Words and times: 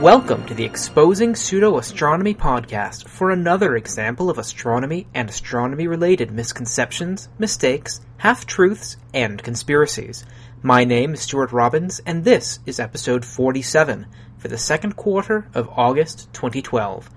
Welcome 0.00 0.46
to 0.46 0.54
the 0.54 0.64
Exposing 0.64 1.36
Pseudo 1.36 1.76
Astronomy 1.76 2.32
podcast 2.32 3.06
for 3.06 3.30
another 3.30 3.76
example 3.76 4.30
of 4.30 4.38
astronomy 4.38 5.06
and 5.12 5.28
astronomy 5.28 5.88
related 5.88 6.30
misconceptions, 6.30 7.28
mistakes, 7.38 8.00
half 8.16 8.46
truths, 8.46 8.96
and 9.12 9.42
conspiracies. 9.42 10.24
My 10.62 10.84
name 10.84 11.12
is 11.12 11.20
Stuart 11.20 11.52
Robbins, 11.52 12.00
and 12.06 12.24
this 12.24 12.60
is 12.64 12.80
episode 12.80 13.26
47 13.26 14.06
for 14.38 14.48
the 14.48 14.56
second 14.56 14.96
quarter 14.96 15.46
of 15.52 15.68
August 15.68 16.32
2012. 16.32 17.10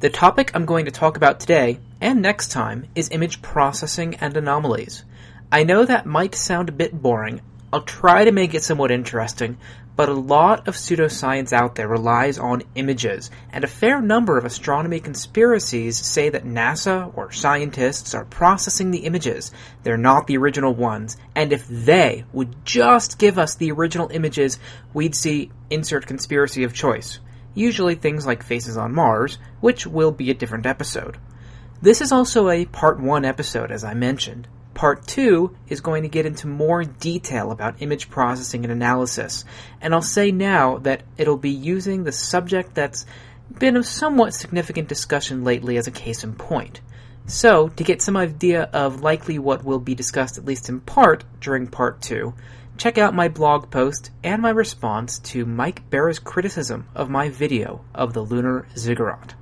The 0.00 0.10
topic 0.10 0.50
I'm 0.54 0.66
going 0.66 0.86
to 0.86 0.90
talk 0.90 1.16
about 1.16 1.38
today 1.38 1.78
and 2.00 2.20
next 2.20 2.48
time 2.48 2.88
is 2.96 3.10
image 3.12 3.42
processing 3.42 4.16
and 4.16 4.36
anomalies. 4.36 5.04
I 5.52 5.62
know 5.62 5.84
that 5.84 6.04
might 6.04 6.34
sound 6.34 6.68
a 6.68 6.72
bit 6.72 7.00
boring. 7.00 7.42
I'll 7.72 7.82
try 7.82 8.24
to 8.24 8.32
make 8.32 8.54
it 8.54 8.64
somewhat 8.64 8.90
interesting, 8.90 9.58
but 9.98 10.08
a 10.08 10.14
lot 10.14 10.68
of 10.68 10.76
pseudoscience 10.76 11.52
out 11.52 11.74
there 11.74 11.88
relies 11.88 12.38
on 12.38 12.62
images, 12.76 13.32
and 13.50 13.64
a 13.64 13.66
fair 13.66 14.00
number 14.00 14.38
of 14.38 14.44
astronomy 14.44 15.00
conspiracies 15.00 15.98
say 15.98 16.28
that 16.28 16.44
NASA 16.44 17.12
or 17.16 17.32
scientists 17.32 18.14
are 18.14 18.24
processing 18.24 18.92
the 18.92 19.00
images. 19.00 19.50
They're 19.82 19.96
not 19.96 20.28
the 20.28 20.36
original 20.36 20.72
ones, 20.72 21.16
and 21.34 21.52
if 21.52 21.66
they 21.66 22.24
would 22.32 22.64
just 22.64 23.18
give 23.18 23.40
us 23.40 23.56
the 23.56 23.72
original 23.72 24.08
images, 24.12 24.60
we'd 24.94 25.16
see 25.16 25.50
insert 25.68 26.06
conspiracy 26.06 26.62
of 26.62 26.72
choice. 26.72 27.18
Usually 27.52 27.96
things 27.96 28.24
like 28.24 28.44
faces 28.44 28.76
on 28.76 28.94
Mars, 28.94 29.38
which 29.58 29.84
will 29.84 30.12
be 30.12 30.30
a 30.30 30.34
different 30.34 30.66
episode. 30.66 31.18
This 31.82 32.00
is 32.00 32.12
also 32.12 32.50
a 32.50 32.66
part 32.66 33.00
1 33.00 33.24
episode, 33.24 33.72
as 33.72 33.82
I 33.82 33.94
mentioned. 33.94 34.46
Part 34.78 35.08
2 35.08 35.56
is 35.66 35.80
going 35.80 36.04
to 36.04 36.08
get 36.08 36.24
into 36.24 36.46
more 36.46 36.84
detail 36.84 37.50
about 37.50 37.82
image 37.82 38.10
processing 38.10 38.64
and 38.64 38.70
analysis, 38.70 39.44
and 39.80 39.92
I'll 39.92 40.02
say 40.02 40.30
now 40.30 40.78
that 40.78 41.02
it'll 41.16 41.36
be 41.36 41.50
using 41.50 42.04
the 42.04 42.12
subject 42.12 42.76
that's 42.76 43.04
been 43.58 43.76
of 43.76 43.84
somewhat 43.84 44.34
significant 44.34 44.86
discussion 44.86 45.42
lately 45.42 45.78
as 45.78 45.88
a 45.88 45.90
case 45.90 46.22
in 46.22 46.34
point. 46.34 46.80
So, 47.26 47.70
to 47.70 47.82
get 47.82 48.02
some 48.02 48.16
idea 48.16 48.70
of 48.72 49.02
likely 49.02 49.40
what 49.40 49.64
will 49.64 49.80
be 49.80 49.96
discussed 49.96 50.38
at 50.38 50.44
least 50.44 50.68
in 50.68 50.78
part 50.78 51.24
during 51.40 51.66
part 51.66 52.00
2, 52.00 52.32
check 52.76 52.98
out 52.98 53.16
my 53.16 53.26
blog 53.26 53.72
post 53.72 54.12
and 54.22 54.40
my 54.40 54.50
response 54.50 55.18
to 55.30 55.44
Mike 55.44 55.90
Bara's 55.90 56.20
criticism 56.20 56.86
of 56.94 57.10
my 57.10 57.30
video 57.30 57.84
of 57.96 58.12
the 58.12 58.22
lunar 58.22 58.68
ziggurat. 58.76 59.34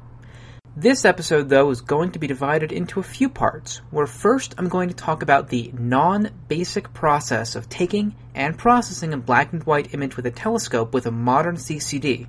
This 0.79 1.07
episode, 1.07 1.49
though, 1.49 1.71
is 1.71 1.81
going 1.81 2.11
to 2.11 2.19
be 2.19 2.27
divided 2.27 2.71
into 2.71 3.01
a 3.01 3.03
few 3.03 3.31
parts, 3.31 3.81
where 3.91 4.07
first 4.07 4.55
I'm 4.59 4.69
going 4.69 4.91
to 4.91 4.95
talk 4.95 5.23
about 5.23 5.49
the 5.49 5.71
non 5.73 6.29
basic 6.49 6.93
process 6.93 7.57
of 7.57 7.71
taking 7.71 8.15
and 8.35 8.59
processing 8.59 9.15
a 9.15 9.17
black 9.17 9.55
and 9.55 9.65
white 9.65 9.95
image 9.95 10.17
with 10.19 10.27
a 10.27 10.31
telescope 10.31 10.93
with 10.93 11.07
a 11.07 11.11
modern 11.11 11.57
CCD. 11.57 12.27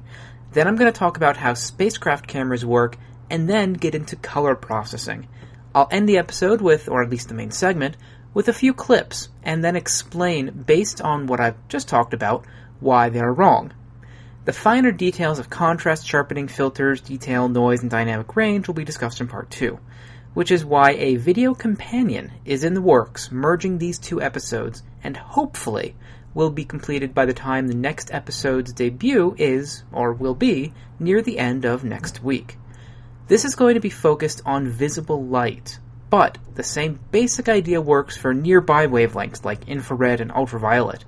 Then 0.53 0.65
I'm 0.65 0.77
going 0.77 0.89
to 0.89 0.97
talk 0.97 1.17
about 1.17 1.35
how 1.35 1.55
spacecraft 1.55 2.27
cameras 2.27 2.65
work, 2.65 2.97
and 3.29 3.49
then 3.49 3.73
get 3.73 3.93
into 3.93 4.15
color 4.15 4.55
processing. 4.55 5.27
I'll 5.75 5.89
end 5.91 6.07
the 6.07 6.17
episode 6.17 6.61
with, 6.61 6.87
or 6.87 7.03
at 7.03 7.09
least 7.09 7.27
the 7.27 7.33
main 7.33 7.51
segment, 7.51 7.97
with 8.33 8.47
a 8.47 8.53
few 8.53 8.73
clips, 8.73 9.27
and 9.43 9.61
then 9.61 9.75
explain, 9.75 10.63
based 10.65 11.01
on 11.01 11.27
what 11.27 11.41
I've 11.41 11.67
just 11.67 11.89
talked 11.89 12.13
about, 12.13 12.45
why 12.79 13.09
they're 13.09 13.33
wrong. 13.33 13.73
The 14.47 14.53
finer 14.53 14.93
details 14.93 15.39
of 15.39 15.49
contrast 15.49 16.07
sharpening, 16.07 16.47
filters, 16.47 17.01
detail, 17.01 17.49
noise, 17.49 17.81
and 17.81 17.91
dynamic 17.91 18.33
range 18.33 18.65
will 18.65 18.75
be 18.75 18.85
discussed 18.85 19.19
in 19.19 19.27
part 19.27 19.49
2, 19.49 19.77
which 20.35 20.51
is 20.51 20.63
why 20.63 20.91
a 20.91 21.17
video 21.17 21.53
companion 21.53 22.31
is 22.45 22.63
in 22.63 22.73
the 22.73 22.81
works 22.81 23.29
merging 23.29 23.77
these 23.77 23.99
two 23.99 24.21
episodes 24.21 24.83
and 25.03 25.17
hopefully 25.17 25.97
will 26.33 26.49
be 26.49 26.63
completed 26.63 27.13
by 27.13 27.25
the 27.25 27.33
time 27.33 27.67
the 27.67 27.75
next 27.75 28.09
episode's 28.13 28.71
debut 28.71 29.35
is, 29.37 29.83
or 29.91 30.13
will 30.13 30.33
be, 30.33 30.73
near 30.97 31.21
the 31.21 31.39
end 31.39 31.65
of 31.65 31.83
next 31.83 32.23
week. 32.23 32.57
This 33.27 33.43
is 33.43 33.53
going 33.53 33.73
to 33.73 33.81
be 33.81 33.89
focused 33.89 34.41
on 34.45 34.69
visible 34.69 35.25
light, 35.25 35.77
but 36.09 36.37
the 36.55 36.63
same 36.63 37.01
basic 37.11 37.49
idea 37.49 37.81
works 37.81 38.15
for 38.15 38.33
nearby 38.33 38.87
wavelengths 38.87 39.43
like 39.43 39.67
infrared 39.67 40.21
and 40.21 40.31
ultraviolet, 40.31 41.03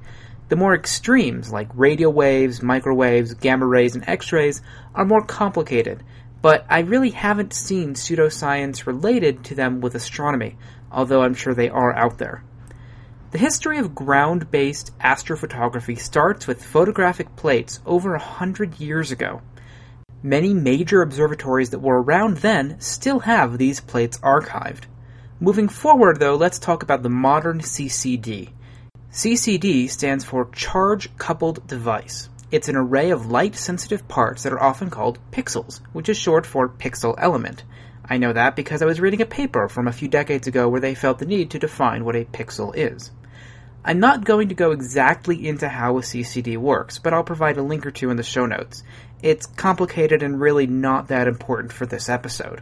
the 0.49 0.55
more 0.55 0.73
extremes, 0.73 1.51
like 1.51 1.69
radio 1.73 2.09
waves, 2.09 2.61
microwaves, 2.61 3.35
gamma 3.35 3.67
rays, 3.67 3.95
and 3.95 4.03
X 4.07 4.31
rays, 4.33 4.61
are 4.95 5.05
more 5.05 5.23
complicated, 5.23 6.03
but 6.41 6.65
I 6.69 6.79
really 6.79 7.11
haven't 7.11 7.53
seen 7.53 7.93
pseudoscience 7.93 8.87
related 8.87 9.43
to 9.45 9.55
them 9.55 9.79
with 9.79 9.93
astronomy, 9.93 10.57
although 10.91 11.21
I'm 11.21 11.35
sure 11.35 11.53
they 11.53 11.69
are 11.69 11.95
out 11.95 12.17
there. 12.17 12.43
The 13.31 13.37
history 13.37 13.77
of 13.77 13.93
ground 13.93 14.49
based 14.49 14.97
astrophotography 14.97 15.99
starts 15.99 16.47
with 16.47 16.63
photographic 16.63 17.35
plates 17.35 17.79
over 17.85 18.15
a 18.15 18.19
hundred 18.19 18.79
years 18.79 19.11
ago. 19.11 19.41
Many 20.23 20.55
major 20.55 21.03
observatories 21.03 21.69
that 21.69 21.79
were 21.79 22.01
around 22.01 22.37
then 22.37 22.79
still 22.79 23.19
have 23.19 23.57
these 23.57 23.81
plates 23.81 24.17
archived. 24.19 24.85
Moving 25.39 25.69
forward, 25.69 26.19
though, 26.19 26.35
let's 26.35 26.57
talk 26.57 26.81
about 26.81 27.03
the 27.03 27.09
modern 27.09 27.59
CCD. 27.59 28.49
CCD 29.11 29.89
stands 29.89 30.23
for 30.23 30.51
Charge 30.51 31.09
Coupled 31.17 31.65
Device. 31.65 32.29
It's 32.51 32.69
an 32.69 32.75
array 32.75 33.09
of 33.09 33.25
light 33.25 33.55
sensitive 33.55 34.07
parts 34.07 34.43
that 34.43 34.53
are 34.53 34.61
often 34.61 34.91
called 34.91 35.17
pixels, 35.31 35.81
which 35.93 36.09
is 36.09 36.15
short 36.15 36.45
for 36.45 36.69
pixel 36.69 37.15
element. 37.17 37.63
I 38.05 38.19
know 38.19 38.31
that 38.33 38.55
because 38.55 38.83
I 38.83 38.85
was 38.85 39.01
reading 39.01 39.21
a 39.21 39.25
paper 39.25 39.67
from 39.67 39.87
a 39.87 39.91
few 39.91 40.07
decades 40.07 40.45
ago 40.45 40.69
where 40.69 40.79
they 40.79 40.93
felt 40.93 41.17
the 41.17 41.25
need 41.25 41.49
to 41.51 41.59
define 41.59 42.05
what 42.05 42.15
a 42.15 42.25
pixel 42.25 42.71
is. 42.75 43.09
I'm 43.83 43.99
not 43.99 44.25
going 44.25 44.49
to 44.49 44.55
go 44.55 44.69
exactly 44.69 45.47
into 45.47 45.67
how 45.67 45.97
a 45.97 46.01
CCD 46.01 46.57
works, 46.57 46.99
but 46.99 47.11
I'll 47.11 47.23
provide 47.23 47.57
a 47.57 47.63
link 47.63 47.87
or 47.87 47.91
two 47.91 48.11
in 48.11 48.17
the 48.17 48.21
show 48.21 48.45
notes. 48.45 48.83
It's 49.23 49.47
complicated 49.47 50.21
and 50.21 50.39
really 50.39 50.67
not 50.67 51.07
that 51.07 51.27
important 51.27 51.73
for 51.73 51.87
this 51.87 52.09
episode. 52.09 52.61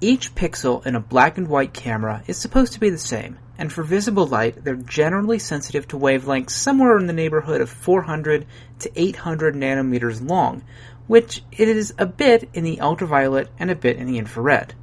Each 0.00 0.34
pixel 0.34 0.84
in 0.84 0.94
a 0.94 1.00
black 1.00 1.38
and 1.38 1.48
white 1.48 1.72
camera 1.72 2.22
is 2.26 2.36
supposed 2.36 2.74
to 2.74 2.80
be 2.80 2.90
the 2.90 2.98
same, 2.98 3.38
and 3.56 3.72
for 3.72 3.82
visible 3.82 4.26
light, 4.26 4.62
they're 4.62 4.76
generally 4.76 5.38
sensitive 5.38 5.88
to 5.88 5.98
wavelengths 5.98 6.50
somewhere 6.50 6.98
in 6.98 7.06
the 7.06 7.14
neighborhood 7.14 7.62
of 7.62 7.70
400 7.70 8.44
to 8.80 8.92
800 8.94 9.54
nanometers 9.54 10.26
long, 10.26 10.62
which 11.06 11.42
it 11.50 11.68
is 11.68 11.94
a 11.96 12.04
bit 12.04 12.50
in 12.52 12.62
the 12.62 12.80
ultraviolet 12.80 13.48
and 13.58 13.70
a 13.70 13.74
bit 13.74 13.96
in 13.96 14.06
the 14.06 14.18
infrared. 14.18 14.74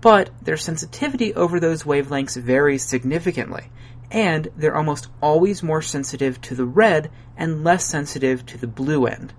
But 0.00 0.30
their 0.40 0.56
sensitivity 0.56 1.34
over 1.34 1.58
those 1.58 1.82
wavelengths 1.82 2.36
varies 2.36 2.84
significantly, 2.84 3.70
and 4.12 4.46
they're 4.56 4.76
almost 4.76 5.08
always 5.20 5.64
more 5.64 5.82
sensitive 5.82 6.40
to 6.42 6.54
the 6.54 6.66
red 6.66 7.10
and 7.36 7.64
less 7.64 7.86
sensitive 7.86 8.46
to 8.46 8.58
the 8.58 8.68
blue 8.68 9.06
end. 9.06 9.32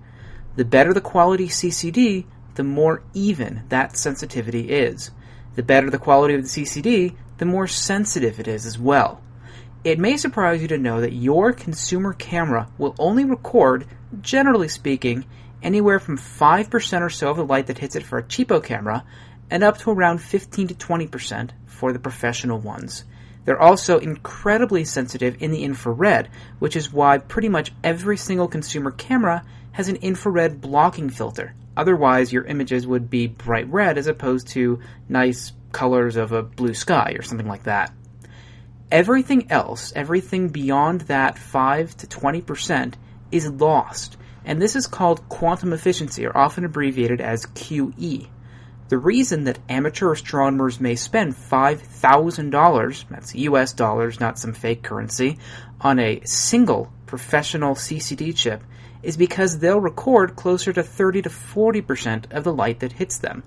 The 0.56 0.64
better 0.66 0.92
the 0.92 1.00
quality 1.00 1.48
CCD, 1.48 2.26
the 2.56 2.64
more 2.64 3.02
even 3.14 3.62
that 3.68 3.96
sensitivity 3.96 4.70
is. 4.70 5.10
The 5.54 5.62
better 5.62 5.88
the 5.88 5.98
quality 5.98 6.34
of 6.34 6.42
the 6.42 6.48
CCD, 6.48 7.14
the 7.38 7.46
more 7.46 7.66
sensitive 7.66 8.40
it 8.40 8.48
is 8.48 8.66
as 8.66 8.78
well. 8.78 9.22
It 9.84 9.98
may 9.98 10.16
surprise 10.16 10.60
you 10.60 10.68
to 10.68 10.78
know 10.78 11.00
that 11.00 11.12
your 11.12 11.52
consumer 11.52 12.12
camera 12.12 12.68
will 12.76 12.96
only 12.98 13.24
record, 13.24 13.86
generally 14.20 14.68
speaking, 14.68 15.24
anywhere 15.62 16.00
from 16.00 16.18
5% 16.18 17.00
or 17.00 17.10
so 17.10 17.30
of 17.30 17.36
the 17.36 17.44
light 17.44 17.68
that 17.68 17.78
hits 17.78 17.94
it 17.94 18.02
for 18.02 18.18
a 18.18 18.22
cheapo 18.22 18.62
camera, 18.62 19.04
and 19.50 19.62
up 19.62 19.78
to 19.78 19.90
around 19.90 20.18
15 20.18 20.68
to 20.68 20.74
20% 20.74 21.50
for 21.66 21.92
the 21.92 21.98
professional 21.98 22.58
ones. 22.58 23.04
They're 23.44 23.62
also 23.62 23.98
incredibly 23.98 24.84
sensitive 24.84 25.40
in 25.40 25.52
the 25.52 25.62
infrared, 25.62 26.28
which 26.58 26.74
is 26.74 26.92
why 26.92 27.18
pretty 27.18 27.48
much 27.48 27.72
every 27.84 28.16
single 28.16 28.48
consumer 28.48 28.90
camera 28.90 29.44
has 29.72 29.88
an 29.88 29.96
infrared 29.96 30.60
blocking 30.60 31.10
filter. 31.10 31.54
Otherwise, 31.76 32.32
your 32.32 32.44
images 32.44 32.86
would 32.86 33.10
be 33.10 33.26
bright 33.26 33.70
red 33.70 33.98
as 33.98 34.06
opposed 34.06 34.48
to 34.48 34.80
nice 35.08 35.52
colors 35.72 36.16
of 36.16 36.32
a 36.32 36.42
blue 36.42 36.74
sky 36.74 37.14
or 37.18 37.22
something 37.22 37.48
like 37.48 37.64
that. 37.64 37.92
Everything 38.90 39.50
else, 39.50 39.92
everything 39.94 40.48
beyond 40.48 41.02
that 41.02 41.38
5 41.38 41.96
to 41.98 42.06
20%, 42.06 42.94
is 43.32 43.50
lost, 43.50 44.16
and 44.44 44.62
this 44.62 44.76
is 44.76 44.86
called 44.86 45.28
quantum 45.28 45.72
efficiency, 45.72 46.24
or 46.24 46.36
often 46.36 46.64
abbreviated 46.64 47.20
as 47.20 47.46
QE. 47.46 48.28
The 48.88 48.98
reason 48.98 49.44
that 49.44 49.58
amateur 49.68 50.12
astronomers 50.12 50.80
may 50.80 50.94
spend 50.94 51.34
$5,000, 51.34 53.04
that's 53.10 53.34
US 53.34 53.72
dollars, 53.72 54.20
not 54.20 54.38
some 54.38 54.52
fake 54.52 54.84
currency, 54.84 55.38
on 55.80 55.98
a 55.98 56.20
single 56.24 56.92
professional 57.06 57.74
CCD 57.74 58.34
chip 58.34 58.62
is 59.02 59.16
because 59.16 59.58
they'll 59.58 59.80
record 59.80 60.36
closer 60.36 60.72
to 60.72 60.82
30 60.82 61.22
to 61.22 61.28
40% 61.28 62.32
of 62.32 62.44
the 62.44 62.52
light 62.52 62.80
that 62.80 62.92
hits 62.92 63.18
them. 63.18 63.42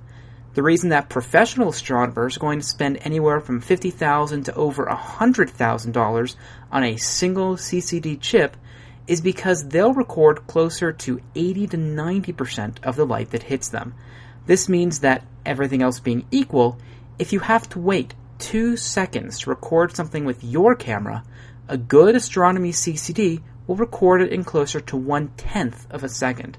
The 0.53 0.63
reason 0.63 0.89
that 0.89 1.09
professional 1.09 1.69
astronomers 1.69 2.37
are 2.37 2.39
going 2.39 2.59
to 2.59 2.65
spend 2.65 2.97
anywhere 3.01 3.39
from 3.39 3.61
$50,000 3.61 4.45
to 4.45 4.55
over 4.55 4.85
$100,000 4.85 6.35
on 6.71 6.83
a 6.83 6.97
single 6.97 7.55
CCD 7.55 8.19
chip 8.19 8.57
is 9.07 9.21
because 9.21 9.67
they'll 9.67 9.93
record 9.93 10.47
closer 10.47 10.91
to 10.91 11.21
80 11.35 11.67
to 11.67 11.77
90% 11.77 12.83
of 12.83 12.95
the 12.95 13.05
light 13.05 13.31
that 13.31 13.43
hits 13.43 13.69
them. 13.69 13.93
This 14.45 14.67
means 14.67 14.99
that, 14.99 15.23
everything 15.45 15.81
else 15.81 15.99
being 15.99 16.25
equal, 16.31 16.77
if 17.17 17.33
you 17.33 17.39
have 17.39 17.69
to 17.69 17.79
wait 17.79 18.13
two 18.39 18.77
seconds 18.77 19.39
to 19.39 19.49
record 19.49 19.95
something 19.95 20.25
with 20.25 20.43
your 20.43 20.75
camera, 20.75 21.23
a 21.67 21.77
good 21.77 22.15
astronomy 22.15 22.71
CCD 22.71 23.41
will 23.69 23.75
record 23.75 24.19
it 24.19 24.31
in 24.31 24.43
closer 24.43 24.81
to 24.81 24.97
one 24.97 25.27
tenth 25.37 25.85
of 25.91 26.03
a 26.03 26.09
second. 26.09 26.57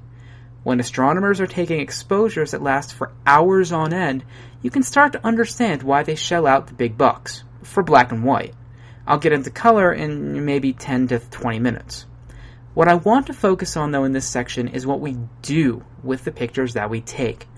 When 0.62 0.78
astronomers 0.78 1.40
are 1.40 1.46
taking 1.48 1.80
exposures 1.80 2.52
that 2.52 2.62
last 2.62 2.94
for 2.94 3.10
hours 3.26 3.72
on 3.72 3.92
end, 3.92 4.24
you 4.62 4.70
can 4.70 4.84
start 4.84 5.14
to 5.14 5.26
understand 5.26 5.82
why 5.82 6.04
they 6.04 6.14
shell 6.14 6.46
out 6.46 6.68
the 6.68 6.74
big 6.74 6.96
bucks 6.96 7.42
for 7.64 7.82
black 7.82 8.12
and 8.12 8.22
white. 8.22 8.54
I'll 9.08 9.18
get 9.18 9.32
into 9.32 9.50
color 9.50 9.92
in 9.92 10.44
maybe 10.44 10.72
10 10.72 11.08
to 11.08 11.18
20 11.18 11.58
minutes. 11.58 12.06
What 12.74 12.86
I 12.86 12.94
want 12.94 13.26
to 13.26 13.32
focus 13.32 13.76
on 13.76 13.90
though 13.90 14.04
in 14.04 14.12
this 14.12 14.28
section 14.28 14.68
is 14.68 14.86
what 14.86 15.00
we 15.00 15.16
do 15.42 15.84
with 16.04 16.22
the 16.22 16.30
pictures 16.30 16.74
that 16.74 16.90
we 16.90 17.00
take. 17.00 17.48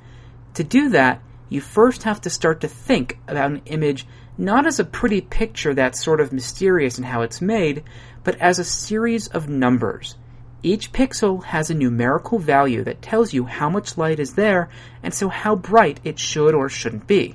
To 0.54 0.64
do 0.64 0.88
that, 0.90 1.20
you 1.50 1.60
first 1.60 2.04
have 2.04 2.22
to 2.22 2.30
start 2.30 2.62
to 2.62 2.68
think 2.68 3.18
about 3.28 3.50
an 3.50 3.62
image 3.66 4.06
not 4.38 4.66
as 4.66 4.80
a 4.80 4.84
pretty 4.84 5.20
picture 5.20 5.74
that's 5.74 6.02
sort 6.02 6.20
of 6.20 6.32
mysterious 6.32 6.98
in 6.98 7.04
how 7.04 7.20
it's 7.20 7.42
made, 7.42 7.84
but 8.24 8.40
as 8.40 8.58
a 8.58 8.64
series 8.64 9.28
of 9.28 9.48
numbers. 9.48 10.16
Each 10.62 10.92
pixel 10.92 11.42
has 11.44 11.70
a 11.70 11.74
numerical 11.74 12.38
value 12.38 12.84
that 12.84 13.02
tells 13.02 13.32
you 13.32 13.44
how 13.44 13.68
much 13.68 13.98
light 13.98 14.20
is 14.20 14.34
there 14.34 14.68
and 15.02 15.12
so 15.12 15.28
how 15.28 15.56
bright 15.56 15.98
it 16.04 16.18
should 16.18 16.54
or 16.54 16.68
shouldn't 16.68 17.06
be. 17.06 17.34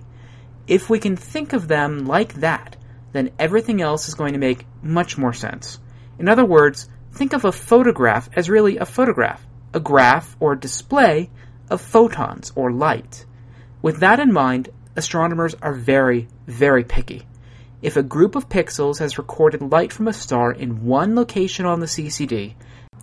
If 0.68 0.90
we 0.90 1.00
can 1.00 1.18
think 1.18 1.54
of 1.54 1.68
them 1.68 2.06
like 2.06 2.36
that, 2.36 2.78
then 3.12 3.32
everything 3.38 3.82
else 3.82 4.08
is 4.08 4.16
going 4.16 4.34
to 4.34 4.40
make 4.40 4.66
much 4.82 5.18
more 5.18 5.34
sense. 5.34 5.80
In 6.20 6.30
other 6.30 6.46
words, 6.46 6.90
think 7.14 7.34
of 7.34 7.46
a 7.46 7.52
photograph 7.52 8.30
as 8.34 8.50
really 8.50 8.78
a 8.78 8.86
photograph, 8.86 9.46
a 9.74 9.80
graph 9.80 10.36
or 10.40 10.56
display 10.56 11.30
of 11.70 11.82
photons 11.82 12.52
or 12.56 12.72
light. 12.72 13.26
With 13.82 14.00
that 14.00 14.20
in 14.20 14.32
mind, 14.32 14.70
astronomers 14.96 15.56
are 15.62 15.74
very, 15.74 16.28
very 16.48 16.84
picky. 16.84 17.26
If 17.80 17.96
a 17.96 18.02
group 18.02 18.36
of 18.36 18.50
pixels 18.50 18.98
has 18.98 19.20
recorded 19.20 19.62
light 19.62 19.94
from 19.94 20.08
a 20.08 20.14
star 20.14 20.52
in 20.52 20.84
one 20.84 21.14
location 21.14 21.68
on 21.68 21.80
the 21.80 21.86
CCD, 21.86 22.56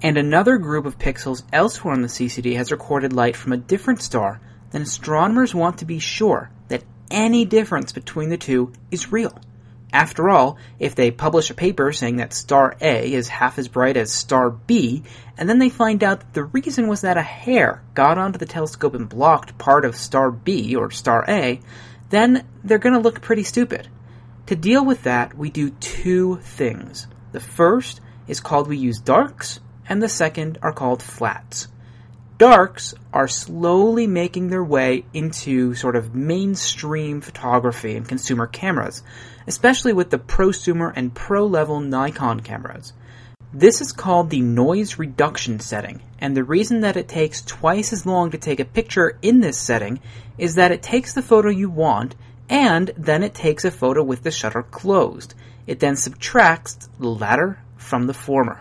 and 0.03 0.19
another 0.19 0.59
group 0.59 0.85
of 0.85 0.99
pixels 0.99 1.45
elsewhere 1.53 1.95
on 1.95 2.03
the 2.03 2.09
CCD 2.09 2.57
has 2.57 2.73
recorded 2.73 3.13
light 3.13 3.37
from 3.37 3.53
a 3.53 3.57
different 3.57 4.03
star, 4.03 4.41
then 4.73 4.83
astronomers 4.83 5.55
want 5.55 5.79
to 5.79 5.85
be 5.85 6.01
sure 6.01 6.51
that 6.67 6.83
any 7.09 7.45
difference 7.45 7.93
between 7.93 8.31
the 8.31 8.37
two 8.37 8.73
is 8.91 9.13
real. 9.13 9.39
After 9.93 10.29
all, 10.29 10.59
if 10.81 10.97
they 10.97 11.13
publish 11.13 11.51
a 11.51 11.55
paper 11.55 11.93
saying 11.93 12.17
that 12.17 12.33
star 12.33 12.77
A 12.81 13.13
is 13.13 13.29
half 13.29 13.61
as 13.61 13.69
bright 13.69 13.97
as 13.97 14.11
star 14.11 14.51
B, 14.51 15.05
and 15.39 15.49
then 15.49 15.61
they 15.61 15.69
find 15.69 16.03
out 16.03 16.19
that 16.19 16.35
the 16.35 16.45
reason 16.47 16.89
was 16.89 17.03
that 17.03 17.17
a 17.17 17.23
hair 17.23 17.85
got 17.95 18.19
onto 18.19 18.41
the 18.41 18.45
telescope 18.45 18.95
and 18.95 19.09
blocked 19.09 19.57
part 19.57 19.85
of 19.85 19.95
star 19.95 20.33
B 20.33 20.75
or 20.75 20.91
star 20.91 21.25
A, 21.29 21.61
then 22.11 22.45
they're 22.65 22.79
going 22.79 22.95
to 22.95 23.01
look 23.01 23.21
pretty 23.21 23.45
stupid. 23.45 23.89
To 24.47 24.57
deal 24.57 24.85
with 24.85 25.03
that, 25.05 25.37
we 25.37 25.51
do 25.51 25.71
two 25.71 26.37
things. 26.43 27.07
The 27.33 27.41
first 27.41 28.01
is 28.29 28.41
called 28.41 28.69
we 28.69 28.77
use 28.77 28.99
darks, 28.99 29.61
and 29.89 30.03
the 30.03 30.09
second 30.09 30.59
are 30.63 30.73
called 30.73 31.03
flats 31.03 31.69
darks 32.39 32.95
are 33.13 33.29
slowly 33.29 34.07
making 34.07 34.49
their 34.49 34.65
way 34.65 35.05
into 35.13 35.75
sort 35.75 35.95
of 35.97 36.15
mainstream 36.15 37.21
photography 37.21 37.97
and 37.97 38.09
consumer 38.09 38.47
cameras, 38.47 39.03
especially 39.47 39.93
with 39.93 40.11
the 40.11 40.19
prosumer 40.19 40.93
and 40.97 41.15
pro 41.15 41.47
level 41.47 41.81
Nikon 41.81 42.41
cameras. 42.41 42.93
This 43.53 43.81
is 43.81 43.93
called 43.93 44.31
the 44.31 44.41
noise 44.41 44.99
reduction 44.99 45.61
setting, 45.61 46.03
and 46.19 46.37
the 46.37 46.43
reason 46.43 46.81
that 46.81 46.97
it 46.97 47.07
takes 47.07 47.41
twice 47.43 47.93
as 47.93 48.05
long 48.05 48.33
to 48.33 48.39
take 48.39 48.59
a 48.59 48.65
picture 48.65 49.17
in 49.23 49.41
this 49.41 49.59
setting 49.59 50.01
is 50.37 50.57
that 50.57 50.73
it 50.73 50.83
takes 50.83 51.15
the 51.15 51.23
photo 51.23 51.51
you 51.51 51.71
want 51.71 52.17
and 52.55 52.93
then 52.97 53.25
it 53.25 53.35
takes 53.35 53.65
a 53.65 53.71
photo 53.73 54.01
with 54.01 54.23
the 54.23 54.31
shutter 54.31 54.63
closed. 54.63 55.35
It 55.67 55.81
then 55.81 55.97
subtracts 55.97 56.89
the 57.01 57.09
latter 57.09 57.59
from 57.77 58.07
the 58.07 58.15
former. 58.15 58.61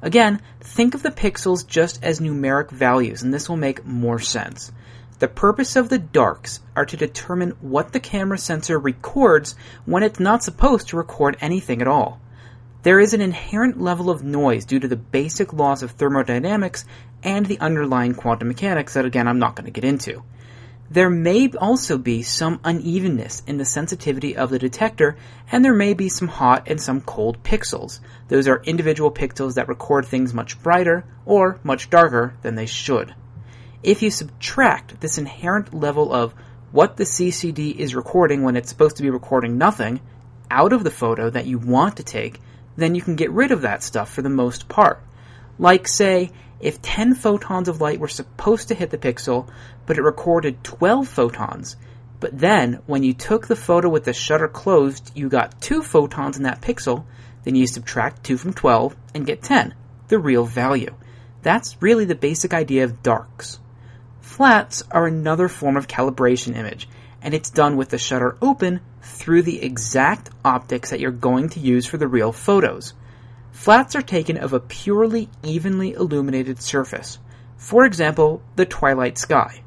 Again, 0.00 0.40
think 0.60 0.94
of 0.94 1.02
the 1.02 1.10
pixels 1.10 1.66
just 1.66 2.02
as 2.02 2.18
numeric 2.18 2.70
values, 2.70 3.22
and 3.22 3.34
this 3.34 3.46
will 3.46 3.58
make 3.58 3.84
more 3.84 4.18
sense. 4.18 4.72
The 5.18 5.28
purpose 5.28 5.76
of 5.76 5.90
the 5.90 5.98
darks 5.98 6.60
are 6.74 6.86
to 6.86 6.96
determine 6.96 7.50
what 7.60 7.92
the 7.92 8.00
camera 8.00 8.38
sensor 8.38 8.78
records 8.78 9.54
when 9.84 10.02
it's 10.02 10.18
not 10.18 10.42
supposed 10.42 10.88
to 10.88 10.96
record 10.96 11.36
anything 11.38 11.82
at 11.82 11.88
all. 11.88 12.18
There 12.84 13.00
is 13.00 13.12
an 13.12 13.20
inherent 13.20 13.78
level 13.78 14.08
of 14.08 14.24
noise 14.24 14.64
due 14.64 14.80
to 14.80 14.88
the 14.88 14.96
basic 14.96 15.52
laws 15.52 15.82
of 15.82 15.90
thermodynamics 15.90 16.86
and 17.22 17.44
the 17.44 17.60
underlying 17.60 18.14
quantum 18.14 18.48
mechanics 18.48 18.94
that 18.94 19.04
again 19.04 19.28
I'm 19.28 19.38
not 19.38 19.56
going 19.56 19.66
to 19.66 19.78
get 19.78 19.84
into. 19.84 20.22
There 20.88 21.10
may 21.10 21.50
also 21.50 21.98
be 21.98 22.22
some 22.22 22.60
unevenness 22.62 23.42
in 23.46 23.56
the 23.56 23.64
sensitivity 23.64 24.36
of 24.36 24.50
the 24.50 24.58
detector, 24.58 25.16
and 25.50 25.64
there 25.64 25.74
may 25.74 25.94
be 25.94 26.08
some 26.08 26.28
hot 26.28 26.68
and 26.68 26.80
some 26.80 27.00
cold 27.00 27.42
pixels. 27.42 27.98
Those 28.28 28.46
are 28.46 28.62
individual 28.64 29.10
pixels 29.10 29.54
that 29.54 29.68
record 29.68 30.06
things 30.06 30.32
much 30.32 30.62
brighter 30.62 31.04
or 31.24 31.58
much 31.64 31.90
darker 31.90 32.34
than 32.42 32.54
they 32.54 32.66
should. 32.66 33.14
If 33.82 34.02
you 34.02 34.10
subtract 34.10 35.00
this 35.00 35.18
inherent 35.18 35.74
level 35.74 36.12
of 36.12 36.34
what 36.70 36.96
the 36.96 37.04
CCD 37.04 37.74
is 37.74 37.94
recording 37.94 38.42
when 38.42 38.56
it's 38.56 38.68
supposed 38.68 38.96
to 38.96 39.02
be 39.02 39.10
recording 39.10 39.58
nothing 39.58 40.00
out 40.50 40.72
of 40.72 40.84
the 40.84 40.90
photo 40.90 41.30
that 41.30 41.46
you 41.46 41.58
want 41.58 41.96
to 41.96 42.04
take, 42.04 42.40
then 42.76 42.94
you 42.94 43.02
can 43.02 43.16
get 43.16 43.30
rid 43.30 43.50
of 43.50 43.62
that 43.62 43.82
stuff 43.82 44.12
for 44.12 44.22
the 44.22 44.28
most 44.28 44.68
part. 44.68 45.02
Like, 45.58 45.88
say, 45.88 46.30
if 46.60 46.80
10 46.80 47.14
photons 47.14 47.68
of 47.68 47.80
light 47.80 48.00
were 48.00 48.08
supposed 48.08 48.68
to 48.68 48.74
hit 48.74 48.90
the 48.90 48.98
pixel, 48.98 49.48
but 49.86 49.96
it 49.96 50.02
recorded 50.02 50.62
12 50.64 51.08
photons, 51.08 51.76
but 52.18 52.38
then 52.38 52.80
when 52.86 53.02
you 53.02 53.12
took 53.12 53.46
the 53.46 53.56
photo 53.56 53.88
with 53.88 54.04
the 54.04 54.12
shutter 54.12 54.48
closed, 54.48 55.12
you 55.14 55.28
got 55.28 55.60
2 55.60 55.82
photons 55.82 56.36
in 56.36 56.42
that 56.44 56.60
pixel, 56.60 57.04
then 57.44 57.54
you 57.54 57.66
subtract 57.66 58.24
2 58.24 58.36
from 58.36 58.52
12 58.52 58.96
and 59.14 59.26
get 59.26 59.42
10, 59.42 59.74
the 60.08 60.18
real 60.18 60.44
value. 60.44 60.94
That's 61.42 61.80
really 61.80 62.04
the 62.04 62.14
basic 62.14 62.52
idea 62.52 62.84
of 62.84 63.02
darks. 63.02 63.60
Flats 64.20 64.82
are 64.90 65.06
another 65.06 65.48
form 65.48 65.76
of 65.76 65.86
calibration 65.86 66.56
image, 66.56 66.88
and 67.22 67.32
it's 67.34 67.50
done 67.50 67.76
with 67.76 67.90
the 67.90 67.98
shutter 67.98 68.36
open 68.42 68.80
through 69.02 69.42
the 69.42 69.62
exact 69.62 70.30
optics 70.44 70.90
that 70.90 71.00
you're 71.00 71.12
going 71.12 71.48
to 71.50 71.60
use 71.60 71.86
for 71.86 71.96
the 71.96 72.08
real 72.08 72.32
photos. 72.32 72.94
Flats 73.52 73.94
are 73.94 74.02
taken 74.02 74.36
of 74.36 74.52
a 74.52 74.60
purely 74.60 75.28
evenly 75.42 75.92
illuminated 75.92 76.60
surface. 76.60 77.18
For 77.56 77.84
example, 77.84 78.42
the 78.56 78.66
twilight 78.66 79.16
sky. 79.16 79.62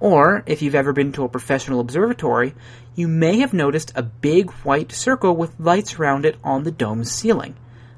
Or, 0.00 0.42
if 0.46 0.62
you've 0.62 0.74
ever 0.74 0.94
been 0.94 1.12
to 1.12 1.24
a 1.24 1.28
professional 1.28 1.78
observatory, 1.78 2.54
you 2.94 3.06
may 3.06 3.40
have 3.40 3.52
noticed 3.52 3.92
a 3.94 4.02
big 4.02 4.50
white 4.64 4.92
circle 4.92 5.36
with 5.36 5.60
lights 5.60 5.98
around 5.98 6.24
it 6.24 6.36
on 6.42 6.64
the 6.64 6.70
dome's 6.70 7.12
ceiling. 7.12 7.54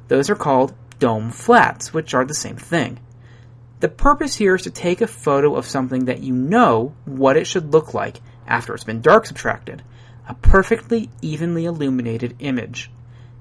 Those 0.09 0.29
are 0.29 0.35
called 0.35 0.75
dome 0.99 1.31
flats, 1.31 1.95
which 1.95 2.13
are 2.13 2.25
the 2.25 2.35
same 2.35 2.57
thing. 2.57 2.99
The 3.79 3.89
purpose 3.89 4.35
here 4.35 4.57
is 4.57 4.63
to 4.63 4.71
take 4.71 5.01
a 5.01 5.07
photo 5.07 5.55
of 5.55 5.67
something 5.67 6.05
that 6.05 6.23
you 6.23 6.35
know 6.35 6.95
what 7.05 7.37
it 7.37 7.47
should 7.47 7.73
look 7.73 7.95
like 7.95 8.21
after 8.47 8.75
it's 8.75 8.85
been 8.85 9.01
dark 9.01 9.27
subtracted. 9.27 9.83
A 10.29 10.35
perfectly 10.35 11.09
evenly 11.21 11.65
illuminated 11.65 12.37
image. 12.41 12.91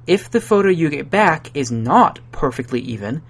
If 0.08 0.32
the 0.32 0.42
photo 0.42 0.70
you 0.70 0.90
get 0.90 1.12
back 1.12 1.56
is 1.56 1.72
not 1.72 2.20
perfectly 2.32 2.80
even, 2.82 3.22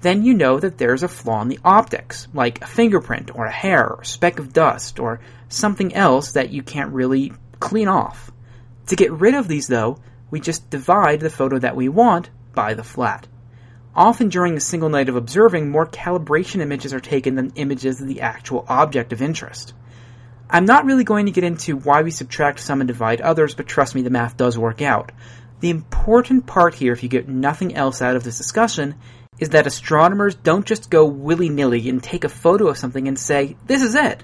then 0.00 0.24
you 0.24 0.34
know 0.34 0.60
that 0.60 0.78
there's 0.78 1.02
a 1.02 1.08
flaw 1.08 1.42
in 1.42 1.48
the 1.48 1.58
optics, 1.64 2.28
like 2.32 2.62
a 2.62 2.66
fingerprint 2.66 3.34
or 3.34 3.46
a 3.46 3.52
hair 3.52 3.88
or 3.88 4.02
a 4.02 4.06
speck 4.06 4.38
of 4.38 4.52
dust 4.52 4.98
or 5.00 5.20
something 5.48 5.94
else 5.94 6.32
that 6.32 6.50
you 6.50 6.62
can't 6.62 6.92
really 6.92 7.32
clean 7.58 7.88
off. 7.88 8.30
To 8.86 8.96
get 8.96 9.12
rid 9.12 9.34
of 9.34 9.48
these 9.48 9.66
though, 9.66 9.98
we 10.30 10.40
just 10.40 10.70
divide 10.70 11.20
the 11.20 11.30
photo 11.30 11.58
that 11.58 11.76
we 11.76 11.88
want 11.88 12.30
by 12.54 12.74
the 12.74 12.84
flat. 12.84 13.26
Often 13.94 14.28
during 14.28 14.56
a 14.56 14.60
single 14.60 14.88
night 14.88 15.08
of 15.08 15.16
observing, 15.16 15.70
more 15.70 15.86
calibration 15.86 16.60
images 16.60 16.94
are 16.94 17.00
taken 17.00 17.34
than 17.34 17.52
images 17.56 18.00
of 18.00 18.06
the 18.06 18.20
actual 18.20 18.64
object 18.68 19.12
of 19.12 19.22
interest. 19.22 19.74
I'm 20.48 20.64
not 20.64 20.84
really 20.84 21.04
going 21.04 21.26
to 21.26 21.32
get 21.32 21.44
into 21.44 21.76
why 21.76 22.02
we 22.02 22.10
subtract 22.10 22.60
some 22.60 22.80
and 22.80 22.88
divide 22.88 23.20
others, 23.20 23.54
but 23.54 23.66
trust 23.66 23.94
me, 23.94 24.02
the 24.02 24.10
math 24.10 24.36
does 24.36 24.56
work 24.56 24.80
out. 24.80 25.12
The 25.60 25.70
important 25.70 26.46
part 26.46 26.74
here, 26.74 26.92
if 26.92 27.02
you 27.02 27.08
get 27.08 27.28
nothing 27.28 27.74
else 27.74 28.00
out 28.00 28.16
of 28.16 28.22
this 28.22 28.38
discussion, 28.38 28.94
is 29.38 29.50
that 29.50 29.66
astronomers 29.66 30.34
don't 30.34 30.66
just 30.66 30.90
go 30.90 31.04
willy 31.04 31.48
nilly 31.48 31.88
and 31.88 32.02
take 32.02 32.24
a 32.24 32.28
photo 32.28 32.68
of 32.68 32.78
something 32.78 33.06
and 33.06 33.18
say, 33.18 33.56
this 33.66 33.82
is 33.82 33.94
it. 33.94 34.22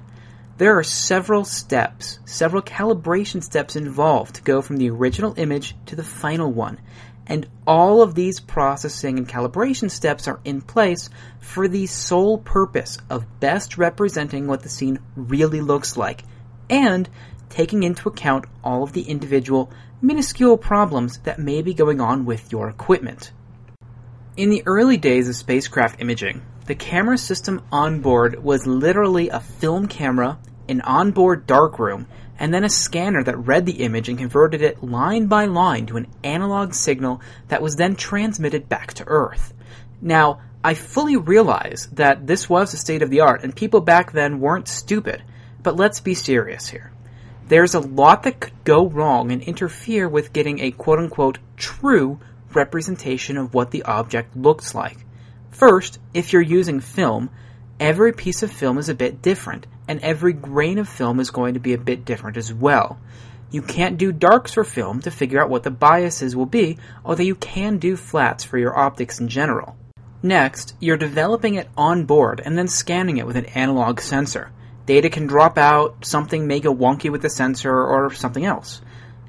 There 0.57 0.79
are 0.79 0.85
several 0.85 1.45
steps, 1.45 2.21
several 2.25 2.63
calibration 2.63 3.43
steps 3.43 3.77
involved 3.77 4.37
to 4.37 4.43
go 4.43 4.63
from 4.63 4.77
the 4.77 4.91
original 4.91 5.35
image 5.37 5.75
to 5.87 5.97
the 5.97 6.05
final 6.05 6.53
one. 6.53 6.81
And 7.27 7.49
all 7.67 8.03
of 8.03 8.15
these 8.15 8.39
processing 8.39 9.19
and 9.19 9.29
calibration 9.29 9.91
steps 9.91 10.29
are 10.29 10.41
in 10.45 10.61
place 10.61 11.11
for 11.41 11.67
the 11.67 11.87
sole 11.87 12.39
purpose 12.39 12.99
of 13.09 13.41
best 13.41 13.79
representing 13.79 14.47
what 14.47 14.63
the 14.63 14.69
scene 14.69 14.99
really 15.17 15.61
looks 15.61 15.97
like 15.97 16.23
and 16.69 17.09
taking 17.49 17.83
into 17.83 18.09
account 18.09 18.45
all 18.63 18.83
of 18.83 18.93
the 18.93 19.03
individual 19.03 19.73
minuscule 20.03 20.59
problems 20.59 21.19
that 21.21 21.39
may 21.39 21.63
be 21.63 21.73
going 21.75 22.01
on 22.01 22.27
with 22.27 22.53
your 22.53 22.69
equipment. 22.69 23.33
In 24.37 24.51
the 24.51 24.65
early 24.67 24.97
days 24.97 25.29
of 25.29 25.37
spacecraft 25.37 26.01
imaging, 26.03 26.43
the 26.67 26.75
camera 26.75 27.17
system 27.17 27.63
on 27.71 28.01
board 28.01 28.43
was 28.43 28.67
literally 28.67 29.29
a 29.29 29.39
film 29.39 29.87
camera, 29.87 30.41
an 30.69 30.81
onboard 30.81 31.47
darkroom, 31.47 32.09
and 32.37 32.53
then 32.53 32.65
a 32.65 32.69
scanner 32.69 33.23
that 33.23 33.47
read 33.47 33.65
the 33.65 33.85
image 33.85 34.09
and 34.09 34.19
converted 34.19 34.61
it 34.61 34.83
line 34.83 35.27
by 35.27 35.45
line 35.45 35.87
to 35.87 35.99
an 35.99 36.09
analog 36.25 36.75
signal 36.75 37.21
that 37.47 37.63
was 37.63 37.77
then 37.77 37.95
transmitted 37.95 38.69
back 38.69 38.95
to 38.95 39.05
Earth. 39.07 39.55
Now, 40.03 40.41
I 40.65 40.75
fully 40.75 41.17
realize 41.17 41.89
that 41.93 42.27
this 42.27 42.51
was 42.51 42.73
the 42.73 42.77
state 42.77 43.03
of 43.03 43.11
the 43.11 43.21
art 43.21 43.45
and 43.45 43.55
people 43.55 43.83
back 43.83 44.11
then 44.11 44.41
weren't 44.41 44.67
stupid, 44.67 45.23
but 45.63 45.77
let's 45.77 46.01
be 46.01 46.15
serious 46.15 46.67
here. 46.67 46.91
There's 47.47 47.75
a 47.75 47.79
lot 47.79 48.25
that 48.25 48.41
could 48.41 48.65
go 48.65 48.89
wrong 48.89 49.31
and 49.31 49.43
interfere 49.43 50.09
with 50.09 50.33
getting 50.33 50.59
a 50.59 50.73
quote 50.73 50.99
unquote 50.99 51.39
true 51.57 52.19
representation 52.57 53.37
of 53.37 53.55
what 53.55 53.71
the 53.71 53.83
object 53.85 54.37
looks 54.37 54.75
like. 54.75 55.05
First, 55.51 55.99
if 56.13 56.33
you're 56.33 56.43
using 56.43 56.81
film, 56.81 57.31
every 57.79 58.13
piece 58.13 58.43
of 58.43 58.51
film 58.51 58.79
is 58.79 58.89
a 58.89 58.95
bit 58.95 59.23
different, 59.23 59.67
and 59.87 60.01
every 60.01 60.33
grain 60.33 60.79
of 60.79 60.89
film 60.89 61.21
is 61.21 61.31
going 61.31 61.55
to 61.55 61.61
be 61.61 61.75
a 61.75 61.79
bit 61.79 62.05
different 62.05 62.37
as 62.37 62.53
well. 62.53 62.99
You 63.51 63.63
can't 63.63 63.99
do 63.99 64.11
darks 64.11 64.55
for 64.55 64.65
film 64.65 65.01
to 65.03 65.11
figure 65.13 65.41
out 65.41 65.49
what 65.49 65.63
the 65.63 65.71
biases 65.71 66.35
will 66.35 66.47
be, 66.47 66.79
although 67.05 67.23
you 67.23 67.37
can 67.37 67.79
do 67.79 67.97
flats 67.97 68.43
for 68.43 68.59
your 68.59 68.77
optics 68.77 69.21
in 69.21 69.29
general. 69.29 69.77
Next, 70.25 70.75
you're 70.81 70.97
developing 70.97 71.55
it 71.55 71.69
on 71.77 72.05
board 72.05 72.41
and 72.45 72.59
then 72.59 72.67
scanning 72.67 73.19
it 73.19 73.27
with 73.27 73.37
an 73.37 73.45
analog 73.47 74.01
sensor. 74.01 74.51
Data 74.87 75.09
can 75.09 75.27
drop 75.27 75.57
out, 75.57 76.05
something 76.05 76.47
may 76.47 76.61
go 76.61 76.75
wonky 76.75 77.11
with 77.11 77.23
the 77.23 77.31
sensor, 77.31 77.73
or 77.73 78.13
something 78.13 78.45
else. 78.45 78.81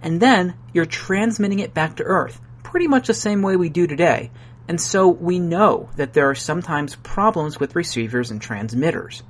And 0.02 0.20
then 0.20 0.56
you're 0.74 0.86
transmitting 0.86 1.60
it 1.60 1.74
back 1.74 1.98
to 1.98 2.04
Earth, 2.04 2.42
pretty 2.66 2.88
much 2.88 3.06
the 3.06 3.14
same 3.14 3.44
way 3.44 3.56
we 3.56 3.70
do 3.70 3.86
today, 3.86 4.32
and 4.68 4.82
so 4.82 5.08
we 5.08 5.38
know 5.38 5.88
that 5.98 6.14
there 6.14 6.32
are 6.32 6.36
sometimes 6.36 6.96
problems 6.96 7.60
with 7.60 7.76
receivers 7.76 8.32
and 8.32 8.42
transmitters. 8.42 9.22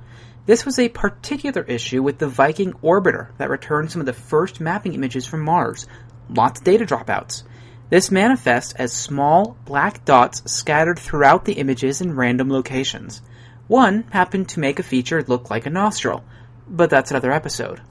This 0.46 0.64
was 0.64 0.78
a 0.78 0.88
particular 0.88 1.62
issue 1.62 2.02
with 2.02 2.18
the 2.18 2.28
Viking 2.28 2.72
orbiter 2.82 3.36
that 3.36 3.50
returned 3.50 3.92
some 3.92 4.00
of 4.00 4.06
the 4.06 4.14
first 4.14 4.58
mapping 4.58 4.94
images 4.94 5.26
from 5.26 5.42
Mars. 5.42 5.86
Lots 6.30 6.60
of 6.60 6.64
data 6.64 6.86
dropouts. 6.86 7.42
This 7.90 8.10
manifests 8.10 8.72
as 8.72 8.92
small 8.92 9.58
black 9.66 10.04
dots 10.06 10.50
scattered 10.50 10.98
throughout 10.98 11.44
the 11.44 11.58
images 11.58 12.00
in 12.00 12.16
random 12.16 12.48
locations. 12.48 13.20
One 13.68 14.04
happened 14.10 14.48
to 14.50 14.60
make 14.60 14.78
a 14.78 14.82
feature 14.82 15.22
look 15.22 15.50
like 15.50 15.66
a 15.66 15.70
nostril, 15.70 16.24
but 16.66 16.88
that's 16.88 17.10
another 17.10 17.32
episode. 17.32 17.82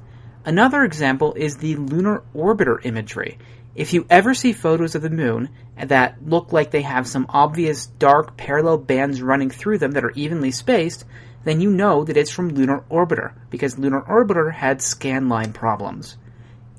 Another 0.43 0.83
example 0.83 1.33
is 1.35 1.57
the 1.57 1.75
lunar 1.75 2.23
orbiter 2.35 2.83
imagery. 2.83 3.37
If 3.75 3.93
you 3.93 4.05
ever 4.09 4.33
see 4.33 4.53
photos 4.53 4.95
of 4.95 5.01
the 5.01 5.09
moon 5.09 5.49
that 5.77 6.25
look 6.25 6.53
like 6.53 6.71
they 6.71 6.83
have 6.83 7.07
some 7.07 7.25
obvious 7.27 7.87
dark 7.87 8.37
parallel 8.37 8.77
bands 8.77 9.21
running 9.21 9.49
through 9.49 9.79
them 9.79 9.91
that 9.91 10.05
are 10.05 10.13
evenly 10.15 10.51
spaced, 10.51 11.03
then 11.43 11.59
you 11.59 11.69
know 11.69 12.05
that 12.05 12.15
it's 12.15 12.31
from 12.31 12.49
Lunar 12.49 12.85
Orbiter, 12.89 13.33
because 13.49 13.77
Lunar 13.77 14.01
Orbiter 14.01 14.53
had 14.53 14.81
scan 14.81 15.27
line 15.27 15.51
problems. 15.51 16.15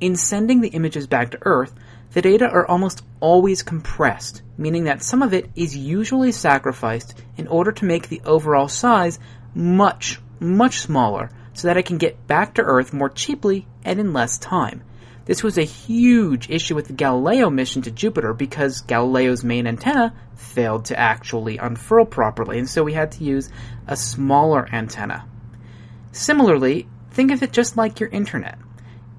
In 0.00 0.16
sending 0.16 0.62
the 0.62 0.70
images 0.70 1.06
back 1.06 1.32
to 1.32 1.38
Earth, 1.42 1.74
the 2.12 2.22
data 2.22 2.48
are 2.48 2.66
almost 2.66 3.02
always 3.20 3.62
compressed, 3.62 4.40
meaning 4.56 4.84
that 4.84 5.02
some 5.02 5.22
of 5.22 5.34
it 5.34 5.50
is 5.54 5.76
usually 5.76 6.32
sacrificed 6.32 7.22
in 7.36 7.46
order 7.46 7.72
to 7.72 7.84
make 7.84 8.08
the 8.08 8.22
overall 8.24 8.68
size 8.68 9.18
much, 9.54 10.18
much 10.40 10.78
smaller 10.78 11.30
so 11.52 11.68
that 11.68 11.76
it 11.76 11.84
can 11.84 11.98
get 11.98 12.26
back 12.26 12.54
to 12.54 12.62
Earth 12.62 12.94
more 12.94 13.10
cheaply 13.10 13.66
and 13.84 14.00
in 14.00 14.14
less 14.14 14.38
time. 14.38 14.82
This 15.26 15.42
was 15.42 15.58
a 15.58 15.64
huge 15.64 16.48
issue 16.50 16.76
with 16.76 16.86
the 16.86 16.92
Galileo 16.92 17.50
mission 17.50 17.82
to 17.82 17.90
Jupiter 17.90 18.32
because 18.32 18.82
Galileo's 18.82 19.42
main 19.42 19.66
antenna 19.66 20.14
failed 20.36 20.86
to 20.86 20.98
actually 20.98 21.58
unfurl 21.58 22.06
properly, 22.06 22.60
and 22.60 22.70
so 22.70 22.84
we 22.84 22.92
had 22.92 23.10
to 23.12 23.24
use 23.24 23.50
a 23.88 23.96
smaller 23.96 24.68
antenna. 24.72 25.28
Similarly, 26.12 26.88
think 27.10 27.32
of 27.32 27.42
it 27.42 27.52
just 27.52 27.76
like 27.76 27.98
your 27.98 28.08
internet. 28.08 28.56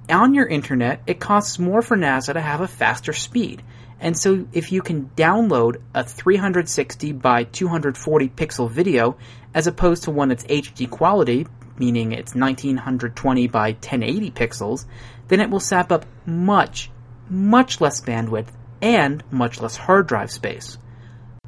On 0.09 0.33
your 0.33 0.47
internet, 0.47 1.01
it 1.07 1.19
costs 1.19 1.59
more 1.59 1.81
for 1.81 1.97
NASA 1.97 2.31
to 2.31 2.41
have 2.41 2.61
a 2.61 2.69
faster 2.69 3.11
speed. 3.11 3.61
And 3.99 4.17
so 4.17 4.47
if 4.53 4.71
you 4.71 4.81
can 4.81 5.09
download 5.17 5.81
a 5.93 6.05
360 6.05 7.11
by 7.13 7.43
240 7.43 8.29
pixel 8.29 8.71
video 8.71 9.17
as 9.53 9.67
opposed 9.67 10.03
to 10.03 10.11
one 10.11 10.29
that's 10.29 10.45
HD 10.45 10.89
quality, 10.89 11.47
meaning 11.77 12.13
it's 12.13 12.33
1920 12.33 13.47
by 13.47 13.71
1080 13.71 14.31
pixels, 14.31 14.85
then 15.27 15.39
it 15.39 15.49
will 15.49 15.59
sap 15.59 15.91
up 15.91 16.05
much, 16.25 16.89
much 17.29 17.81
less 17.81 18.01
bandwidth 18.01 18.47
and 18.81 19.23
much 19.31 19.59
less 19.59 19.75
hard 19.75 20.07
drive 20.07 20.31
space. 20.31 20.77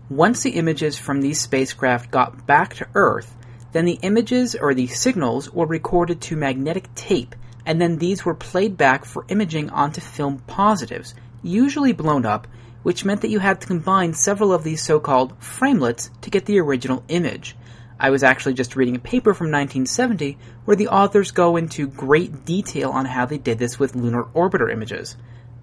Once 0.09 0.41
the 0.41 0.51
images 0.51 0.97
from 0.97 1.21
these 1.21 1.39
spacecraft 1.39 2.09
got 2.09 2.47
back 2.47 2.73
to 2.73 2.87
Earth, 2.95 3.35
then 3.71 3.85
the 3.85 3.99
images 4.01 4.55
or 4.55 4.73
the 4.73 4.87
signals 4.87 5.51
were 5.53 5.67
recorded 5.67 6.19
to 6.19 6.35
magnetic 6.35 6.93
tape, 6.95 7.35
and 7.65 7.79
then 7.79 7.97
these 7.97 8.25
were 8.25 8.33
played 8.33 8.75
back 8.75 9.05
for 9.05 9.25
imaging 9.29 9.69
onto 9.69 10.01
film 10.01 10.39
positives, 10.47 11.13
usually 11.43 11.93
blown 11.93 12.25
up, 12.25 12.47
which 12.81 13.05
meant 13.05 13.21
that 13.21 13.29
you 13.29 13.39
had 13.39 13.61
to 13.61 13.67
combine 13.67 14.13
several 14.13 14.51
of 14.51 14.63
these 14.63 14.81
so-called 14.81 15.39
framelets 15.39 16.09
to 16.21 16.31
get 16.31 16.45
the 16.45 16.59
original 16.59 17.03
image. 17.09 17.55
I 17.99 18.11
was 18.11 18.23
actually 18.23 18.53
just 18.53 18.75
reading 18.75 18.95
a 18.95 18.99
paper 18.99 19.33
from 19.33 19.47
1970 19.47 20.37
where 20.65 20.77
the 20.77 20.87
authors 20.87 21.31
go 21.31 21.57
into 21.57 21.87
great 21.87 22.45
detail 22.45 22.91
on 22.91 23.05
how 23.05 23.25
they 23.25 23.37
did 23.37 23.59
this 23.59 23.77
with 23.77 23.95
lunar 23.95 24.23
orbiter 24.23 24.71
images. 24.71 25.17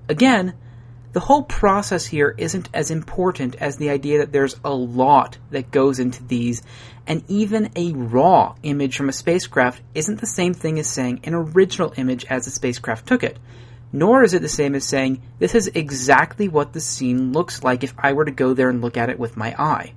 Again, 0.08 0.54
the 1.12 1.20
whole 1.20 1.44
process 1.44 2.04
here 2.04 2.34
isn't 2.36 2.68
as 2.74 2.90
important 2.90 3.54
as 3.54 3.78
the 3.78 3.88
idea 3.88 4.18
that 4.18 4.32
there's 4.32 4.60
a 4.62 4.74
lot 4.74 5.38
that 5.50 5.70
goes 5.70 5.98
into 5.98 6.22
these, 6.22 6.62
and 7.06 7.24
even 7.26 7.70
a 7.74 7.94
raw 7.94 8.54
image 8.62 8.98
from 8.98 9.08
a 9.08 9.14
spacecraft 9.14 9.80
isn't 9.94 10.20
the 10.20 10.26
same 10.26 10.52
thing 10.52 10.78
as 10.78 10.86
saying 10.86 11.20
an 11.24 11.32
original 11.32 11.94
image 11.96 12.26
as 12.26 12.44
the 12.44 12.50
spacecraft 12.50 13.06
took 13.06 13.24
it. 13.24 13.38
Nor 13.94 14.24
is 14.24 14.34
it 14.34 14.42
the 14.42 14.48
same 14.48 14.74
as 14.74 14.84
saying, 14.84 15.22
this 15.38 15.54
is 15.54 15.68
exactly 15.68 16.48
what 16.48 16.74
the 16.74 16.80
scene 16.80 17.32
looks 17.32 17.64
like 17.64 17.82
if 17.82 17.94
I 17.96 18.12
were 18.12 18.26
to 18.26 18.30
go 18.30 18.52
there 18.52 18.68
and 18.68 18.82
look 18.82 18.98
at 18.98 19.08
it 19.08 19.18
with 19.18 19.38
my 19.38 19.54
eye. 19.58 19.94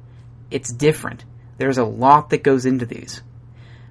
It's 0.50 0.72
different. 0.72 1.26
There's 1.60 1.78
a 1.78 1.84
lot 1.84 2.30
that 2.30 2.42
goes 2.42 2.66
into 2.66 2.86
these. 2.86 3.22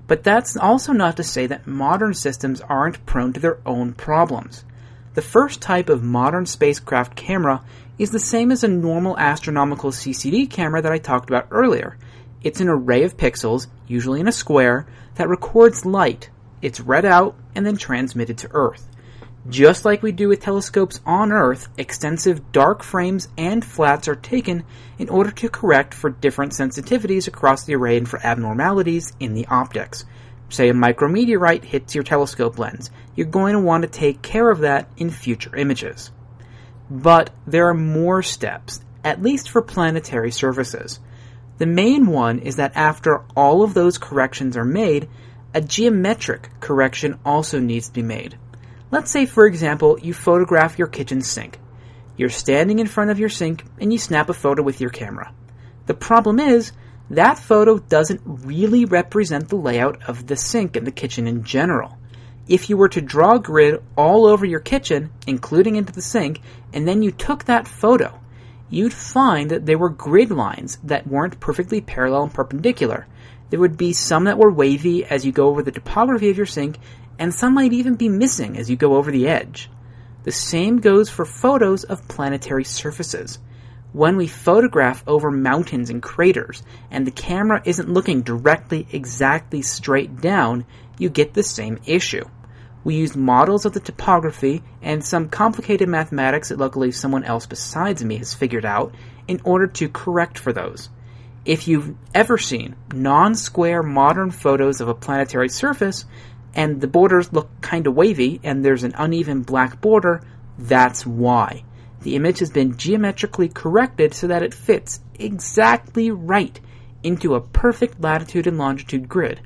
But 0.06 0.24
that's 0.24 0.56
also 0.56 0.94
not 0.94 1.18
to 1.18 1.22
say 1.22 1.46
that 1.46 1.66
modern 1.66 2.14
systems 2.14 2.62
aren't 2.62 3.04
prone 3.04 3.34
to 3.34 3.40
their 3.40 3.58
own 3.66 3.92
problems. 3.92 4.64
The 5.12 5.22
first 5.22 5.60
type 5.60 5.90
of 5.90 6.02
modern 6.02 6.46
spacecraft 6.46 7.14
camera 7.14 7.62
is 7.98 8.10
the 8.10 8.18
same 8.18 8.50
as 8.50 8.64
a 8.64 8.68
normal 8.68 9.18
astronomical 9.18 9.90
CCD 9.90 10.48
camera 10.48 10.80
that 10.80 10.92
I 10.92 10.98
talked 10.98 11.28
about 11.28 11.48
earlier. 11.50 11.98
It's 12.42 12.60
an 12.60 12.68
array 12.68 13.02
of 13.04 13.18
pixels, 13.18 13.66
usually 13.86 14.20
in 14.20 14.28
a 14.28 14.32
square, 14.32 14.86
that 15.16 15.28
records 15.28 15.84
light. 15.84 16.30
It's 16.62 16.80
read 16.80 17.04
out 17.04 17.36
and 17.54 17.66
then 17.66 17.76
transmitted 17.76 18.38
to 18.38 18.50
Earth. 18.52 18.88
Just 19.46 19.84
like 19.84 20.02
we 20.02 20.12
do 20.12 20.28
with 20.28 20.40
telescopes 20.40 21.00
on 21.06 21.32
Earth, 21.32 21.68
extensive 21.78 22.52
dark 22.52 22.82
frames 22.82 23.28
and 23.38 23.64
flats 23.64 24.08
are 24.08 24.16
taken 24.16 24.64
in 24.98 25.08
order 25.08 25.30
to 25.30 25.48
correct 25.48 25.94
for 25.94 26.10
different 26.10 26.52
sensitivities 26.52 27.28
across 27.28 27.64
the 27.64 27.76
array 27.76 27.96
and 27.96 28.08
for 28.08 28.20
abnormalities 28.26 29.12
in 29.20 29.34
the 29.34 29.46
optics. 29.46 30.04
Say 30.50 30.68
a 30.68 30.74
micrometeorite 30.74 31.64
hits 31.64 31.94
your 31.94 32.04
telescope 32.04 32.58
lens, 32.58 32.90
you're 33.14 33.26
going 33.26 33.54
to 33.54 33.60
want 33.60 33.82
to 33.82 33.88
take 33.88 34.22
care 34.22 34.50
of 34.50 34.60
that 34.60 34.88
in 34.96 35.10
future 35.10 35.54
images. 35.56 36.10
But 36.90 37.30
there 37.46 37.68
are 37.68 37.74
more 37.74 38.22
steps, 38.22 38.80
at 39.04 39.22
least 39.22 39.48
for 39.48 39.62
planetary 39.62 40.32
surfaces. 40.32 41.00
The 41.58 41.66
main 41.66 42.06
one 42.06 42.40
is 42.40 42.56
that 42.56 42.76
after 42.76 43.22
all 43.36 43.62
of 43.62 43.74
those 43.74 43.98
corrections 43.98 44.56
are 44.56 44.64
made, 44.64 45.08
a 45.54 45.60
geometric 45.60 46.50
correction 46.60 47.18
also 47.24 47.60
needs 47.60 47.88
to 47.88 47.94
be 47.94 48.02
made. 48.02 48.36
Let's 48.90 49.10
say, 49.10 49.26
for 49.26 49.46
example, 49.46 49.98
you 50.00 50.14
photograph 50.14 50.78
your 50.78 50.88
kitchen 50.88 51.20
sink. 51.20 51.58
You're 52.16 52.30
standing 52.30 52.78
in 52.78 52.86
front 52.86 53.10
of 53.10 53.18
your 53.18 53.28
sink 53.28 53.62
and 53.78 53.92
you 53.92 53.98
snap 53.98 54.30
a 54.30 54.34
photo 54.34 54.62
with 54.62 54.80
your 54.80 54.90
camera. 54.90 55.32
The 55.86 55.94
problem 55.94 56.40
is, 56.40 56.72
that 57.10 57.38
photo 57.38 57.78
doesn't 57.78 58.22
really 58.24 58.84
represent 58.84 59.48
the 59.48 59.56
layout 59.56 60.08
of 60.08 60.26
the 60.26 60.36
sink 60.36 60.76
and 60.76 60.86
the 60.86 60.90
kitchen 60.90 61.26
in 61.26 61.44
general. 61.44 61.98
If 62.46 62.70
you 62.70 62.78
were 62.78 62.88
to 62.90 63.02
draw 63.02 63.34
a 63.34 63.40
grid 63.40 63.82
all 63.96 64.26
over 64.26 64.46
your 64.46 64.60
kitchen, 64.60 65.10
including 65.26 65.76
into 65.76 65.92
the 65.92 66.02
sink, 66.02 66.40
and 66.72 66.88
then 66.88 67.02
you 67.02 67.10
took 67.10 67.44
that 67.44 67.68
photo, 67.68 68.18
you'd 68.70 68.94
find 68.94 69.50
that 69.50 69.66
there 69.66 69.78
were 69.78 69.90
grid 69.90 70.30
lines 70.30 70.78
that 70.84 71.06
weren't 71.06 71.40
perfectly 71.40 71.82
parallel 71.82 72.24
and 72.24 72.34
perpendicular. 72.34 73.06
There 73.50 73.60
would 73.60 73.76
be 73.76 73.92
some 73.92 74.24
that 74.24 74.38
were 74.38 74.50
wavy 74.50 75.04
as 75.04 75.24
you 75.24 75.32
go 75.32 75.48
over 75.48 75.62
the 75.62 75.72
topography 75.72 76.30
of 76.30 76.36
your 76.36 76.46
sink, 76.46 76.78
and 77.18 77.34
some 77.34 77.54
might 77.54 77.72
even 77.72 77.94
be 77.94 78.08
missing 78.08 78.56
as 78.56 78.70
you 78.70 78.76
go 78.76 78.96
over 78.96 79.10
the 79.10 79.28
edge. 79.28 79.70
The 80.24 80.32
same 80.32 80.78
goes 80.78 81.08
for 81.08 81.24
photos 81.24 81.84
of 81.84 82.06
planetary 82.08 82.64
surfaces. 82.64 83.38
When 83.92 84.16
we 84.16 84.26
photograph 84.26 85.02
over 85.06 85.30
mountains 85.30 85.88
and 85.88 86.02
craters, 86.02 86.62
and 86.90 87.06
the 87.06 87.10
camera 87.10 87.62
isn't 87.64 87.88
looking 87.88 88.22
directly 88.22 88.86
exactly 88.92 89.62
straight 89.62 90.20
down, 90.20 90.66
you 90.98 91.08
get 91.08 91.34
the 91.34 91.42
same 91.42 91.78
issue. 91.86 92.24
We 92.84 92.96
use 92.96 93.16
models 93.16 93.64
of 93.64 93.72
the 93.72 93.80
topography 93.80 94.62
and 94.82 95.04
some 95.04 95.28
complicated 95.28 95.88
mathematics 95.88 96.50
that 96.50 96.58
luckily 96.58 96.92
someone 96.92 97.24
else 97.24 97.46
besides 97.46 98.04
me 98.04 98.18
has 98.18 98.34
figured 98.34 98.64
out 98.64 98.94
in 99.26 99.40
order 99.44 99.66
to 99.66 99.88
correct 99.88 100.38
for 100.38 100.52
those. 100.52 100.90
If 101.44 101.66
you've 101.66 101.94
ever 102.14 102.36
seen 102.36 102.76
non-square 102.92 103.82
modern 103.82 104.30
photos 104.30 104.80
of 104.80 104.88
a 104.88 104.94
planetary 104.94 105.48
surface, 105.48 106.04
and 106.54 106.80
the 106.80 106.88
borders 106.88 107.32
look 107.32 107.48
kind 107.60 107.86
of 107.86 107.94
wavy 107.94 108.40
and 108.42 108.64
there's 108.64 108.84
an 108.84 108.94
uneven 108.96 109.42
black 109.42 109.80
border, 109.80 110.22
that's 110.58 111.06
why. 111.06 111.64
The 112.02 112.16
image 112.16 112.38
has 112.38 112.50
been 112.50 112.76
geometrically 112.76 113.48
corrected 113.48 114.14
so 114.14 114.28
that 114.28 114.42
it 114.42 114.54
fits 114.54 115.00
exactly 115.18 116.10
right 116.10 116.58
into 117.02 117.34
a 117.34 117.40
perfect 117.40 118.00
latitude 118.00 118.46
and 118.46 118.58
longitude 118.58 119.08
grid, 119.08 119.40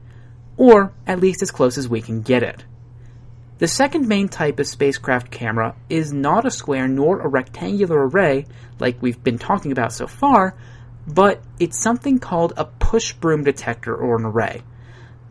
or 0.56 0.92
at 1.06 1.21
least 1.21 1.42
as 1.42 1.50
close 1.50 1.78
as 1.78 1.88
we 1.88 2.00
can 2.00 2.23
get 2.23 2.42
it. 2.42 2.64
The 3.59 3.68
second 3.68 4.09
main 4.09 4.28
type 4.28 4.59
of 4.59 4.66
spacecraft 4.66 5.30
camera 5.30 5.76
is 5.88 6.12
not 6.12 6.47
a 6.47 6.50
square 6.50 6.88
nor 6.88 7.21
a 7.21 7.28
rectangular 7.28 8.09
array 8.09 8.47
like 8.80 9.00
we've 9.00 9.23
been 9.23 9.38
talking 9.38 9.71
about 9.71 9.92
so 9.92 10.06
far, 10.06 10.56
but 11.06 11.42
it's 11.61 11.82
something 11.82 12.18
called 12.18 12.54
a 12.56 12.64
push 12.64 13.12
broom 13.12 13.44
detector 13.44 13.94
or 13.94 14.16
an 14.16 14.25
array. 14.25 14.62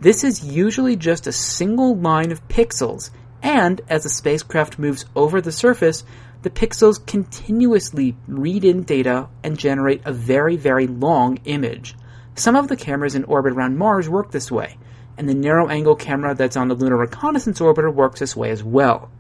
This 0.01 0.23
is 0.23 0.43
usually 0.43 0.95
just 0.95 1.27
a 1.27 1.31
single 1.31 1.95
line 1.95 2.31
of 2.31 2.47
pixels, 2.47 3.11
and 3.43 3.79
as 3.87 4.01
the 4.01 4.09
spacecraft 4.09 4.79
moves 4.79 5.05
over 5.15 5.41
the 5.41 5.51
surface, 5.51 6.03
the 6.41 6.49
pixels 6.49 7.05
continuously 7.05 8.17
read 8.27 8.65
in 8.65 8.81
data 8.81 9.29
and 9.43 9.59
generate 9.59 10.01
a 10.03 10.11
very, 10.11 10.57
very 10.57 10.87
long 10.87 11.37
image. 11.45 11.95
Some 12.33 12.55
of 12.55 12.67
the 12.67 12.75
cameras 12.75 13.13
in 13.13 13.25
orbit 13.25 13.53
around 13.53 13.77
Mars 13.77 14.09
work 14.09 14.31
this 14.31 14.49
way, 14.49 14.79
and 15.19 15.29
the 15.29 15.35
narrow 15.35 15.69
angle 15.69 15.95
camera 15.95 16.33
that's 16.33 16.57
on 16.57 16.67
the 16.67 16.73
Lunar 16.73 16.97
Reconnaissance 16.97 17.59
Orbiter 17.59 17.93
works 17.93 18.21
this 18.21 18.35
way 18.35 18.49
as 18.49 18.63
well. 18.63 19.11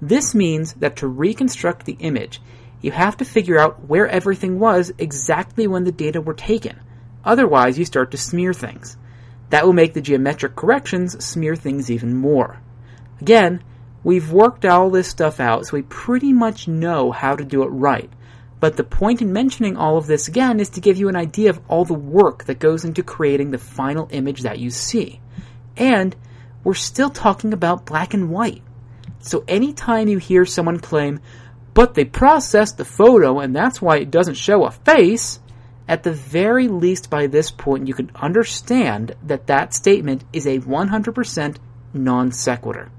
This 0.00 0.34
means 0.34 0.72
that 0.74 0.96
to 0.96 1.06
reconstruct 1.06 1.84
the 1.84 1.98
image, 2.00 2.40
you 2.80 2.92
have 2.92 3.18
to 3.18 3.26
figure 3.26 3.58
out 3.58 3.86
where 3.86 4.08
everything 4.08 4.58
was 4.58 4.90
exactly 4.96 5.66
when 5.66 5.84
the 5.84 5.92
data 5.92 6.22
were 6.22 6.32
taken. 6.32 6.80
Otherwise, 7.26 7.78
you 7.78 7.84
start 7.84 8.10
to 8.12 8.16
smear 8.16 8.54
things. 8.54 8.96
That 9.50 9.64
will 9.64 9.72
make 9.72 9.94
the 9.94 10.00
geometric 10.00 10.56
corrections 10.56 11.24
smear 11.24 11.56
things 11.56 11.90
even 11.90 12.16
more. 12.16 12.60
Again, 13.20 13.62
we've 14.04 14.30
worked 14.30 14.64
all 14.64 14.90
this 14.90 15.08
stuff 15.08 15.40
out, 15.40 15.66
so 15.66 15.76
we 15.76 15.82
pretty 15.82 16.32
much 16.32 16.68
know 16.68 17.12
how 17.12 17.34
to 17.34 17.44
do 17.44 17.62
it 17.62 17.68
right. 17.68 18.10
But 18.60 18.76
the 18.76 18.84
point 18.84 19.22
in 19.22 19.32
mentioning 19.32 19.76
all 19.76 19.96
of 19.96 20.06
this 20.06 20.28
again 20.28 20.60
is 20.60 20.70
to 20.70 20.80
give 20.80 20.96
you 20.96 21.08
an 21.08 21.16
idea 21.16 21.50
of 21.50 21.60
all 21.68 21.84
the 21.84 21.94
work 21.94 22.44
that 22.44 22.58
goes 22.58 22.84
into 22.84 23.02
creating 23.02 23.50
the 23.50 23.58
final 23.58 24.08
image 24.10 24.42
that 24.42 24.58
you 24.58 24.70
see. 24.70 25.20
And 25.76 26.14
we're 26.64 26.74
still 26.74 27.10
talking 27.10 27.52
about 27.52 27.86
black 27.86 28.14
and 28.14 28.30
white. 28.30 28.62
So 29.20 29.44
anytime 29.46 30.08
you 30.08 30.18
hear 30.18 30.44
someone 30.44 30.80
claim, 30.80 31.20
but 31.72 31.94
they 31.94 32.04
processed 32.04 32.76
the 32.76 32.84
photo 32.84 33.38
and 33.38 33.54
that's 33.54 33.80
why 33.80 33.98
it 33.98 34.10
doesn't 34.10 34.34
show 34.34 34.64
a 34.64 34.72
face, 34.72 35.38
at 35.88 36.02
the 36.02 36.12
very 36.12 36.68
least 36.68 37.08
by 37.08 37.26
this 37.26 37.50
point 37.50 37.88
you 37.88 37.94
can 37.94 38.10
understand 38.14 39.16
that 39.24 39.46
that 39.46 39.72
statement 39.72 40.22
is 40.32 40.46
a 40.46 40.60
100% 40.60 41.56
non 41.94 42.30
sequitur. 42.30 42.90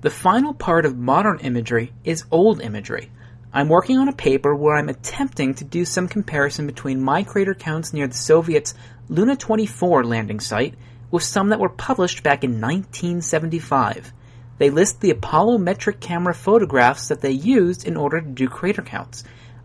The 0.00 0.10
final 0.10 0.54
part 0.54 0.86
of 0.86 0.98
modern 0.98 1.38
imagery 1.40 1.92
is 2.02 2.24
old 2.30 2.60
imagery. 2.60 3.10
I'm 3.52 3.68
working 3.68 3.98
on 3.98 4.08
a 4.08 4.12
paper 4.12 4.54
where 4.54 4.76
I'm 4.76 4.88
attempting 4.88 5.54
to 5.54 5.64
do 5.64 5.84
some 5.84 6.08
comparison 6.08 6.66
between 6.66 7.00
my 7.00 7.22
crater 7.22 7.54
counts 7.54 7.92
near 7.92 8.08
the 8.08 8.14
Soviets' 8.14 8.74
Luna 9.08 9.36
24 9.36 10.04
landing 10.04 10.40
site 10.40 10.74
with 11.10 11.22
some 11.22 11.50
that 11.50 11.60
were 11.60 11.68
published 11.68 12.22
back 12.22 12.42
in 12.42 12.60
1975. 12.60 14.12
They 14.58 14.70
list 14.70 15.00
the 15.00 15.10
Apollo 15.10 15.58
metric 15.58 16.00
camera 16.00 16.34
photographs 16.34 17.08
that 17.08 17.20
they 17.20 17.30
used 17.30 17.86
in 17.86 17.96
order 17.96 18.20
to 18.20 18.26
do 18.26 18.48
crater 18.48 18.82
counts. 18.82 19.22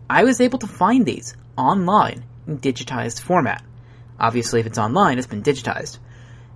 I 0.08 0.24
was 0.24 0.40
able 0.40 0.58
to 0.60 0.66
find 0.66 1.04
these 1.04 1.36
online 1.60 2.24
in 2.46 2.58
digitized 2.58 3.20
format. 3.20 3.62
Obviously, 4.18 4.60
if 4.60 4.66
it's 4.66 4.78
online, 4.78 5.18
it's 5.18 5.26
been 5.26 5.42
digitized. 5.42 5.98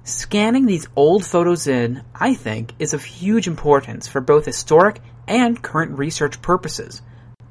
Scanning 0.03 0.67
these 0.67 0.89
old 0.97 1.25
photos 1.25 1.67
in, 1.67 2.03
I 2.15 2.35
think, 2.35 2.73
is 2.79 2.93
of 2.93 3.05
huge 3.05 3.47
importance 3.47 4.07
for 4.07 4.21
both 4.21 4.45
historic 4.45 5.01
and 5.27 5.63
current 5.63 5.99
research 5.99 6.43
purposes. 6.43 7.01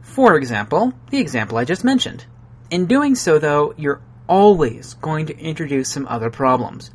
For 0.02 0.36
example, 0.36 0.94
the 1.10 1.20
example 1.20 1.58
I 1.58 1.66
just 1.66 1.84
mentioned. 1.84 2.26
In 2.70 2.86
doing 2.86 3.16
so, 3.16 3.40
though, 3.40 3.74
you're 3.78 4.02
always 4.28 4.94
going 4.96 5.28
to 5.28 5.38
introduce 5.38 5.90
some 5.90 6.08
other 6.08 6.30
problems. 6.30 6.92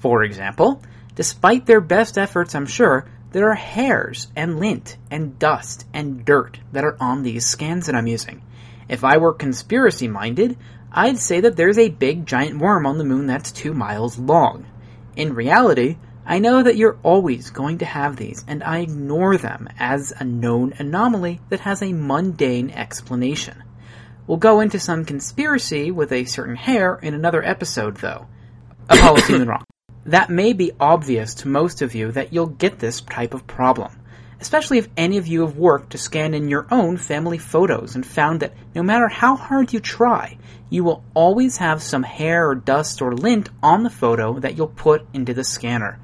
For 0.00 0.22
example, 0.22 0.82
despite 1.14 1.66
their 1.66 1.80
best 1.80 2.18
efforts, 2.18 2.54
I'm 2.54 2.66
sure, 2.66 3.06
there 3.32 3.50
are 3.50 3.54
hairs 3.54 4.28
and 4.36 4.58
lint 4.58 4.96
and 5.10 5.38
dust 5.38 5.86
and 5.92 6.24
dirt 6.24 6.58
that 6.72 6.84
are 6.84 6.96
on 7.00 7.22
these 7.22 7.46
scans 7.46 7.86
that 7.86 7.94
I'm 7.94 8.06
using. 8.06 8.42
If 8.88 9.04
I 9.04 9.18
were 9.18 9.32
conspiracy 9.32 10.08
minded, 10.08 10.56
I'd 10.90 11.18
say 11.18 11.40
that 11.40 11.56
there's 11.56 11.78
a 11.78 11.90
big 11.90 12.26
giant 12.26 12.58
worm 12.58 12.86
on 12.86 12.98
the 12.98 13.04
moon 13.04 13.26
that's 13.26 13.52
two 13.52 13.74
miles 13.74 14.18
long. 14.18 14.66
In 15.16 15.34
reality, 15.34 15.98
I 16.24 16.38
know 16.38 16.62
that 16.62 16.76
you're 16.76 16.98
always 17.02 17.50
going 17.50 17.78
to 17.78 17.84
have 17.84 18.16
these, 18.16 18.44
and 18.46 18.62
I 18.62 18.80
ignore 18.80 19.36
them 19.36 19.68
as 19.78 20.12
a 20.18 20.24
known 20.24 20.74
anomaly 20.78 21.40
that 21.48 21.60
has 21.60 21.82
a 21.82 21.92
mundane 21.92 22.70
explanation. 22.70 23.62
We'll 24.26 24.36
go 24.36 24.60
into 24.60 24.78
some 24.78 25.06
conspiracy 25.06 25.90
with 25.90 26.12
a 26.12 26.26
certain 26.26 26.56
hair 26.56 26.96
in 26.96 27.14
another 27.14 27.42
episode, 27.42 27.96
though. 27.96 28.26
Apollo 28.88 29.44
Rock. 29.44 29.66
That 30.04 30.30
may 30.30 30.52
be 30.52 30.72
obvious 30.78 31.34
to 31.36 31.48
most 31.48 31.82
of 31.82 31.94
you 31.94 32.12
that 32.12 32.32
you'll 32.32 32.46
get 32.46 32.78
this 32.78 33.00
type 33.00 33.34
of 33.34 33.46
problem, 33.46 33.92
especially 34.40 34.78
if 34.78 34.88
any 34.96 35.18
of 35.18 35.26
you 35.26 35.40
have 35.40 35.56
worked 35.56 35.90
to 35.90 35.98
scan 35.98 36.34
in 36.34 36.48
your 36.48 36.66
own 36.70 36.96
family 36.96 37.38
photos 37.38 37.94
and 37.94 38.06
found 38.06 38.40
that 38.40 38.54
no 38.74 38.82
matter 38.82 39.08
how 39.08 39.36
hard 39.36 39.72
you 39.72 39.80
try, 39.80 40.38
you 40.70 40.84
will 40.84 41.02
always 41.14 41.56
have 41.56 41.82
some 41.82 42.02
hair 42.02 42.48
or 42.48 42.54
dust 42.54 43.02
or 43.02 43.14
lint 43.14 43.48
on 43.62 43.82
the 43.82 43.90
photo 43.90 44.38
that 44.38 44.56
you'll 44.56 44.68
put 44.68 45.06
into 45.12 45.34
the 45.34 45.44
scanner. 45.44 45.98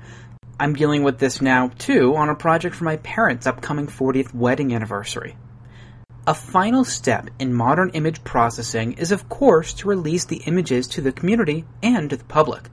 I'm 0.58 0.74
dealing 0.74 1.02
with 1.02 1.18
this 1.18 1.40
now, 1.40 1.68
too, 1.78 2.14
on 2.16 2.28
a 2.28 2.34
project 2.34 2.76
for 2.76 2.84
my 2.84 2.96
parents' 2.98 3.46
upcoming 3.46 3.86
40th 3.86 4.32
wedding 4.34 4.74
anniversary. 4.74 5.36
A 6.26 6.34
final 6.34 6.84
step 6.84 7.28
in 7.38 7.52
modern 7.52 7.90
image 7.90 8.24
processing 8.24 8.94
is, 8.94 9.12
of 9.12 9.28
course, 9.28 9.74
to 9.74 9.88
release 9.88 10.24
the 10.24 10.42
images 10.46 10.86
to 10.88 11.00
the 11.00 11.12
community 11.12 11.64
and 11.82 12.08
to 12.08 12.16
the 12.16 12.24
public. 12.24 12.70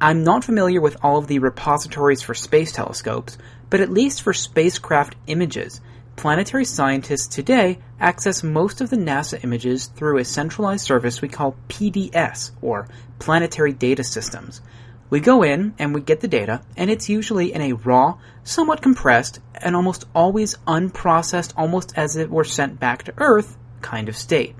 I'm 0.00 0.24
not 0.24 0.44
familiar 0.44 0.80
with 0.80 0.96
all 1.02 1.18
of 1.18 1.26
the 1.26 1.38
repositories 1.38 2.22
for 2.22 2.34
space 2.34 2.72
telescopes, 2.72 3.38
but 3.70 3.80
at 3.80 3.92
least 3.92 4.22
for 4.22 4.32
spacecraft 4.32 5.16
images, 5.26 5.80
planetary 6.16 6.64
scientists 6.64 7.26
today 7.26 7.78
access 8.00 8.42
most 8.42 8.80
of 8.80 8.90
the 8.90 8.96
NASA 8.96 9.42
images 9.44 9.86
through 9.86 10.18
a 10.18 10.24
centralized 10.24 10.84
service 10.84 11.20
we 11.20 11.28
call 11.28 11.56
PDS, 11.68 12.52
or 12.62 12.88
Planetary 13.18 13.72
Data 13.72 14.02
Systems. 14.02 14.60
We 15.08 15.20
go 15.20 15.42
in 15.42 15.74
and 15.78 15.94
we 15.94 16.00
get 16.00 16.20
the 16.20 16.28
data, 16.28 16.62
and 16.76 16.90
it's 16.90 17.08
usually 17.08 17.52
in 17.52 17.60
a 17.60 17.74
raw, 17.74 18.18
somewhat 18.42 18.82
compressed, 18.82 19.38
and 19.54 19.76
almost 19.76 20.04
always 20.14 20.56
unprocessed, 20.66 21.52
almost 21.56 21.92
as 21.96 22.16
it 22.16 22.30
were 22.30 22.44
sent 22.44 22.80
back 22.80 23.04
to 23.04 23.14
Earth 23.18 23.56
kind 23.82 24.08
of 24.08 24.16
state. 24.16 24.56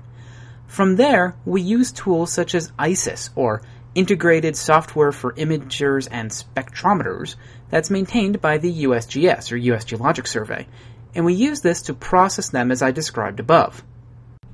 From 0.67 0.95
there, 0.95 1.35
we 1.45 1.61
use 1.61 1.91
tools 1.91 2.31
such 2.31 2.55
as 2.55 2.71
ISIS, 2.77 3.29
or 3.35 3.61
Integrated 3.97 4.55
Software 4.55 5.11
for 5.11 5.33
Imagers 5.33 6.07
and 6.11 6.29
Spectrometers, 6.29 7.35
that's 7.71 7.89
maintained 7.89 8.39
by 8.39 8.59
the 8.59 8.83
USGS, 8.83 9.51
or 9.51 9.57
US 9.57 9.85
Geologic 9.85 10.27
Survey, 10.27 10.67
and 11.15 11.25
we 11.25 11.33
use 11.33 11.61
this 11.61 11.81
to 11.81 11.95
process 11.95 12.49
them 12.49 12.69
as 12.69 12.83
I 12.83 12.91
described 12.91 13.39
above. 13.39 13.83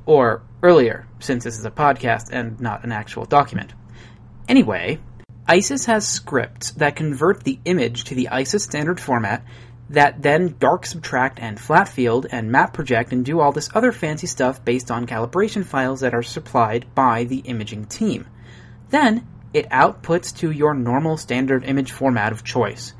Or 0.06 0.44
earlier, 0.64 1.08
since 1.20 1.44
this 1.44 1.60
is 1.60 1.66
a 1.66 1.72
podcast 1.72 2.30
and 2.32 2.58
not 2.62 2.86
an 2.86 2.94
actual 2.94 3.26
document. 3.26 3.74
Anyway, 4.48 5.00
ISIS 5.46 5.88
has 5.88 6.08
scripts 6.08 6.72
that 6.72 6.96
convert 6.96 7.44
the 7.44 7.60
image 7.66 8.06
to 8.06 8.16
the 8.16 8.30
ISIS 8.30 8.64
standard 8.64 8.98
format 8.98 9.44
that 9.90 10.22
then 10.22 10.56
dark 10.58 10.86
subtract 10.86 11.38
and 11.40 11.60
flat 11.60 11.90
field 11.90 12.28
and 12.32 12.50
map 12.50 12.72
project 12.72 13.12
and 13.12 13.26
do 13.26 13.42
all 13.42 13.52
this 13.52 13.70
other 13.76 13.92
fancy 13.92 14.26
stuff 14.26 14.64
based 14.64 14.90
on 14.90 15.06
calibration 15.06 15.66
files 15.66 16.00
that 16.00 16.14
are 16.14 16.24
supplied 16.24 16.86
by 16.96 17.26
the 17.26 17.40
imaging 17.40 17.84
team. 17.88 18.26
Then 18.90 19.28
it 19.54 19.70
outputs 19.70 20.36
to 20.38 20.52
your 20.52 20.74
normal 20.74 21.18
standard 21.18 21.63
image 21.63 21.92
format 21.92 22.32
of 22.32 22.44
choice. 22.44 22.94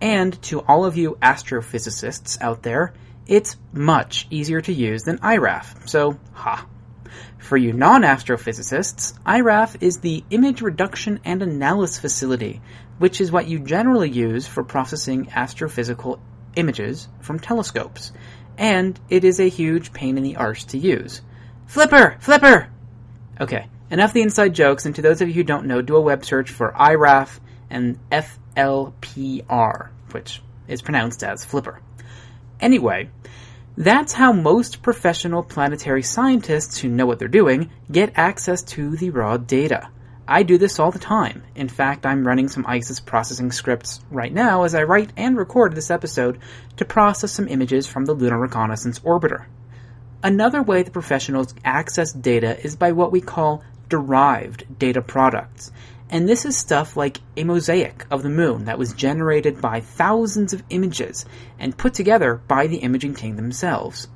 And 0.00 0.40
to 0.42 0.60
all 0.60 0.84
of 0.84 0.96
you 0.96 1.18
astrophysicists 1.20 2.40
out 2.40 2.62
there, 2.62 2.94
it's 3.26 3.56
much 3.72 4.26
easier 4.30 4.60
to 4.62 4.72
use 4.72 5.02
than 5.02 5.18
IRAF, 5.18 5.88
so 5.88 6.18
ha. 6.32 6.66
For 7.38 7.56
you 7.56 7.72
non-astrophysicists, 7.72 9.18
IRAF 9.24 9.82
is 9.82 9.98
the 9.98 10.24
Image 10.30 10.62
Reduction 10.62 11.20
and 11.24 11.42
Analysis 11.42 11.98
Facility, 11.98 12.60
which 12.98 13.20
is 13.20 13.32
what 13.32 13.48
you 13.48 13.58
generally 13.58 14.10
use 14.10 14.46
for 14.46 14.64
processing 14.64 15.26
astrophysical 15.26 16.20
images 16.56 17.08
from 17.20 17.38
telescopes. 17.38 18.12
And 18.56 18.98
it 19.08 19.24
is 19.24 19.40
a 19.40 19.48
huge 19.48 19.92
pain 19.92 20.16
in 20.16 20.24
the 20.24 20.36
arse 20.36 20.64
to 20.64 20.78
use. 20.78 21.22
Flipper! 21.66 22.16
Flipper! 22.20 22.68
Okay, 23.40 23.68
enough 23.90 24.12
the 24.12 24.22
inside 24.22 24.54
jokes, 24.54 24.86
and 24.86 24.94
to 24.94 25.02
those 25.02 25.20
of 25.20 25.28
you 25.28 25.34
who 25.34 25.44
don't 25.44 25.66
know, 25.66 25.82
do 25.82 25.96
a 25.96 26.00
web 26.00 26.24
search 26.24 26.50
for 26.50 26.72
IRAF 26.72 27.40
and 27.70 27.98
FLPR, 28.10 29.88
which 30.12 30.42
is 30.66 30.82
pronounced 30.82 31.22
as 31.22 31.44
Flipper. 31.44 31.80
Anyway, 32.60 33.10
that's 33.76 34.12
how 34.12 34.32
most 34.32 34.82
professional 34.82 35.42
planetary 35.42 36.02
scientists 36.02 36.78
who 36.78 36.88
know 36.88 37.06
what 37.06 37.18
they're 37.18 37.28
doing 37.28 37.70
get 37.90 38.12
access 38.16 38.62
to 38.62 38.96
the 38.96 39.10
raw 39.10 39.36
data. 39.36 39.88
I 40.26 40.42
do 40.42 40.58
this 40.58 40.78
all 40.78 40.90
the 40.90 40.98
time. 40.98 41.42
In 41.54 41.68
fact, 41.68 42.04
I'm 42.04 42.26
running 42.26 42.48
some 42.48 42.66
ISIS 42.66 43.00
processing 43.00 43.50
scripts 43.50 44.00
right 44.10 44.32
now 44.32 44.64
as 44.64 44.74
I 44.74 44.82
write 44.82 45.10
and 45.16 45.38
record 45.38 45.74
this 45.74 45.90
episode 45.90 46.38
to 46.76 46.84
process 46.84 47.32
some 47.32 47.48
images 47.48 47.86
from 47.86 48.04
the 48.04 48.12
Lunar 48.12 48.38
Reconnaissance 48.38 48.98
Orbiter. 48.98 49.46
Another 50.22 50.62
way 50.62 50.82
the 50.82 50.90
professionals 50.90 51.54
access 51.64 52.12
data 52.12 52.60
is 52.62 52.76
by 52.76 52.92
what 52.92 53.12
we 53.12 53.20
call 53.20 53.62
derived 53.88 54.78
data 54.78 55.02
products. 55.02 55.72
And 56.10 56.28
this 56.28 56.44
is 56.44 56.56
stuff 56.56 56.96
like 56.96 57.20
a 57.36 57.44
mosaic 57.44 58.06
of 58.10 58.22
the 58.22 58.30
moon 58.30 58.64
that 58.64 58.78
was 58.78 58.94
generated 58.94 59.60
by 59.60 59.80
thousands 59.80 60.52
of 60.52 60.62
images 60.70 61.26
and 61.58 61.76
put 61.76 61.92
together 61.94 62.40
by 62.48 62.66
the 62.66 62.78
imaging 62.78 63.14
team 63.14 63.36
themselves. 63.36 64.08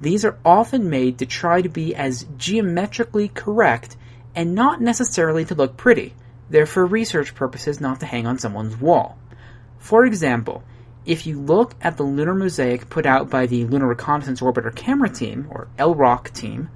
These 0.00 0.24
are 0.24 0.38
often 0.44 0.90
made 0.90 1.18
to 1.18 1.26
try 1.26 1.62
to 1.62 1.68
be 1.68 1.94
as 1.94 2.26
geometrically 2.36 3.28
correct 3.28 3.96
and 4.34 4.54
not 4.54 4.80
necessarily 4.80 5.44
to 5.46 5.54
look 5.54 5.76
pretty. 5.76 6.14
They're 6.50 6.66
for 6.66 6.86
research 6.86 7.34
purposes, 7.34 7.80
not 7.80 8.00
to 8.00 8.06
hang 8.06 8.26
on 8.26 8.38
someone's 8.38 8.76
wall. 8.76 9.18
For 9.78 10.04
example, 10.04 10.62
if 11.06 11.26
you 11.26 11.40
look 11.40 11.74
at 11.80 11.96
the 11.96 12.02
lunar 12.02 12.34
mosaic 12.34 12.90
put 12.90 13.06
out 13.06 13.30
by 13.30 13.46
the 13.46 13.64
Lunar 13.64 13.86
Reconnaissance 13.86 14.40
Orbiter 14.40 14.74
Camera 14.74 15.08
Team, 15.08 15.48
or 15.50 15.68
LROC 15.78 16.32
team, 16.32 16.68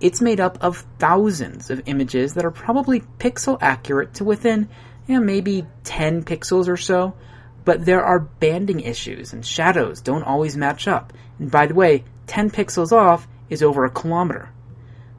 it's 0.00 0.20
made 0.20 0.40
up 0.40 0.58
of 0.62 0.84
thousands 0.98 1.70
of 1.70 1.82
images 1.86 2.34
that 2.34 2.44
are 2.44 2.50
probably 2.50 3.00
pixel 3.18 3.58
accurate 3.60 4.14
to 4.14 4.24
within 4.24 4.68
you 5.06 5.14
know, 5.14 5.24
maybe 5.24 5.66
10 5.84 6.24
pixels 6.24 6.68
or 6.68 6.76
so, 6.76 7.14
but 7.64 7.84
there 7.84 8.04
are 8.04 8.20
banding 8.20 8.80
issues 8.80 9.32
and 9.32 9.44
shadows 9.44 10.00
don't 10.00 10.22
always 10.22 10.56
match 10.56 10.86
up. 10.86 11.12
And 11.38 11.50
by 11.50 11.66
the 11.66 11.74
way, 11.74 12.04
10 12.26 12.50
pixels 12.50 12.92
off 12.92 13.26
is 13.48 13.62
over 13.62 13.84
a 13.84 13.90
kilometer. 13.90 14.50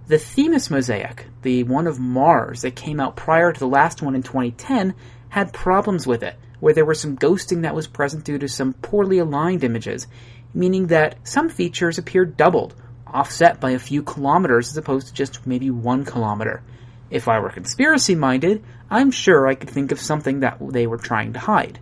The 0.07 0.17
Themis 0.17 0.69
mosaic, 0.69 1.27
the 1.41 1.63
one 1.63 1.87
of 1.87 1.99
Mars 1.99 2.61
that 2.61 2.75
came 2.75 2.99
out 2.99 3.15
prior 3.15 3.51
to 3.51 3.59
the 3.59 3.67
last 3.67 4.01
one 4.01 4.15
in 4.15 4.23
2010, 4.23 4.95
had 5.29 5.53
problems 5.53 6.07
with 6.07 6.23
it, 6.23 6.35
where 6.59 6.73
there 6.73 6.85
was 6.85 6.99
some 6.99 7.17
ghosting 7.17 7.61
that 7.61 7.75
was 7.75 7.87
present 7.87 8.23
due 8.23 8.39
to 8.39 8.47
some 8.47 8.73
poorly 8.73 9.19
aligned 9.19 9.63
images, 9.63 10.07
meaning 10.53 10.87
that 10.87 11.15
some 11.27 11.49
features 11.49 11.97
appeared 11.97 12.37
doubled 12.37 12.73
offset 13.13 13.59
by 13.59 13.71
a 13.71 13.79
few 13.79 14.03
kilometers 14.03 14.69
as 14.69 14.77
opposed 14.77 15.07
to 15.07 15.13
just 15.13 15.45
maybe 15.45 15.69
one 15.69 16.05
kilometer. 16.05 16.63
If 17.09 17.27
I 17.27 17.39
were 17.39 17.49
conspiracy 17.49 18.15
minded, 18.15 18.63
I'm 18.89 19.11
sure 19.11 19.47
I 19.47 19.55
could 19.55 19.69
think 19.69 19.91
of 19.91 19.99
something 19.99 20.41
that 20.41 20.57
they 20.61 20.87
were 20.87 20.97
trying 20.97 21.33
to 21.33 21.39
hide. 21.39 21.79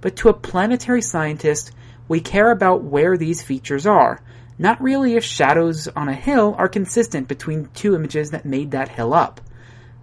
But 0.00 0.16
to 0.16 0.28
a 0.28 0.34
planetary 0.34 1.02
scientist, 1.02 1.72
we 2.08 2.20
care 2.20 2.50
about 2.50 2.84
where 2.84 3.16
these 3.16 3.42
features 3.42 3.86
are, 3.86 4.20
not 4.58 4.82
really 4.82 5.16
if 5.16 5.24
shadows 5.24 5.88
on 5.88 6.08
a 6.08 6.14
hill 6.14 6.54
are 6.56 6.68
consistent 6.68 7.28
between 7.28 7.68
two 7.74 7.94
images 7.94 8.30
that 8.30 8.44
made 8.44 8.70
that 8.70 8.88
hill 8.88 9.12
up. 9.12 9.40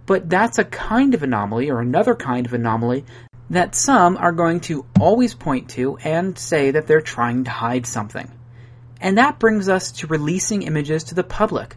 But 0.06 0.28
that's 0.28 0.58
a 0.58 0.64
kind 0.64 1.14
of 1.14 1.22
anomaly, 1.22 1.70
or 1.70 1.80
another 1.80 2.14
kind 2.14 2.46
of 2.46 2.52
anomaly, 2.52 3.04
that 3.50 3.74
some 3.74 4.16
are 4.16 4.32
going 4.32 4.60
to 4.60 4.86
always 5.00 5.34
point 5.34 5.70
to 5.70 5.96
and 5.98 6.38
say 6.38 6.72
that 6.72 6.86
they're 6.86 7.00
trying 7.00 7.44
to 7.44 7.50
hide 7.50 7.86
something. 7.86 8.30
And 9.00 9.18
that 9.18 9.38
brings 9.38 9.68
us 9.68 9.92
to 9.92 10.06
releasing 10.06 10.62
images 10.62 11.04
to 11.04 11.14
the 11.14 11.24
public. 11.24 11.76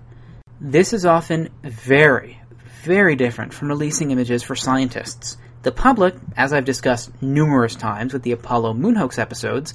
This 0.60 0.93
is 0.93 1.06
often 1.06 1.49
very, 1.63 2.41
very 2.84 3.15
different 3.15 3.53
from 3.53 3.69
releasing 3.69 4.12
images 4.12 4.43
for 4.43 4.56
scientists. 4.56 5.38
The 5.63 5.71
public, 5.71 6.15
as 6.36 6.53
I've 6.53 6.65
discussed 6.65 7.21
numerous 7.21 7.75
times 7.75 8.13
with 8.13 8.23
the 8.23 8.32
Apollo 8.32 8.75
moon 8.75 8.95
hoax 8.95 9.19
episodes, 9.19 9.73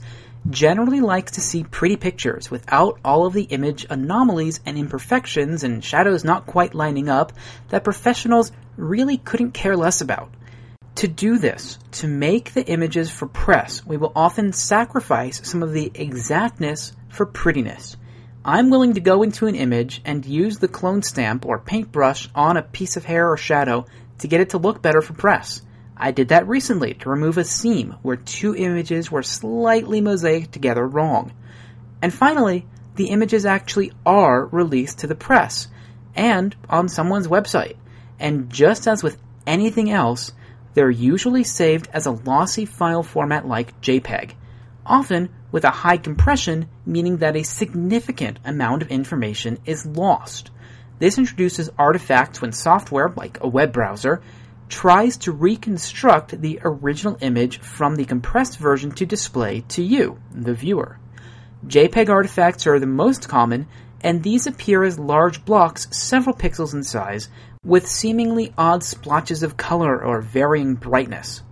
generally 0.48 1.00
likes 1.00 1.33
to 1.33 1.40
see 1.40 1.64
pretty 1.64 1.96
pictures 1.96 2.50
without 2.50 2.98
all 3.05 3.26
of 3.26 3.33
the 3.33 3.44
image 3.44 3.87
anomalies 3.90 4.61
and 4.66 4.76
imperfections 4.76 5.62
and 5.62 5.85
shadows 5.85 6.24
not 6.24 6.46
quite 6.46 6.74
lining 6.74 7.09
up 7.09 7.33
that 7.68 7.85
professionals 7.85 8.52
really 8.76 9.18
couldn't 9.18 9.52
care 9.52 9.76
less 9.76 10.00
about. 10.00 10.33
To 10.96 11.09
do 11.09 11.38
this, 11.38 11.78
to 11.92 12.09
make 12.09 12.52
the 12.52 12.66
images 12.66 13.11
for 13.11 13.26
press, 13.26 13.85
we 13.85 13.96
will 13.96 14.12
often 14.14 14.52
sacrifice 14.52 15.40
some 15.48 15.62
of 15.62 15.72
the 15.72 15.90
exactness 15.94 16.92
for 17.12 17.27
prettiness. 17.27 17.96
I'm 18.44 18.70
willing 18.70 18.94
to 18.94 19.01
go 19.01 19.22
into 19.22 19.46
an 19.46 19.55
image 19.55 20.01
and 20.05 20.27
use 20.27 20.59
the 20.59 20.66
clone 20.66 21.03
stamp 21.03 21.46
or 21.46 21.59
paintbrush 21.59 22.29
on 22.35 22.57
a 22.57 22.62
piece 22.62 22.96
of 22.96 23.05
hair 23.05 23.31
or 23.31 23.37
shadow 23.37 23.87
to 24.18 24.27
get 24.27 24.40
it 24.40 24.51
to 24.51 24.59
look 24.59 24.83
better 24.83 25.01
for 25.01 25.12
press. 25.12 25.62
I 25.96 26.11
did 26.11 26.29
that 26.29 26.48
recently 26.48 26.94
to 26.94 27.11
remove 27.11 27.38
a 27.38 27.44
seam 27.44 27.96
where 28.03 28.16
two 28.16 28.57
images 28.57 29.11
were 29.11 29.22
slightly 29.22 30.01
mosaiced 30.01 30.51
together 30.51 30.85
wrong. 30.85 31.33
And 32.01 32.12
finally, 32.12 32.66
the 32.96 33.11
images 33.11 33.46
actually 33.46 33.92
are 34.05 34.46
released 34.46 35.01
to 35.01 35.07
the 35.07 35.14
press 35.14 35.68
and 36.16 36.57
on 36.68 36.88
someone's 36.88 37.29
website. 37.29 37.77
And 38.18 38.51
just 38.51 38.88
as 38.88 39.03
with 39.03 39.18
anything 39.46 39.90
else, 39.90 40.33
they're 40.75 40.90
usually 40.90 41.44
saved 41.44 41.88
as 41.92 42.07
a 42.07 42.11
lossy 42.11 42.64
file 42.64 43.03
format 43.03 43.46
like 43.46 43.81
JPEG, 43.81 44.33
often 44.87 45.29
with 45.53 45.65
a 45.65 45.71
high 45.71 45.99
compression, 45.99 46.67
meaning 46.85 47.19
that 47.19 47.37
a 47.37 47.45
significant 47.45 48.38
amount 48.45 48.83
of 48.83 48.91
information 48.91 49.59
is 49.67 49.87
lost. 49.87 50.51
This 50.99 51.19
introduces 51.19 51.71
artifacts 51.79 52.41
when 52.41 52.53
software, 52.53 53.12
like 53.17 53.38
a 53.41 53.49
web 53.49 53.73
browser, 53.73 54.23
tries 54.69 55.19
to 55.19 55.33
reconstruct 55.33 56.41
the 56.41 56.59
original 56.65 57.19
image 57.21 57.61
from 57.61 57.97
the 57.97 58.07
compressed 58.07 58.59
version 58.59 58.91
to 58.93 59.05
display 59.05 59.61
to 59.69 59.83
you, 59.83 60.19
the 60.33 60.55
viewer. 60.55 60.99
JPEG 61.67 62.09
artifacts 62.09 62.67
are 62.67 62.81
the 62.81 62.87
most 62.87 63.29
common, 63.29 63.69
and 64.01 64.23
these 64.23 64.47
appear 64.47 64.83
as 64.83 64.99
large 64.99 65.45
blocks 65.45 65.87
several 65.91 66.35
pixels 66.35 66.73
in 66.73 66.83
size, 66.83 67.29
with 67.65 67.87
seemingly 67.87 68.53
odd 68.59 68.83
splotches 68.83 69.43
of 69.43 69.57
color 69.57 70.03
or 70.03 70.21
varying 70.21 70.75
brightness. 70.75 71.43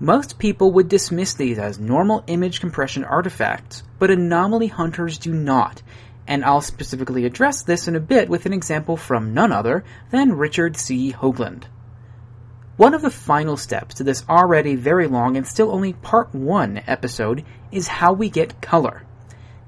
Most 0.00 0.38
people 0.38 0.70
would 0.72 0.88
dismiss 0.88 1.34
these 1.34 1.58
as 1.58 1.80
normal 1.80 2.22
image 2.28 2.60
compression 2.60 3.02
artifacts, 3.02 3.82
but 3.98 4.12
anomaly 4.12 4.68
hunters 4.68 5.18
do 5.18 5.34
not, 5.34 5.82
and 6.24 6.44
I'll 6.44 6.60
specifically 6.60 7.24
address 7.24 7.64
this 7.64 7.88
in 7.88 7.96
a 7.96 8.00
bit 8.00 8.28
with 8.28 8.46
an 8.46 8.52
example 8.52 8.96
from 8.96 9.34
none 9.34 9.50
other 9.50 9.82
than 10.12 10.36
Richard 10.36 10.76
C. 10.76 11.12
Hoagland. 11.12 11.64
One 12.76 12.94
of 12.94 13.02
the 13.02 13.10
final 13.10 13.56
steps 13.56 13.96
to 13.96 14.04
this 14.04 14.24
already 14.28 14.76
very 14.76 15.08
long 15.08 15.36
and 15.36 15.44
still 15.44 15.72
only 15.72 15.94
part 15.94 16.32
one 16.32 16.80
episode 16.86 17.44
is 17.72 17.88
how 17.88 18.12
we 18.12 18.30
get 18.30 18.62
color. 18.62 19.02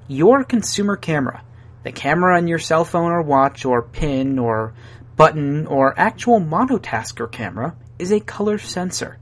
Your 0.06 0.44
consumer 0.44 0.94
camera, 0.94 1.42
the 1.82 1.90
camera 1.90 2.36
on 2.36 2.46
your 2.46 2.60
cell 2.60 2.84
phone 2.84 3.10
or 3.10 3.22
watch 3.22 3.64
or 3.64 3.82
pin 3.82 4.38
or 4.38 4.74
button 5.16 5.66
or 5.66 5.98
actual 5.98 6.40
monotasker 6.40 7.28
camera, 7.32 7.74
is 7.98 8.12
a 8.12 8.20
color 8.20 8.58
sensor. 8.58 9.18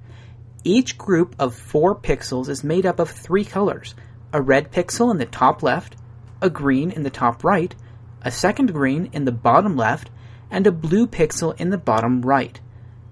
Each 0.69 0.99
group 0.99 1.35
of 1.39 1.55
four 1.55 1.95
pixels 1.95 2.51
is 2.51 2.63
made 2.63 2.85
up 2.85 2.99
of 2.99 3.09
three 3.09 3.47
colors 3.47 3.95
a 4.35 4.43
red 4.43 4.71
pixel 4.71 5.11
in 5.11 5.17
the 5.17 5.25
top 5.25 5.63
left, 5.63 5.97
a 6.43 6.51
green 6.51 6.91
in 6.91 7.05
the 7.05 7.09
top 7.09 7.43
right, 7.43 7.75
a 8.21 8.31
second 8.31 8.75
green 8.75 9.09
in 9.15 9.25
the 9.25 9.33
bottom 9.33 9.77
left, 9.77 10.11
and 10.51 10.67
a 10.67 10.71
blue 10.71 11.07
pixel 11.07 11.59
in 11.59 11.71
the 11.71 11.79
bottom 11.79 12.21
right. 12.21 12.61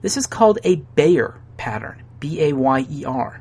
This 0.02 0.18
is 0.18 0.26
called 0.26 0.58
a 0.64 0.82
Bayer 0.96 1.40
pattern, 1.56 2.02
B 2.20 2.42
A 2.42 2.52
Y 2.52 2.86
E 2.90 3.06
R. 3.06 3.40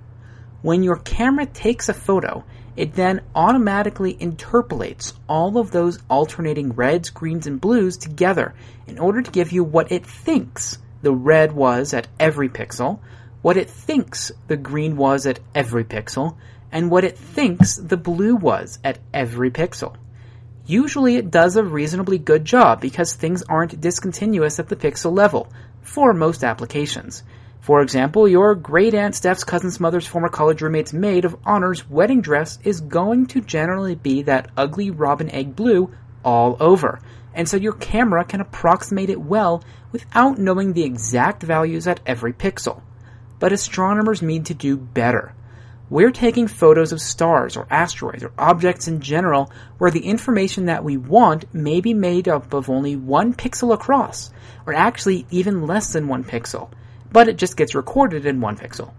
When 0.62 0.82
your 0.82 0.96
camera 0.96 1.46
takes 1.46 1.90
a 1.90 1.94
photo, 1.94 2.46
it 2.78 2.94
then 2.94 3.20
automatically 3.36 4.16
interpolates 4.18 5.14
all 5.28 5.58
of 5.58 5.72
those 5.72 6.00
alternating 6.10 6.72
reds, 6.72 7.10
greens, 7.10 7.48
and 7.48 7.60
blues 7.60 7.98
together 7.98 8.54
in 8.88 8.98
order 8.98 9.22
to 9.22 9.32
give 9.32 9.52
you 9.52 9.66
what 9.66 9.92
it 9.92 10.06
thinks 10.06 10.78
the 11.02 11.14
red 11.14 11.52
was 11.52 11.94
at 11.94 12.08
every 12.18 12.48
pixel, 12.48 13.02
what 13.46 13.58
it 13.58 13.70
thinks 13.70 14.32
the 14.48 14.58
green 14.58 14.98
was 14.98 15.28
at 15.28 15.40
every 15.54 15.84
pixel, 15.84 16.36
and 16.72 16.90
what 16.90 17.04
it 17.04 17.16
thinks 17.16 17.76
the 17.76 17.96
blue 17.96 18.36
was 18.36 18.80
at 18.84 18.98
every 19.14 19.52
pixel. 19.52 19.96
Usually 20.66 21.18
it 21.18 21.30
does 21.30 21.56
a 21.56 21.64
reasonably 21.64 22.18
good 22.18 22.44
job 22.44 22.82
because 22.82 23.14
things 23.14 23.44
aren't 23.44 23.80
discontinuous 23.80 24.58
at 24.58 24.68
the 24.68 24.76
pixel 24.76 25.16
level 25.16 25.48
for 25.84 26.12
most 26.12 26.44
applications. 26.44 27.22
For 27.62 27.84
example, 27.84 28.28
your 28.28 28.56
great 28.56 28.96
aunt 28.96 29.14
Steph's 29.14 29.44
cousin's 29.44 29.80
mother's 29.80 30.08
former 30.08 30.30
college 30.30 30.64
roommate's 30.64 30.92
maid 30.92 31.24
of 31.24 31.38
honor's 31.46 31.88
wedding 31.88 32.22
dress 32.22 32.58
is 32.64 32.82
going 32.82 33.28
to 33.28 33.42
generally 33.42 33.94
be 33.94 34.24
that 34.24 34.50
ugly 34.58 34.90
robin 34.90 35.30
egg 35.30 35.56
blue 35.56 35.92
all 36.24 36.58
over. 36.60 37.00
And 37.36 37.48
so 37.48 37.58
your 37.58 37.74
camera 37.74 38.26
can 38.26 38.42
approximate 38.42 39.12
it 39.12 39.22
well 39.22 39.64
without 39.92 40.40
knowing 40.40 40.74
the 40.74 40.84
exact 40.84 41.44
values 41.44 41.86
at 41.86 42.00
every 42.08 42.34
pixel 42.34 42.82
but 43.46 43.54
astronomers 43.54 44.24
need 44.24 44.48
to 44.48 44.56
do 44.56 44.76
better. 44.76 45.32
We're 45.88 46.10
taking 46.10 46.48
photos 46.48 46.92
of 46.92 47.00
stars 47.00 47.56
or 47.56 47.68
asteroids 47.70 48.24
or 48.24 48.32
objects 48.40 48.88
in 48.88 49.02
general 49.02 49.52
where 49.78 49.92
the 49.92 50.08
information 50.08 50.66
that 50.66 50.84
we 50.84 50.98
want 50.98 51.54
may 51.54 51.80
be 51.80 51.94
made 51.94 52.28
up 52.28 52.56
of 52.56 52.72
only 52.72 52.96
one 52.96 53.36
pixel 53.36 53.72
across, 53.72 54.32
or 54.66 54.74
actually 54.74 55.28
even 55.30 55.68
less 55.68 55.94
than 55.94 56.08
one 56.08 56.24
pixel, 56.24 56.72
but 57.12 57.28
it 57.28 57.38
just 57.38 57.56
gets 57.56 57.76
recorded 57.76 58.26
in 58.26 58.42
one 58.42 58.58
pixel. 58.58 58.96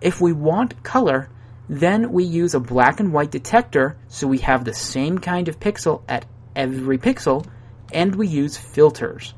If 0.00 0.20
we 0.20 0.32
want 0.32 0.84
color, 0.84 1.28
then 1.68 2.12
we 2.12 2.22
use 2.22 2.54
a 2.54 2.60
black 2.60 3.00
and 3.00 3.12
white 3.12 3.32
detector 3.32 3.96
so 4.06 4.28
we 4.28 4.38
have 4.38 4.64
the 4.64 4.74
same 4.74 5.18
kind 5.18 5.48
of 5.48 5.58
pixel 5.58 6.02
at 6.08 6.24
every 6.54 6.98
pixel, 6.98 7.44
and 7.92 8.14
we 8.14 8.28
use 8.28 8.56
filters. 8.56 9.34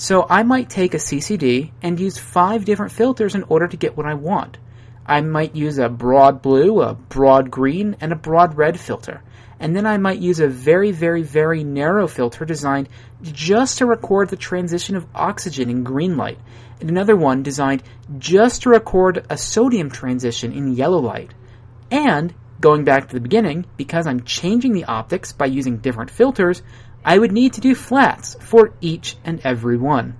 So 0.00 0.24
I 0.30 0.44
might 0.44 0.70
take 0.70 0.94
a 0.94 0.98
CCD 0.98 1.72
and 1.82 1.98
use 1.98 2.18
five 2.18 2.64
different 2.64 2.92
filters 2.92 3.34
in 3.34 3.42
order 3.48 3.66
to 3.66 3.76
get 3.76 3.96
what 3.96 4.06
I 4.06 4.14
want. 4.14 4.56
I 5.04 5.20
might 5.22 5.56
use 5.56 5.76
a 5.78 5.88
broad 5.88 6.40
blue, 6.40 6.80
a 6.82 6.94
broad 6.94 7.50
green, 7.50 7.96
and 8.00 8.12
a 8.12 8.16
broad 8.16 8.56
red 8.56 8.78
filter. 8.78 9.22
And 9.58 9.74
then 9.74 9.86
I 9.86 9.96
might 9.96 10.20
use 10.20 10.38
a 10.38 10.46
very, 10.46 10.92
very, 10.92 11.22
very 11.22 11.64
narrow 11.64 12.06
filter 12.06 12.44
designed 12.44 12.88
just 13.22 13.78
to 13.78 13.86
record 13.86 14.28
the 14.28 14.36
transition 14.36 14.94
of 14.94 15.04
oxygen 15.16 15.68
in 15.68 15.82
green 15.82 16.16
light, 16.16 16.38
and 16.80 16.88
another 16.88 17.16
one 17.16 17.42
designed 17.42 17.82
just 18.18 18.62
to 18.62 18.70
record 18.70 19.26
a 19.28 19.36
sodium 19.36 19.90
transition 19.90 20.52
in 20.52 20.76
yellow 20.76 21.00
light. 21.00 21.34
And, 21.90 22.32
going 22.60 22.84
back 22.84 23.08
to 23.08 23.14
the 23.14 23.20
beginning, 23.20 23.66
because 23.76 24.06
I'm 24.06 24.22
changing 24.22 24.74
the 24.74 24.84
optics 24.84 25.32
by 25.32 25.46
using 25.46 25.78
different 25.78 26.12
filters, 26.12 26.62
I 27.04 27.18
would 27.18 27.32
need 27.32 27.54
to 27.54 27.60
do 27.60 27.74
flats 27.74 28.36
for 28.40 28.72
each 28.80 29.16
and 29.24 29.40
every 29.44 29.76
one. 29.76 30.16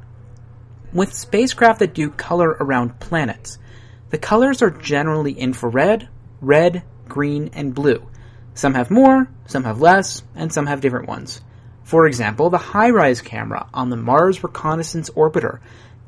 With 0.93 1.13
spacecraft 1.13 1.81
that 1.81 1.95
do 1.95 2.11
color 2.11 2.51
around 2.61 2.99
planets, 3.01 3.59
the 4.11 4.19
colors 4.19 4.63
are 4.63 4.71
generally 4.71 5.33
infrared, 5.33 6.09
red, 6.41 6.83
green, 7.09 7.51
and 7.53 7.75
blue. 7.75 8.07
Some 8.55 8.75
have 8.75 8.91
more, 8.91 9.29
some 9.47 9.65
have 9.65 9.81
less, 9.81 10.23
and 10.35 10.53
some 10.53 10.67
have 10.67 10.81
different 10.81 11.09
ones. 11.09 11.43
For 11.85 12.07
example, 12.07 12.51
the 12.51 12.59
HiRISE 12.59 13.23
camera 13.23 13.69
on 13.73 13.91
the 13.91 13.97
Mars 13.97 14.43
Reconnaissance 14.43 15.11
Orbiter 15.11 15.61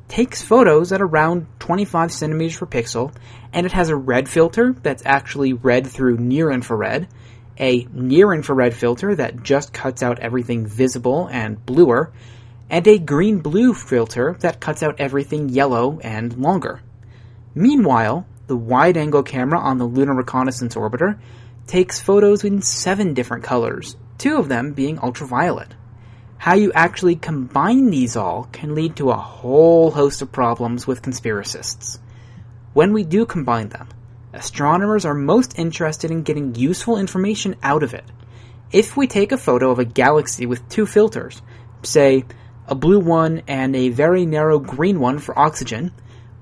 takes 0.07 0.41
photos 0.41 0.91
at 0.91 1.01
around 1.01 1.47
25 1.59 2.11
centimeters 2.11 2.57
per 2.57 2.65
pixel, 2.65 3.13
and 3.53 3.65
it 3.65 3.71
has 3.71 3.89
a 3.89 3.95
red 3.95 4.27
filter 4.27 4.73
that's 4.83 5.03
actually 5.05 5.53
red 5.53 5.87
through 5.87 6.17
near 6.17 6.51
infrared, 6.51 7.07
a 7.61 7.87
near 7.93 8.33
infrared 8.33 8.73
filter 8.73 9.13
that 9.15 9.43
just 9.43 9.71
cuts 9.71 10.01
out 10.01 10.19
everything 10.19 10.65
visible 10.65 11.29
and 11.31 11.63
bluer, 11.65 12.11
and 12.69 12.87
a 12.87 12.97
green 12.97 13.39
blue 13.39 13.73
filter 13.73 14.35
that 14.39 14.59
cuts 14.59 14.81
out 14.81 14.99
everything 14.99 15.47
yellow 15.47 15.99
and 15.99 16.35
longer. 16.37 16.81
Meanwhile, 17.53 18.25
the 18.47 18.57
wide 18.57 18.97
angle 18.97 19.23
camera 19.23 19.59
on 19.59 19.77
the 19.77 19.85
Lunar 19.85 20.15
Reconnaissance 20.15 20.75
Orbiter 20.75 21.19
takes 21.67 22.01
photos 22.01 22.43
in 22.43 22.61
seven 22.61 23.13
different 23.13 23.43
colors, 23.43 23.95
two 24.17 24.37
of 24.37 24.49
them 24.49 24.73
being 24.73 24.99
ultraviolet. 24.99 25.75
How 26.37 26.55
you 26.55 26.71
actually 26.73 27.17
combine 27.17 27.91
these 27.91 28.15
all 28.15 28.49
can 28.51 28.73
lead 28.73 28.95
to 28.95 29.11
a 29.11 29.15
whole 29.15 29.91
host 29.91 30.23
of 30.23 30.31
problems 30.31 30.87
with 30.87 31.03
conspiracists. 31.03 31.99
When 32.73 32.93
we 32.93 33.03
do 33.03 33.25
combine 33.25 33.69
them, 33.69 33.89
astronomers 34.33 35.05
are 35.05 35.13
most 35.13 35.57
interested 35.57 36.11
in 36.11 36.23
getting 36.23 36.55
useful 36.55 36.97
information 36.97 37.55
out 37.63 37.83
of 37.83 37.93
it. 37.93 38.05
If 38.71 38.95
we 38.95 39.07
take 39.07 39.31
a 39.31 39.37
photo 39.37 39.71
of 39.71 39.79
a 39.79 39.85
galaxy 39.85 40.45
with 40.45 40.67
two 40.69 40.85
filters, 40.85 41.41
say 41.83 42.23
a 42.67 42.75
blue 42.75 42.99
one 42.99 43.41
and 43.47 43.75
a 43.75 43.89
very 43.89 44.25
narrow 44.25 44.59
green 44.59 44.99
one 44.99 45.19
for 45.19 45.37
oxygen, 45.37 45.91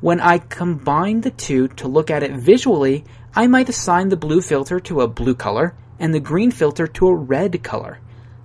when 0.02 0.20
I 0.20 0.38
combine 0.38 1.22
the 1.22 1.32
two 1.32 1.68
to 1.70 1.88
look 1.88 2.10
at 2.10 2.24
it 2.24 2.32
visually, 2.32 3.04
I 3.36 3.48
might 3.48 3.70
assign 3.70 4.10
the 4.10 4.18
blue 4.18 4.42
filter 4.42 4.80
to 4.82 5.02
a 5.02 5.08
blue 5.08 5.36
color 5.36 5.76
and 6.00 6.14
the 6.14 6.20
green 6.20 6.52
filter 6.52 6.88
to 6.88 7.08
a 7.08 7.16
red 7.16 7.64
color. 7.64 8.00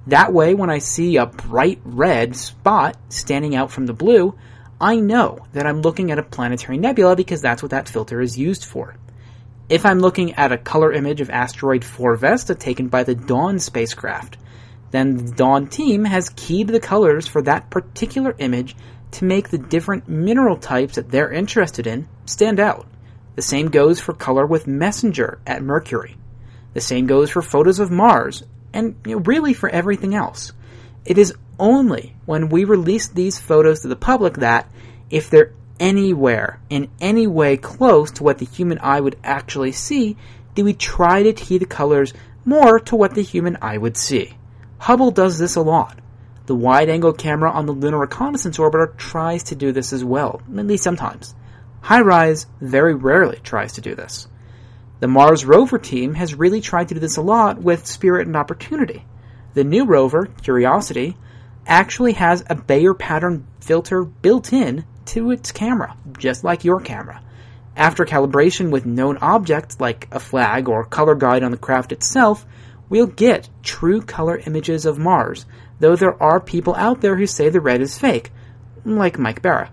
That 0.07 0.33
way, 0.33 0.55
when 0.55 0.69
I 0.69 0.79
see 0.79 1.17
a 1.17 1.27
bright 1.27 1.81
red 1.85 2.37
spot 2.37 2.97
standing 3.09 3.55
out 3.55 3.71
from 3.71 3.87
the 3.87 3.93
blue, 3.93 4.35
I 4.81 4.97
know 4.97 5.47
that 5.53 5.67
I'm 5.67 5.81
looking 5.81 6.11
at 6.11 6.19
a 6.19 6.23
planetary 6.23 6.77
nebula 6.77 7.17
because 7.17 7.41
that's 7.41 7.63
what 7.63 7.71
that 7.71 7.89
filter 7.89 8.21
is 8.21 8.39
used 8.39 8.65
for. 8.65 8.97
If 9.69 9.87
I'm 9.87 9.99
looking 9.99 10.35
at 10.35 10.53
a 10.53 10.59
color 10.59 10.93
image 10.93 11.23
of 11.23 11.31
asteroid 11.31 11.85
4 11.85 12.17
Vesta 12.17 12.55
taken 12.55 12.89
by 12.89 13.03
the 13.03 13.15
Dawn 13.15 13.59
spacecraft, 13.59 14.37
then 14.91 15.17
the 15.17 15.33
Dawn 15.33 15.69
team 15.69 16.05
has 16.05 16.29
keyed 16.37 16.69
the 16.69 16.81
colors 16.81 17.27
for 17.27 17.41
that 17.43 17.71
particular 17.71 18.35
image 18.39 18.77
to 19.13 19.25
make 19.25 19.49
the 19.49 19.59
different 19.59 20.07
mineral 20.07 20.59
types 20.59 20.97
that 20.97 21.11
they're 21.11 21.33
interested 21.33 21.87
in 21.87 22.07
stand 22.27 22.61
out. 22.61 22.87
The 23.37 23.43
same 23.43 23.69
goes 23.69 24.01
for 24.01 24.13
color 24.13 24.45
with 24.45 24.67
Messenger 24.67 25.41
at 25.47 25.63
Mercury. 25.63 26.17
The 26.75 26.83
same 26.83 27.07
goes 27.07 27.31
for 27.31 27.41
photos 27.41 27.79
of 27.79 27.91
Mars 27.91 28.43
and 28.75 28.97
you 29.07 29.17
know, 29.17 29.23
really 29.23 29.55
for 29.55 29.71
everything 29.71 30.15
else. 30.15 30.53
It 31.07 31.17
is 31.17 31.35
only 31.59 32.17
when 32.27 32.51
we 32.51 32.65
release 32.65 33.09
these 33.09 33.39
photos 33.39 33.81
to 33.81 33.89
the 33.89 33.97
public 33.97 34.35
that, 34.35 34.71
if 35.09 35.31
they're 35.31 35.53
anywhere 35.81 36.61
in 36.71 36.91
any 37.01 37.27
way 37.27 37.57
close 37.57 38.11
to 38.13 38.23
what 38.23 38.39
the 38.39 38.47
human 38.47 38.79
eye 38.79 39.01
would 39.01 39.17
actually 39.25 39.73
see, 39.73 40.17
do 40.55 40.65
we 40.65 40.73
try 40.73 41.23
to 41.23 41.33
key 41.33 41.59
the 41.59 41.67
colors 41.67 42.13
more 42.45 42.79
to 42.79 42.97
what 42.97 43.15
the 43.15 43.23
human 43.23 43.57
eye 43.63 43.79
would 43.79 43.97
see. 43.97 44.35
Hubble 44.79 45.11
does 45.11 45.39
this 45.39 45.57
a 45.57 45.63
lot. 45.63 45.99
The 46.47 46.55
wide 46.55 46.91
angle 46.91 47.15
camera 47.15 47.51
on 47.51 47.65
the 47.65 47.73
Lunar 47.73 47.99
Reconnaissance 47.99 48.59
Orbiter 48.59 48.97
tries 48.99 49.45
to 49.45 49.55
do 49.55 49.73
this 49.73 49.93
as 49.93 50.05
well, 50.05 50.43
at 50.57 50.67
least 50.67 50.85
sometimes. 50.85 51.35
HiRISE 51.85 52.47
very 52.61 52.95
rarely 52.95 53.41
tries 53.43 53.73
to 53.75 53.81
do 53.81 53.95
this. 53.95 54.29
The 55.01 55.09
Mars 55.09 55.45
rover 55.45 55.79
team 55.79 56.15
has 56.15 56.35
really 56.35 56.61
tried 56.61 56.89
to 56.89 56.95
do 56.95 57.01
this 57.01 57.17
a 57.17 57.23
lot 57.23 57.63
with 57.63 57.87
Spirit 57.87 58.27
and 58.27 58.37
Opportunity. 58.37 59.05
The 59.55 59.65
new 59.65 59.85
rover, 59.85 60.27
Curiosity, 60.43 61.17
actually 61.67 62.13
has 62.13 62.45
a 62.49 62.55
Bayer 62.55 62.95
pattern 62.95 63.47
filter 63.61 64.05
built 64.05 64.53
in 64.53 64.85
to 65.07 65.31
its 65.31 65.53
camera, 65.53 65.97
just 66.19 66.45
like 66.45 66.65
your 66.65 66.81
camera. 66.81 67.23
After 67.77 68.05
calibration 68.05 68.71
with 68.71 68.87
known 68.87 69.19
objects 69.19 69.81
like 69.81 70.09
a 70.13 70.21
flag 70.21 70.69
or 70.69 70.85
color 70.85 71.15
guide 71.15 71.43
on 71.43 71.51
the 71.51 71.57
craft 71.57 71.93
itself, 71.93 72.47
we'll 72.89 73.07
get 73.07 73.49
true 73.63 74.01
color 74.01 74.39
images 74.47 74.87
of 74.87 74.99
Mars, 74.99 75.47
though 75.81 75.97
there 75.97 76.23
are 76.23 76.41
people 76.41 76.75
out 76.77 77.01
there 77.01 77.17
who 77.17 77.27
say 77.27 77.49
the 77.49 77.61
red 77.61 77.81
is 77.81 77.99
fake, 77.99 78.31
like 78.85 79.19
Mike 79.19 79.43
Bara. 79.43 79.71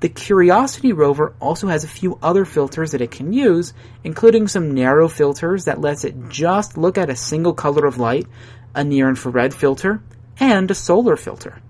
The 0.00 0.08
Curiosity 0.08 0.92
rover 0.92 1.34
also 1.40 1.68
has 1.68 1.84
a 1.84 1.88
few 1.88 2.18
other 2.22 2.46
filters 2.46 2.92
that 2.92 3.02
it 3.02 3.10
can 3.10 3.32
use, 3.32 3.74
including 4.02 4.48
some 4.48 4.74
narrow 4.74 5.08
filters 5.08 5.66
that 5.66 5.80
lets 5.80 6.04
it 6.04 6.30
just 6.30 6.78
look 6.78 6.96
at 6.96 7.10
a 7.10 7.16
single 7.16 7.52
color 7.52 7.86
of 7.86 7.98
light, 7.98 8.26
a 8.74 8.82
near 8.82 9.08
infrared 9.08 9.52
filter, 9.52 10.02
and 10.38 10.70
a 10.70 10.74
solar 10.74 11.16
filter. 11.16 11.60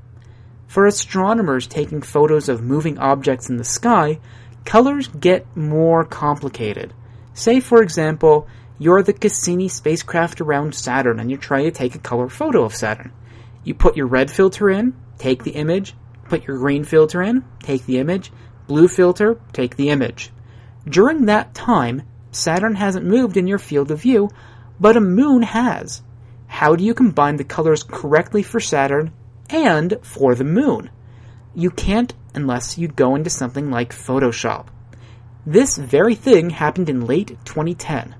For 0.70 0.86
astronomers 0.86 1.66
taking 1.66 2.00
photos 2.00 2.48
of 2.48 2.62
moving 2.62 2.96
objects 2.98 3.50
in 3.50 3.56
the 3.56 3.64
sky, 3.64 4.20
colors 4.64 5.08
get 5.08 5.44
more 5.56 6.04
complicated. 6.04 6.94
Say, 7.34 7.58
for 7.58 7.82
example, 7.82 8.46
you're 8.78 9.02
the 9.02 9.12
Cassini 9.12 9.66
spacecraft 9.66 10.40
around 10.40 10.76
Saturn 10.76 11.18
and 11.18 11.28
you're 11.28 11.40
trying 11.40 11.64
to 11.64 11.72
take 11.72 11.96
a 11.96 11.98
color 11.98 12.28
photo 12.28 12.62
of 12.62 12.76
Saturn. 12.76 13.10
You 13.64 13.74
put 13.74 13.96
your 13.96 14.06
red 14.06 14.30
filter 14.30 14.70
in, 14.70 14.94
take 15.18 15.42
the 15.42 15.56
image, 15.56 15.94
Put 16.30 16.46
your 16.46 16.58
green 16.58 16.84
filter 16.84 17.20
in, 17.20 17.44
take 17.60 17.86
the 17.86 17.98
image. 17.98 18.30
Blue 18.68 18.86
filter, 18.86 19.40
take 19.52 19.74
the 19.74 19.90
image. 19.90 20.30
During 20.88 21.26
that 21.26 21.54
time, 21.54 22.02
Saturn 22.30 22.76
hasn't 22.76 23.04
moved 23.04 23.36
in 23.36 23.48
your 23.48 23.58
field 23.58 23.90
of 23.90 24.02
view, 24.02 24.30
but 24.78 24.96
a 24.96 25.00
moon 25.00 25.42
has. 25.42 26.02
How 26.46 26.76
do 26.76 26.84
you 26.84 26.94
combine 26.94 27.34
the 27.34 27.42
colors 27.42 27.82
correctly 27.82 28.44
for 28.44 28.60
Saturn 28.60 29.12
and 29.52 29.98
for 30.02 30.34
the 30.34 30.44
moon? 30.44 30.90
You 31.54 31.70
can't 31.70 32.14
unless 32.34 32.78
you 32.78 32.88
go 32.88 33.14
into 33.16 33.30
something 33.30 33.70
like 33.70 33.92
Photoshop. 33.92 34.66
This 35.46 35.76
very 35.76 36.14
thing 36.14 36.50
happened 36.50 36.88
in 36.88 37.06
late 37.06 37.36
2010. 37.44 38.14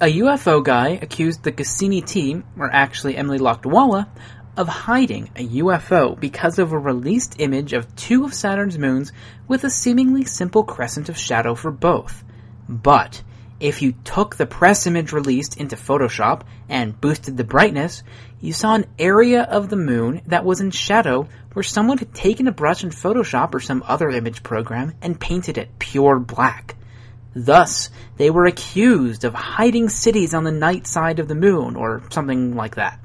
A 0.00 0.18
UFO 0.20 0.62
guy 0.62 0.90
accused 0.90 1.42
the 1.42 1.52
Cassini 1.52 2.00
team, 2.00 2.44
or 2.58 2.70
actually 2.72 3.16
Emily 3.16 3.38
Lakdawalla, 3.38 4.08
of 4.56 4.66
hiding 4.66 5.30
a 5.36 5.46
UFO 5.46 6.18
because 6.18 6.58
of 6.58 6.72
a 6.72 6.78
released 6.78 7.36
image 7.38 7.72
of 7.72 7.94
two 7.94 8.24
of 8.24 8.34
Saturn's 8.34 8.78
moons 8.78 9.12
with 9.46 9.62
a 9.64 9.70
seemingly 9.70 10.24
simple 10.24 10.64
crescent 10.64 11.08
of 11.08 11.16
shadow 11.16 11.54
for 11.54 11.70
both. 11.70 12.24
But, 12.68 13.22
if 13.60 13.82
you 13.82 13.92
took 14.04 14.36
the 14.36 14.46
press 14.46 14.86
image 14.86 15.12
released 15.12 15.56
into 15.56 15.76
Photoshop 15.76 16.42
and 16.68 17.00
boosted 17.00 17.36
the 17.36 17.44
brightness, 17.44 18.02
you 18.40 18.52
saw 18.52 18.74
an 18.74 18.86
area 18.98 19.42
of 19.42 19.68
the 19.68 19.76
moon 19.76 20.22
that 20.26 20.44
was 20.44 20.60
in 20.60 20.70
shadow 20.70 21.28
where 21.52 21.62
someone 21.62 21.98
had 21.98 22.14
taken 22.14 22.46
a 22.46 22.52
brush 22.52 22.84
in 22.84 22.90
Photoshop 22.90 23.54
or 23.54 23.60
some 23.60 23.82
other 23.86 24.08
image 24.10 24.42
program 24.42 24.94
and 25.02 25.18
painted 25.18 25.58
it 25.58 25.78
pure 25.78 26.18
black. 26.20 26.76
Thus, 27.34 27.90
they 28.16 28.30
were 28.30 28.46
accused 28.46 29.24
of 29.24 29.34
hiding 29.34 29.88
cities 29.88 30.34
on 30.34 30.44
the 30.44 30.52
night 30.52 30.86
side 30.86 31.18
of 31.18 31.28
the 31.28 31.34
moon 31.34 31.76
or 31.76 32.02
something 32.10 32.54
like 32.54 32.76
that. 32.76 33.00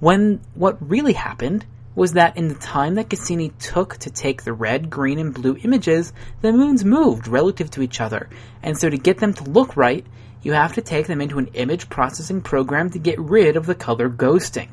When 0.00 0.40
what 0.54 0.88
really 0.88 1.12
happened 1.12 1.64
was 1.98 2.12
that 2.12 2.36
in 2.36 2.46
the 2.46 2.54
time 2.54 2.94
that 2.94 3.10
Cassini 3.10 3.48
took 3.58 3.96
to 3.96 4.08
take 4.08 4.44
the 4.44 4.52
red, 4.52 4.88
green, 4.88 5.18
and 5.18 5.34
blue 5.34 5.56
images, 5.64 6.12
the 6.42 6.52
moons 6.52 6.84
moved 6.84 7.26
relative 7.26 7.72
to 7.72 7.82
each 7.82 8.00
other, 8.00 8.30
and 8.62 8.78
so 8.78 8.88
to 8.88 8.96
get 8.96 9.18
them 9.18 9.34
to 9.34 9.42
look 9.42 9.76
right, 9.76 10.06
you 10.40 10.52
have 10.52 10.74
to 10.74 10.80
take 10.80 11.08
them 11.08 11.20
into 11.20 11.40
an 11.40 11.48
image 11.54 11.90
processing 11.90 12.40
program 12.40 12.88
to 12.90 13.00
get 13.00 13.18
rid 13.18 13.56
of 13.56 13.66
the 13.66 13.74
color 13.74 14.08
ghosting. 14.08 14.68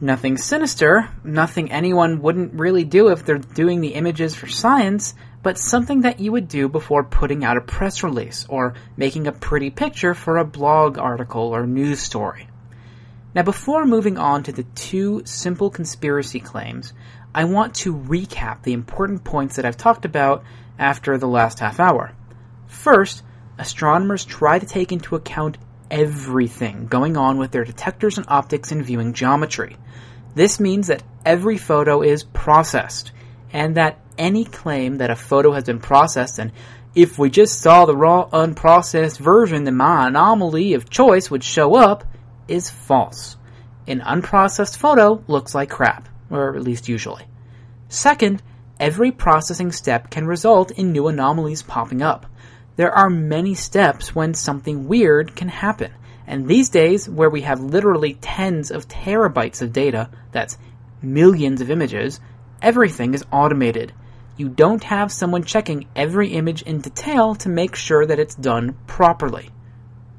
Nothing 0.00 0.38
sinister, 0.38 1.10
nothing 1.22 1.70
anyone 1.70 2.22
wouldn't 2.22 2.54
really 2.54 2.84
do 2.84 3.08
if 3.08 3.26
they're 3.26 3.36
doing 3.36 3.82
the 3.82 3.92
images 3.92 4.34
for 4.34 4.48
science, 4.48 5.12
but 5.42 5.58
something 5.58 6.00
that 6.00 6.20
you 6.20 6.32
would 6.32 6.48
do 6.48 6.70
before 6.70 7.04
putting 7.04 7.44
out 7.44 7.58
a 7.58 7.60
press 7.60 8.02
release 8.02 8.46
or 8.48 8.72
making 8.96 9.26
a 9.26 9.32
pretty 9.32 9.68
picture 9.68 10.14
for 10.14 10.38
a 10.38 10.46
blog 10.46 10.96
article 10.96 11.54
or 11.54 11.66
news 11.66 12.00
story. 12.00 12.49
Now, 13.34 13.42
before 13.42 13.84
moving 13.86 14.18
on 14.18 14.42
to 14.44 14.52
the 14.52 14.64
two 14.64 15.22
simple 15.24 15.70
conspiracy 15.70 16.40
claims, 16.40 16.92
I 17.34 17.44
want 17.44 17.74
to 17.76 17.94
recap 17.94 18.62
the 18.62 18.72
important 18.72 19.22
points 19.22 19.56
that 19.56 19.64
I've 19.64 19.76
talked 19.76 20.04
about 20.04 20.42
after 20.78 21.16
the 21.16 21.28
last 21.28 21.60
half 21.60 21.78
hour. 21.78 22.12
First, 22.66 23.22
astronomers 23.58 24.24
try 24.24 24.58
to 24.58 24.66
take 24.66 24.90
into 24.90 25.14
account 25.14 25.58
everything 25.90 26.86
going 26.86 27.16
on 27.16 27.38
with 27.38 27.52
their 27.52 27.64
detectors 27.64 28.18
and 28.18 28.26
optics 28.28 28.72
in 28.72 28.82
viewing 28.82 29.12
geometry. 29.12 29.76
This 30.34 30.58
means 30.58 30.88
that 30.88 31.02
every 31.24 31.58
photo 31.58 32.02
is 32.02 32.24
processed, 32.24 33.12
and 33.52 33.76
that 33.76 33.98
any 34.18 34.44
claim 34.44 34.98
that 34.98 35.10
a 35.10 35.16
photo 35.16 35.52
has 35.52 35.64
been 35.64 35.80
processed 35.80 36.38
and 36.38 36.52
if 36.94 37.18
we 37.18 37.30
just 37.30 37.60
saw 37.60 37.86
the 37.86 37.96
raw 37.96 38.28
unprocessed 38.30 39.18
version 39.18 39.64
then 39.64 39.76
my 39.76 40.08
anomaly 40.08 40.74
of 40.74 40.90
choice 40.90 41.30
would 41.30 41.42
show 41.42 41.74
up 41.74 42.04
is 42.50 42.68
false. 42.68 43.36
An 43.86 44.00
unprocessed 44.00 44.76
photo 44.76 45.22
looks 45.26 45.54
like 45.54 45.70
crap, 45.70 46.08
or 46.28 46.56
at 46.56 46.62
least 46.62 46.88
usually. 46.88 47.24
Second, 47.88 48.42
every 48.78 49.10
processing 49.10 49.72
step 49.72 50.10
can 50.10 50.26
result 50.26 50.70
in 50.72 50.92
new 50.92 51.08
anomalies 51.08 51.62
popping 51.62 52.02
up. 52.02 52.26
There 52.76 52.92
are 52.92 53.10
many 53.10 53.54
steps 53.54 54.14
when 54.14 54.34
something 54.34 54.88
weird 54.88 55.36
can 55.36 55.48
happen. 55.48 55.92
And 56.26 56.46
these 56.46 56.68
days, 56.68 57.08
where 57.08 57.28
we 57.28 57.42
have 57.42 57.60
literally 57.60 58.14
tens 58.14 58.70
of 58.70 58.86
terabytes 58.86 59.62
of 59.62 59.72
data, 59.72 60.08
that's 60.30 60.58
millions 61.02 61.60
of 61.60 61.70
images, 61.70 62.20
everything 62.62 63.14
is 63.14 63.24
automated. 63.32 63.92
You 64.36 64.48
don't 64.48 64.84
have 64.84 65.12
someone 65.12 65.42
checking 65.42 65.88
every 65.96 66.28
image 66.28 66.62
in 66.62 66.80
detail 66.80 67.34
to 67.36 67.48
make 67.48 67.74
sure 67.74 68.06
that 68.06 68.18
it's 68.18 68.34
done 68.34 68.76
properly. 68.86 69.50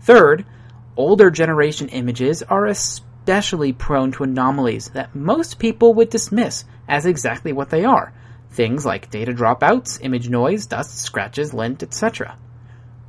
Third, 0.02 0.46
older 0.96 1.32
generation 1.32 1.90
images 1.90 2.44
are 2.44 2.66
especially 2.66 3.74
prone 3.74 4.12
to 4.12 4.24
anomalies 4.24 4.90
that 4.90 5.16
most 5.16 5.60
people 5.60 5.94
would 5.94 6.10
dismiss 6.10 6.66
as 6.88 7.06
exactly 7.06 7.54
what 7.54 7.70
they 7.70 7.86
are. 7.86 8.14
Things 8.52 8.86
like 8.86 9.10
data 9.10 9.32
dropouts, 9.32 10.00
image 10.02 10.30
noise, 10.30 10.66
dust, 10.66 11.00
scratches, 11.00 11.54
lint, 11.54 11.84
etc. 11.84 12.38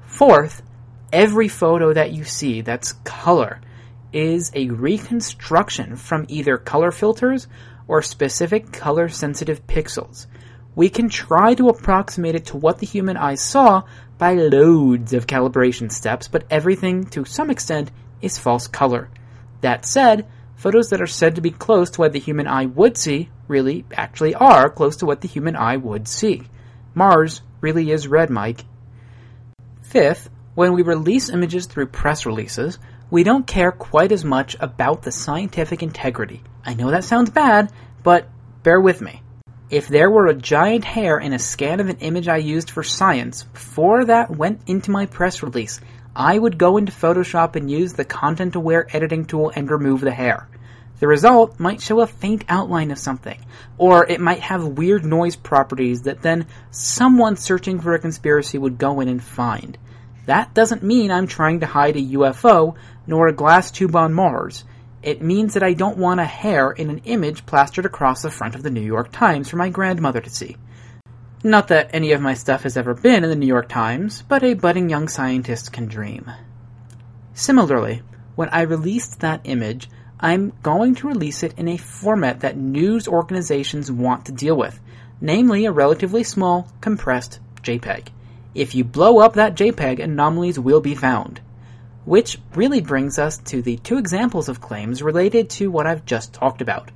Fourth, 0.07 0.62
every 1.12 1.49
photo 1.49 1.92
that 1.92 2.12
you 2.12 2.25
see 2.25 2.61
that's 2.61 2.92
color 3.05 3.61
is 4.12 4.53
a 4.55 4.68
reconstruction 4.68 5.97
from 5.97 6.27
either 6.29 6.59
color 6.59 6.90
filters 6.90 7.49
or 7.88 8.03
specific 8.03 8.73
color 8.73 9.09
sensitive 9.09 9.66
pixels. 9.66 10.27
We 10.75 10.89
can 10.89 11.09
try 11.09 11.55
to 11.55 11.69
approximate 11.69 12.35
it 12.35 12.47
to 12.47 12.57
what 12.57 12.79
the 12.79 12.87
human 12.87 13.17
eye 13.17 13.35
saw 13.35 13.83
by 14.17 14.35
loads 14.35 15.13
of 15.13 15.27
calibration 15.27 15.93
steps, 15.93 16.29
but 16.29 16.45
everything 16.51 17.05
to 17.07 17.25
some 17.25 17.51
extent 17.51 17.91
is 18.23 18.39
false 18.39 18.67
color. 18.67 19.11
That 19.61 19.85
said, 19.85 20.27
photos 20.57 20.91
that 20.91 21.03
are 21.03 21.07
said 21.07 21.35
to 21.35 21.41
be 21.41 21.51
close 21.51 21.91
to 21.91 22.01
what 22.01 22.13
the 22.13 22.19
human 22.19 22.47
eye 22.47 22.67
would 22.67 22.97
see 22.97 23.31
really 23.49 23.85
actually 23.93 24.35
are 24.35 24.71
close 24.71 24.97
to 24.97 25.07
what 25.07 25.21
the 25.21 25.29
human 25.29 25.57
eye 25.57 25.77
would 25.77 26.09
see. 26.09 26.43
Mars 26.95 27.43
really 27.61 27.91
is 27.91 28.09
red, 28.09 28.31
Mike. 28.31 28.65
Fifth, 29.83 30.31
when 30.55 30.73
we 30.73 30.83
release 30.83 31.29
images 31.29 31.67
through 31.67 31.87
press 31.87 32.25
releases, 32.25 32.79
we 33.11 33.25
don't 33.25 33.47
care 33.47 33.73
quite 33.73 34.13
as 34.13 34.25
much 34.25 34.57
about 34.61 35.03
the 35.03 35.13
scientific 35.13 35.83
integrity. 35.83 36.43
I 36.65 36.75
know 36.75 36.91
that 36.91 37.05
sounds 37.05 37.29
bad, 37.29 37.71
but 38.03 38.29
bear 38.63 38.81
with 38.81 39.01
me. 39.01 39.23
If 39.73 39.89
there 39.89 40.11
were 40.11 40.27
a 40.27 40.35
giant 40.35 40.85
hair 40.85 41.19
in 41.19 41.33
a 41.33 41.39
scan 41.39 41.81
of 41.81 41.89
an 41.89 41.97
image 42.01 42.29
I 42.29 42.37
used 42.37 42.69
for 42.71 42.83
science 42.83 43.45
before 43.45 44.05
that 44.05 44.31
went 44.31 44.61
into 44.67 44.91
my 44.91 45.07
press 45.07 45.43
release, 45.43 45.81
I 46.15 46.39
would 46.39 46.59
go 46.59 46.77
into 46.77 46.93
Photoshop 46.93 47.57
and 47.57 47.71
use 47.71 47.95
the 47.95 48.05
content 48.05 48.55
aware 48.55 48.87
editing 48.95 49.25
tool 49.25 49.51
and 49.57 49.71
remove 49.71 50.03
the 50.03 50.11
hair. 50.11 50.47
The 51.01 51.07
result 51.07 51.59
might 51.59 51.81
show 51.81 52.03
a 52.03 52.07
faint 52.07 52.45
outline 52.51 52.91
of 52.91 52.99
something, 52.99 53.41
or 53.79 54.05
it 54.07 54.21
might 54.21 54.41
have 54.41 54.77
weird 54.77 55.07
noise 55.07 55.37
properties 55.37 56.03
that 56.03 56.21
then 56.21 56.49
someone 56.71 57.37
searching 57.39 57.81
for 57.81 57.95
a 57.95 57.99
conspiracy 57.99 58.59
would 58.59 58.77
go 58.77 59.01
in 59.01 59.09
and 59.09 59.25
find. 59.25 59.79
That 60.27 60.53
doesn't 60.53 60.83
mean 60.83 61.11
I'm 61.11 61.27
trying 61.27 61.61
to 61.61 61.67
hide 61.67 61.97
a 61.97 62.09
UFO, 62.19 62.75
nor 63.07 63.27
a 63.27 63.33
glass 63.33 63.71
tube 63.71 63.97
on 63.97 64.13
Mars. 64.13 64.65
It 65.03 65.21
means 65.21 65.55
that 65.55 65.65
I 65.65 65.73
don't 65.73 65.99
want 65.99 66.21
a 66.21 66.25
hair 66.25 66.71
in 66.71 66.88
an 66.88 67.03
image 67.05 67.45
plastered 67.45 67.87
across 67.87 68.23
the 68.23 68.31
front 68.31 68.55
of 68.55 68.62
the 68.62 68.71
New 68.71 68.81
York 68.81 69.11
Times 69.11 69.49
for 69.49 69.57
my 69.57 69.69
grandmother 69.69 70.21
to 70.21 70.31
see. 70.31 70.57
Not 71.43 71.69
that 71.69 71.91
any 71.93 72.12
of 72.12 72.21
my 72.21 72.35
stuff 72.35 72.62
has 72.62 72.77
ever 72.77 72.95
been 72.95 73.25
in 73.25 73.31
the 73.31 73.35
New 73.35 73.47
York 73.47 73.69
Times, 73.69 74.23
but 74.23 74.45
a 74.45 74.55
budding 74.55 74.88
young 74.88 75.09
scientist 75.09 75.73
can 75.73 75.87
dream. 75.87 76.31
Similarly, 77.35 78.03
when 78.37 78.49
I 78.51 78.62
released 78.62 79.21
that 79.21 79.41
image, 79.43 79.91
I'm 80.21 80.53
going 80.62 80.95
to 80.97 81.09
release 81.09 81.43
it 81.43 81.59
in 81.59 81.67
a 81.67 81.77
format 81.77 82.41
that 82.41 82.57
news 82.57 83.09
organizations 83.09 83.91
want 83.91 84.27
to 84.27 84.33
deal 84.33 84.57
with, 84.57 84.79
namely 85.21 85.65
a 85.65 85.73
relatively 85.73 86.23
small, 86.23 86.69
compressed 86.81 87.41
JPEG. 87.62 88.07
If 88.55 88.77
you 88.77 88.85
blow 88.85 89.19
up 89.19 89.35
that 89.35 89.57
JPEG, 89.57 89.99
anomalies 89.99 90.61
will 90.61 90.81
be 90.81 90.95
found. 90.95 91.41
Which 92.05 92.38
really 92.55 92.81
brings 92.81 93.19
us 93.19 93.38
to 93.38 93.62
the 93.62 93.77
two 93.77 93.99
examples 93.99 94.49
of 94.49 94.61
claims 94.61 95.03
related 95.03 95.51
to 95.51 95.71
what 95.71 95.87
I've 95.87 96.05
just 96.05 96.33
talked 96.33 96.61
about. 96.61 96.91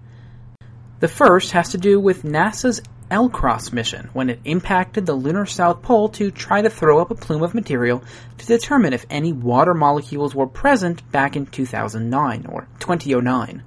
The 0.99 1.09
first 1.09 1.53
has 1.53 1.71
to 1.71 1.79
do 1.79 2.01
with 2.01 2.23
NASA's 2.23 2.83
LCROSS 3.11 3.73
mission 3.73 4.11
when 4.15 4.31
it 4.31 4.41
impacted 4.45 5.07
the 5.07 5.15
lunar 5.15 5.47
south 5.47 5.83
pole 5.83 6.09
to 6.09 6.33
try 6.33 6.61
to 6.61 6.71
throw 6.71 7.01
up 7.01 7.13
a 7.13 7.15
plume 7.15 7.43
of 7.43 7.55
material 7.55 8.03
to 8.39 8.47
determine 8.47 8.93
if 8.93 9.07
any 9.09 9.33
water 9.33 9.75
molecules 9.75 10.35
were 10.35 10.49
present 10.49 11.09
back 11.13 11.37
in 11.37 11.47
2009 11.47 12.47
or 12.49 12.67
2009. 12.81 13.63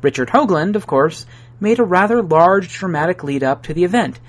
Richard 0.00 0.28
Hoagland, 0.30 0.74
of 0.74 0.86
course, 0.86 1.26
made 1.60 1.78
a 1.78 1.84
rather 1.84 2.22
large 2.22 2.72
dramatic 2.72 3.22
lead 3.22 3.42
up 3.42 3.64
to 3.64 3.74
the 3.74 3.84
event 3.84 4.20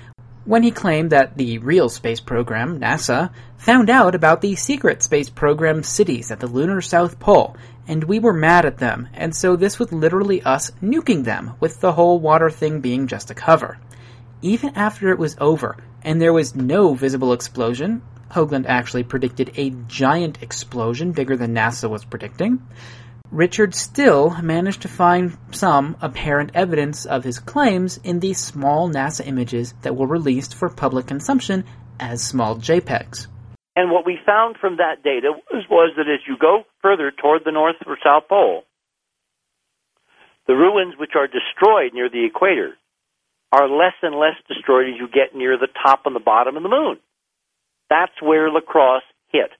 when 0.44 0.62
he 0.62 0.70
claimed 0.70 1.10
that 1.10 1.36
the 1.36 1.58
real 1.58 1.88
space 1.88 2.20
program, 2.20 2.80
NASA, 2.80 3.30
found 3.56 3.90
out 3.90 4.14
about 4.14 4.40
the 4.40 4.56
secret 4.56 5.02
space 5.02 5.28
program 5.28 5.82
cities 5.82 6.30
at 6.30 6.40
the 6.40 6.46
lunar 6.46 6.80
south 6.80 7.20
pole, 7.20 7.56
and 7.86 8.04
we 8.04 8.18
were 8.18 8.32
mad 8.32 8.64
at 8.64 8.78
them, 8.78 9.08
and 9.14 9.34
so 9.34 9.56
this 9.56 9.78
was 9.78 9.92
literally 9.92 10.42
us 10.42 10.70
nuking 10.82 11.24
them, 11.24 11.52
with 11.60 11.80
the 11.80 11.92
whole 11.92 12.18
water 12.18 12.48
thing 12.48 12.80
being 12.80 13.06
just 13.06 13.30
a 13.30 13.34
cover. 13.34 13.78
Even 14.42 14.70
after 14.76 15.10
it 15.10 15.18
was 15.18 15.36
over, 15.40 15.76
and 16.02 16.20
there 16.20 16.32
was 16.32 16.54
no 16.54 16.94
visible 16.94 17.32
explosion, 17.32 18.00
Hoagland 18.30 18.66
actually 18.66 19.02
predicted 19.02 19.50
a 19.56 19.70
giant 19.88 20.42
explosion 20.42 21.12
bigger 21.12 21.36
than 21.36 21.54
NASA 21.54 21.90
was 21.90 22.04
predicting, 22.04 22.66
Richard 23.30 23.76
still 23.76 24.30
managed 24.42 24.82
to 24.82 24.88
find 24.88 25.38
some 25.52 25.96
apparent 26.00 26.50
evidence 26.54 27.06
of 27.06 27.22
his 27.22 27.38
claims 27.38 27.98
in 28.02 28.18
the 28.18 28.34
small 28.34 28.90
NASA 28.90 29.24
images 29.24 29.72
that 29.82 29.94
were 29.94 30.06
released 30.06 30.54
for 30.54 30.68
public 30.68 31.06
consumption 31.06 31.64
as 32.00 32.22
small 32.22 32.56
JPEGs. 32.56 33.28
And 33.76 33.92
what 33.92 34.04
we 34.04 34.18
found 34.26 34.56
from 34.60 34.78
that 34.78 35.04
data 35.04 35.32
was, 35.52 35.64
was 35.70 35.92
that 35.96 36.08
as 36.08 36.26
you 36.26 36.36
go 36.38 36.64
further 36.82 37.12
toward 37.12 37.42
the 37.44 37.52
North 37.52 37.76
or 37.86 37.96
South 38.04 38.28
Pole, 38.28 38.64
the 40.48 40.54
ruins 40.54 40.94
which 40.98 41.12
are 41.14 41.28
destroyed 41.28 41.94
near 41.94 42.08
the 42.10 42.26
equator 42.26 42.74
are 43.52 43.68
less 43.68 43.94
and 44.02 44.16
less 44.16 44.34
destroyed 44.48 44.88
as 44.88 44.98
you 44.98 45.06
get 45.06 45.36
near 45.36 45.56
the 45.56 45.68
top 45.84 46.02
and 46.04 46.16
the 46.16 46.20
bottom 46.20 46.56
of 46.56 46.64
the 46.64 46.68
moon. 46.68 46.98
That's 47.88 48.20
where 48.20 48.50
LCROSS 48.50 49.02
hit. 49.28 49.50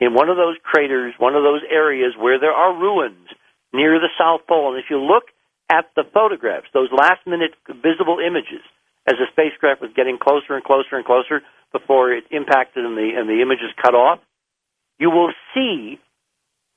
In 0.00 0.14
one 0.14 0.28
of 0.28 0.36
those 0.36 0.56
craters, 0.62 1.14
one 1.18 1.34
of 1.34 1.42
those 1.42 1.62
areas 1.70 2.14
where 2.18 2.38
there 2.38 2.52
are 2.52 2.78
ruins 2.78 3.28
near 3.72 3.98
the 3.98 4.08
South 4.18 4.46
Pole. 4.46 4.74
And 4.74 4.78
if 4.78 4.90
you 4.90 4.98
look 4.98 5.24
at 5.70 5.90
the 5.96 6.04
photographs, 6.14 6.66
those 6.72 6.88
last 6.92 7.26
minute 7.26 7.52
visible 7.68 8.18
images, 8.24 8.62
as 9.06 9.16
the 9.18 9.26
spacecraft 9.32 9.80
was 9.80 9.90
getting 9.96 10.18
closer 10.20 10.54
and 10.54 10.64
closer 10.64 10.96
and 10.96 11.04
closer 11.04 11.42
before 11.72 12.12
it 12.12 12.24
impacted 12.30 12.84
and 12.84 12.96
the, 12.96 13.10
and 13.16 13.28
the 13.28 13.42
images 13.42 13.74
cut 13.82 13.94
off, 13.94 14.20
you 14.98 15.10
will 15.10 15.32
see 15.54 15.98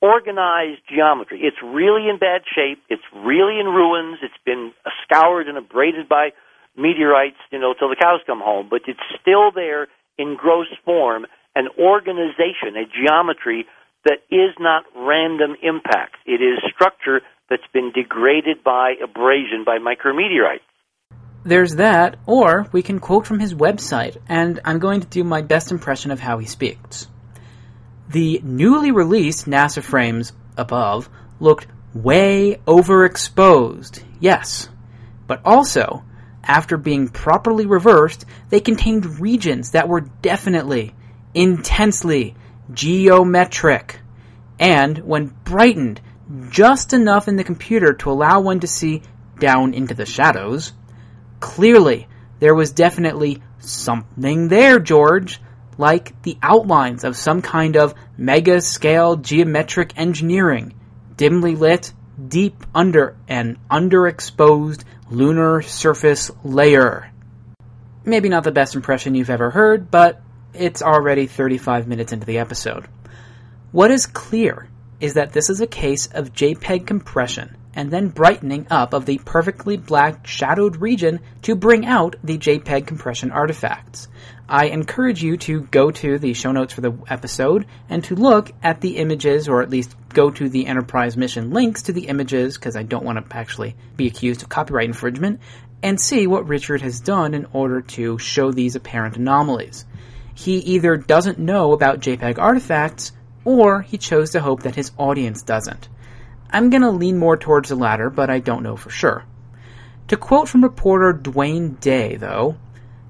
organized 0.00 0.82
geometry. 0.88 1.40
It's 1.42 1.62
really 1.62 2.08
in 2.08 2.18
bad 2.18 2.42
shape. 2.54 2.82
It's 2.90 3.06
really 3.14 3.60
in 3.60 3.66
ruins. 3.66 4.18
It's 4.22 4.34
been 4.44 4.72
scoured 5.04 5.46
and 5.46 5.56
abraded 5.56 6.08
by 6.08 6.30
meteorites, 6.76 7.38
you 7.50 7.60
know, 7.60 7.74
till 7.78 7.88
the 7.88 7.96
cows 7.96 8.20
come 8.26 8.40
home. 8.40 8.66
But 8.68 8.82
it's 8.88 9.00
still 9.20 9.52
there 9.54 9.86
in 10.18 10.36
gross 10.36 10.66
form, 10.84 11.26
an 11.54 11.68
organization, 11.78 12.76
a 12.76 12.84
geometry 12.86 13.66
that 14.04 14.18
is 14.30 14.54
not 14.58 14.84
random 14.96 15.56
impacts. 15.62 16.18
It 16.26 16.42
is 16.42 16.58
structure 16.74 17.20
that's 17.48 17.62
been 17.72 17.92
degraded 17.94 18.64
by 18.64 18.94
abrasion 19.02 19.64
by 19.64 19.78
micrometeorites. 19.78 20.60
There's 21.44 21.76
that, 21.76 22.16
or 22.26 22.66
we 22.72 22.82
can 22.82 23.00
quote 23.00 23.26
from 23.26 23.40
his 23.40 23.52
website, 23.52 24.16
and 24.28 24.60
I'm 24.64 24.78
going 24.78 25.00
to 25.00 25.08
do 25.08 25.24
my 25.24 25.42
best 25.42 25.72
impression 25.72 26.10
of 26.12 26.20
how 26.20 26.38
he 26.38 26.46
speaks. 26.46 27.08
The 28.08 28.40
newly 28.44 28.92
released 28.92 29.46
NASA 29.46 29.82
frames 29.82 30.32
above 30.56 31.08
looked 31.40 31.66
way 31.94 32.60
overexposed, 32.66 34.02
yes. 34.20 34.68
But 35.26 35.42
also, 35.44 36.04
after 36.44 36.76
being 36.76 37.08
properly 37.08 37.66
reversed, 37.66 38.24
they 38.50 38.60
contained 38.60 39.20
regions 39.20 39.72
that 39.72 39.88
were 39.88 40.00
definitely, 40.00 40.94
intensely 41.34 42.34
geometric. 42.72 44.00
And 44.58 44.98
when 44.98 45.34
brightened 45.44 46.00
just 46.50 46.92
enough 46.92 47.28
in 47.28 47.36
the 47.36 47.44
computer 47.44 47.92
to 47.94 48.10
allow 48.10 48.40
one 48.40 48.60
to 48.60 48.66
see 48.66 49.02
down 49.38 49.74
into 49.74 49.94
the 49.94 50.06
shadows, 50.06 50.72
clearly 51.40 52.06
there 52.38 52.54
was 52.54 52.72
definitely 52.72 53.42
something 53.58 54.48
there, 54.48 54.78
George. 54.78 55.40
like 55.78 56.20
the 56.22 56.38
outlines 56.42 57.04
of 57.04 57.16
some 57.16 57.42
kind 57.42 57.76
of 57.76 57.94
mega 58.16 58.60
scale 58.60 59.16
geometric 59.16 59.92
engineering, 59.96 60.74
dimly 61.16 61.56
lit 61.56 61.92
deep 62.28 62.64
under 62.74 63.16
an 63.28 63.58
underexposed 63.70 64.84
lunar 65.10 65.62
surface 65.62 66.30
layer. 66.44 67.10
Maybe 68.04 68.28
not 68.28 68.44
the 68.44 68.52
best 68.52 68.74
impression 68.74 69.14
you've 69.14 69.30
ever 69.30 69.50
heard, 69.50 69.90
but 69.90 70.20
it's 70.54 70.82
already 70.82 71.26
35 71.26 71.86
minutes 71.88 72.12
into 72.12 72.26
the 72.26 72.38
episode. 72.38 72.86
What 73.70 73.90
is 73.90 74.06
clear 74.06 74.68
is 75.00 75.14
that 75.14 75.32
this 75.32 75.50
is 75.50 75.60
a 75.60 75.66
case 75.66 76.06
of 76.06 76.32
JPEG 76.32 76.86
compression 76.86 77.56
and 77.74 77.90
then 77.90 78.08
brightening 78.08 78.66
up 78.70 78.92
of 78.92 79.06
the 79.06 79.18
perfectly 79.24 79.76
black 79.76 80.26
shadowed 80.26 80.76
region 80.76 81.20
to 81.42 81.54
bring 81.54 81.86
out 81.86 82.16
the 82.22 82.38
JPEG 82.38 82.86
compression 82.86 83.30
artifacts. 83.30 84.08
I 84.48 84.66
encourage 84.66 85.22
you 85.22 85.38
to 85.38 85.62
go 85.62 85.90
to 85.90 86.18
the 86.18 86.34
show 86.34 86.52
notes 86.52 86.74
for 86.74 86.82
the 86.82 86.92
episode 87.08 87.66
and 87.88 88.04
to 88.04 88.14
look 88.14 88.52
at 88.62 88.82
the 88.82 88.98
images, 88.98 89.48
or 89.48 89.62
at 89.62 89.70
least 89.70 89.96
go 90.10 90.30
to 90.30 90.48
the 90.48 90.66
Enterprise 90.66 91.16
mission 91.16 91.50
links 91.50 91.82
to 91.82 91.92
the 91.92 92.08
images, 92.08 92.58
because 92.58 92.76
I 92.76 92.82
don't 92.82 93.04
want 93.04 93.30
to 93.30 93.36
actually 93.36 93.74
be 93.96 94.06
accused 94.06 94.42
of 94.42 94.50
copyright 94.50 94.88
infringement, 94.88 95.40
and 95.82 95.98
see 95.98 96.26
what 96.26 96.46
Richard 96.46 96.82
has 96.82 97.00
done 97.00 97.32
in 97.32 97.46
order 97.52 97.80
to 97.80 98.18
show 98.18 98.52
these 98.52 98.76
apparent 98.76 99.16
anomalies. 99.16 99.86
He 100.34 100.58
either 100.58 100.96
doesn't 100.96 101.38
know 101.38 101.72
about 101.72 102.00
JPEG 102.00 102.38
artifacts, 102.38 103.12
or 103.44 103.82
he 103.82 103.98
chose 103.98 104.30
to 104.30 104.40
hope 104.40 104.62
that 104.62 104.76
his 104.76 104.92
audience 104.96 105.42
doesn't. 105.42 105.88
I'm 106.50 106.70
going 106.70 106.82
to 106.82 106.90
lean 106.90 107.18
more 107.18 107.36
towards 107.36 107.68
the 107.68 107.76
latter, 107.76 108.10
but 108.10 108.30
I 108.30 108.38
don't 108.38 108.62
know 108.62 108.76
for 108.76 108.90
sure. 108.90 109.24
To 110.08 110.16
quote 110.16 110.48
from 110.48 110.62
reporter 110.62 111.12
Dwayne 111.12 111.80
Day, 111.80 112.16
though, 112.16 112.56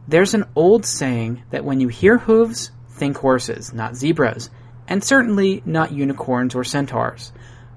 there's 0.06 0.34
an 0.34 0.44
old 0.54 0.84
saying 0.84 1.42
that 1.50 1.64
when 1.64 1.80
you 1.80 1.88
hear 1.88 2.18
hooves, 2.18 2.70
think 2.90 3.16
horses, 3.18 3.72
not 3.72 3.96
zebras, 3.96 4.50
and 4.86 5.02
certainly 5.02 5.62
not 5.64 5.92
unicorns 5.92 6.54
or 6.54 6.64
centaurs. 6.64 7.32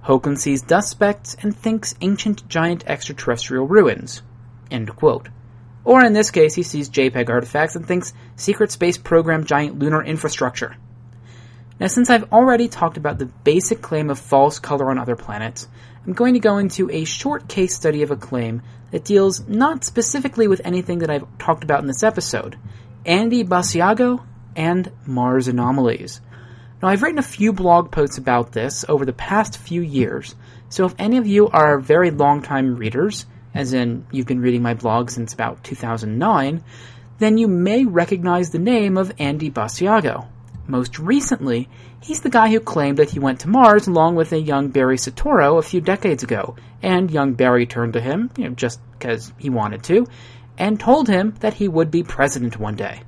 Hoagland 0.06 0.38
sees 0.38 0.62
dust 0.62 0.90
specks 0.90 1.36
and 1.42 1.56
thinks 1.56 1.96
ancient 2.02 2.48
giant 2.48 2.84
extraterrestrial 2.86 3.68
ruins. 3.68 4.22
End 4.70 4.96
quote. 4.96 5.30
Or 5.86 6.04
in 6.04 6.14
this 6.14 6.32
case, 6.32 6.56
he 6.56 6.64
sees 6.64 6.90
JPEG 6.90 7.30
artifacts 7.30 7.76
and 7.76 7.88
thinks 7.88 8.14
secret 8.36 8.72
space 8.72 8.98
program 8.98 9.46
giant 9.46 9.78
lunar 9.78 10.04
infrastructure. 10.04 10.76
Now, 11.80 11.88
since 11.88 12.10
I've 12.10 12.32
already 12.34 12.68
talked 12.68 12.98
about 12.98 13.20
the 13.20 13.26
basic 13.26 13.82
claim 13.82 14.10
of 14.10 14.18
false 14.18 14.60
color 14.60 14.90
on 14.90 14.98
other 14.98 15.16
planets, 15.16 15.68
I'm 16.06 16.14
going 16.14 16.34
to 16.34 16.40
go 16.40 16.58
into 16.58 16.90
a 16.90 17.06
short 17.06 17.48
case 17.48 17.76
study 17.76 18.02
of 18.02 18.12
a 18.12 18.16
claim 18.16 18.64
that 18.92 19.04
deals 19.04 19.48
not 19.48 19.84
specifically 19.84 20.48
with 20.48 20.62
anything 20.64 21.00
that 21.00 21.10
I've 21.10 21.38
talked 21.38 21.64
about 21.64 21.82
in 21.82 21.88
this 21.88 22.04
episode 22.04 22.58
Andy 23.06 23.44
Basiago 23.44 24.26
and 24.56 24.92
Mars 25.06 25.48
anomalies. 25.48 26.22
Now, 26.82 26.88
I've 26.88 27.04
written 27.04 27.20
a 27.20 27.24
few 27.24 27.54
blog 27.54 27.92
posts 27.92 28.18
about 28.18 28.52
this 28.52 28.86
over 28.88 29.06
the 29.06 29.14
past 29.14 29.58
few 29.58 29.82
years, 29.82 30.36
so 30.70 30.86
if 30.86 30.96
any 30.98 31.18
of 31.18 31.28
you 31.28 31.48
are 31.50 31.80
very 31.80 32.10
long 32.10 32.42
time 32.42 32.76
readers, 32.76 33.26
as 33.56 33.74
in 33.74 34.06
you've 34.12 34.28
been 34.28 34.42
reading 34.42 34.62
my 34.62 34.76
blog 34.76 35.10
since 35.10 35.34
about 35.34 35.64
2009, 35.64 36.64
then 37.18 37.38
you 37.38 37.48
may 37.48 37.86
recognize 37.86 38.50
the 38.50 38.60
name 38.60 38.98
of 38.98 39.14
Andy 39.18 39.50
Basiago. 39.50 40.28
Most 40.68 41.00
recently, 41.00 41.70
he's 42.02 42.22
the 42.22 42.30
guy 42.30 42.50
who 42.50 42.60
claimed 42.60 42.98
that 42.98 43.12
he 43.12 43.20
went 43.20 43.40
to 43.42 43.50
Mars 43.50 43.88
along 43.88 44.16
with 44.16 44.34
a 44.34 44.40
young 44.40 44.70
Barry 44.70 44.98
Soetoro 44.98 45.58
a 45.58 45.64
few 45.64 45.80
decades 45.80 46.24
ago, 46.24 46.56
and 46.84 47.10
young 47.10 47.34
Barry 47.34 47.66
turned 47.66 47.94
to 47.94 48.02
him, 48.02 48.30
you 48.38 48.46
know, 48.46 48.56
just 48.56 48.80
because 48.92 49.32
he 49.38 49.50
wanted 49.50 49.84
to, 49.84 50.06
and 50.58 50.80
told 50.80 51.08
him 51.08 51.36
that 51.40 51.54
he 51.54 51.68
would 51.68 51.92
be 51.92 52.04
president 52.04 52.60
one 52.60 52.76
day. 52.76 53.04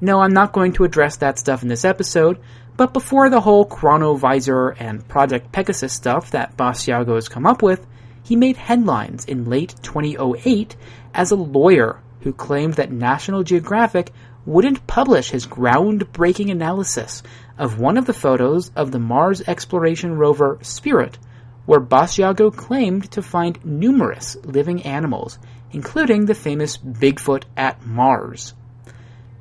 No, 0.00 0.20
I'm 0.20 0.32
not 0.32 0.52
going 0.52 0.72
to 0.74 0.84
address 0.84 1.16
that 1.16 1.38
stuff 1.38 1.62
in 1.62 1.68
this 1.68 1.84
episode, 1.84 2.38
but 2.76 2.92
before 2.92 3.30
the 3.30 3.40
whole 3.40 3.66
Chronovisor 3.66 4.74
and 4.78 5.06
Project 5.06 5.52
Pegasus 5.52 5.92
stuff 5.92 6.30
that 6.32 6.56
Basiago 6.56 7.14
has 7.14 7.28
come 7.28 7.46
up 7.46 7.62
with, 7.62 7.86
he 8.22 8.36
made 8.36 8.56
headlines 8.56 9.24
in 9.24 9.48
late 9.48 9.74
2008 9.82 10.76
as 11.14 11.30
a 11.30 11.36
lawyer 11.36 12.00
who 12.20 12.32
claimed 12.32 12.74
that 12.74 12.92
National 12.92 13.42
Geographic 13.42 14.12
wouldn't 14.46 14.86
publish 14.86 15.30
his 15.30 15.46
groundbreaking 15.46 16.50
analysis 16.50 17.22
of 17.58 17.78
one 17.78 17.96
of 17.96 18.06
the 18.06 18.12
photos 18.12 18.70
of 18.74 18.90
the 18.90 18.98
Mars 18.98 19.40
exploration 19.46 20.16
rover 20.16 20.58
Spirit, 20.62 21.18
where 21.66 21.80
Basiago 21.80 22.54
claimed 22.54 23.10
to 23.12 23.22
find 23.22 23.64
numerous 23.64 24.36
living 24.44 24.82
animals, 24.82 25.38
including 25.70 26.26
the 26.26 26.34
famous 26.34 26.76
Bigfoot 26.76 27.44
at 27.56 27.84
Mars. 27.86 28.54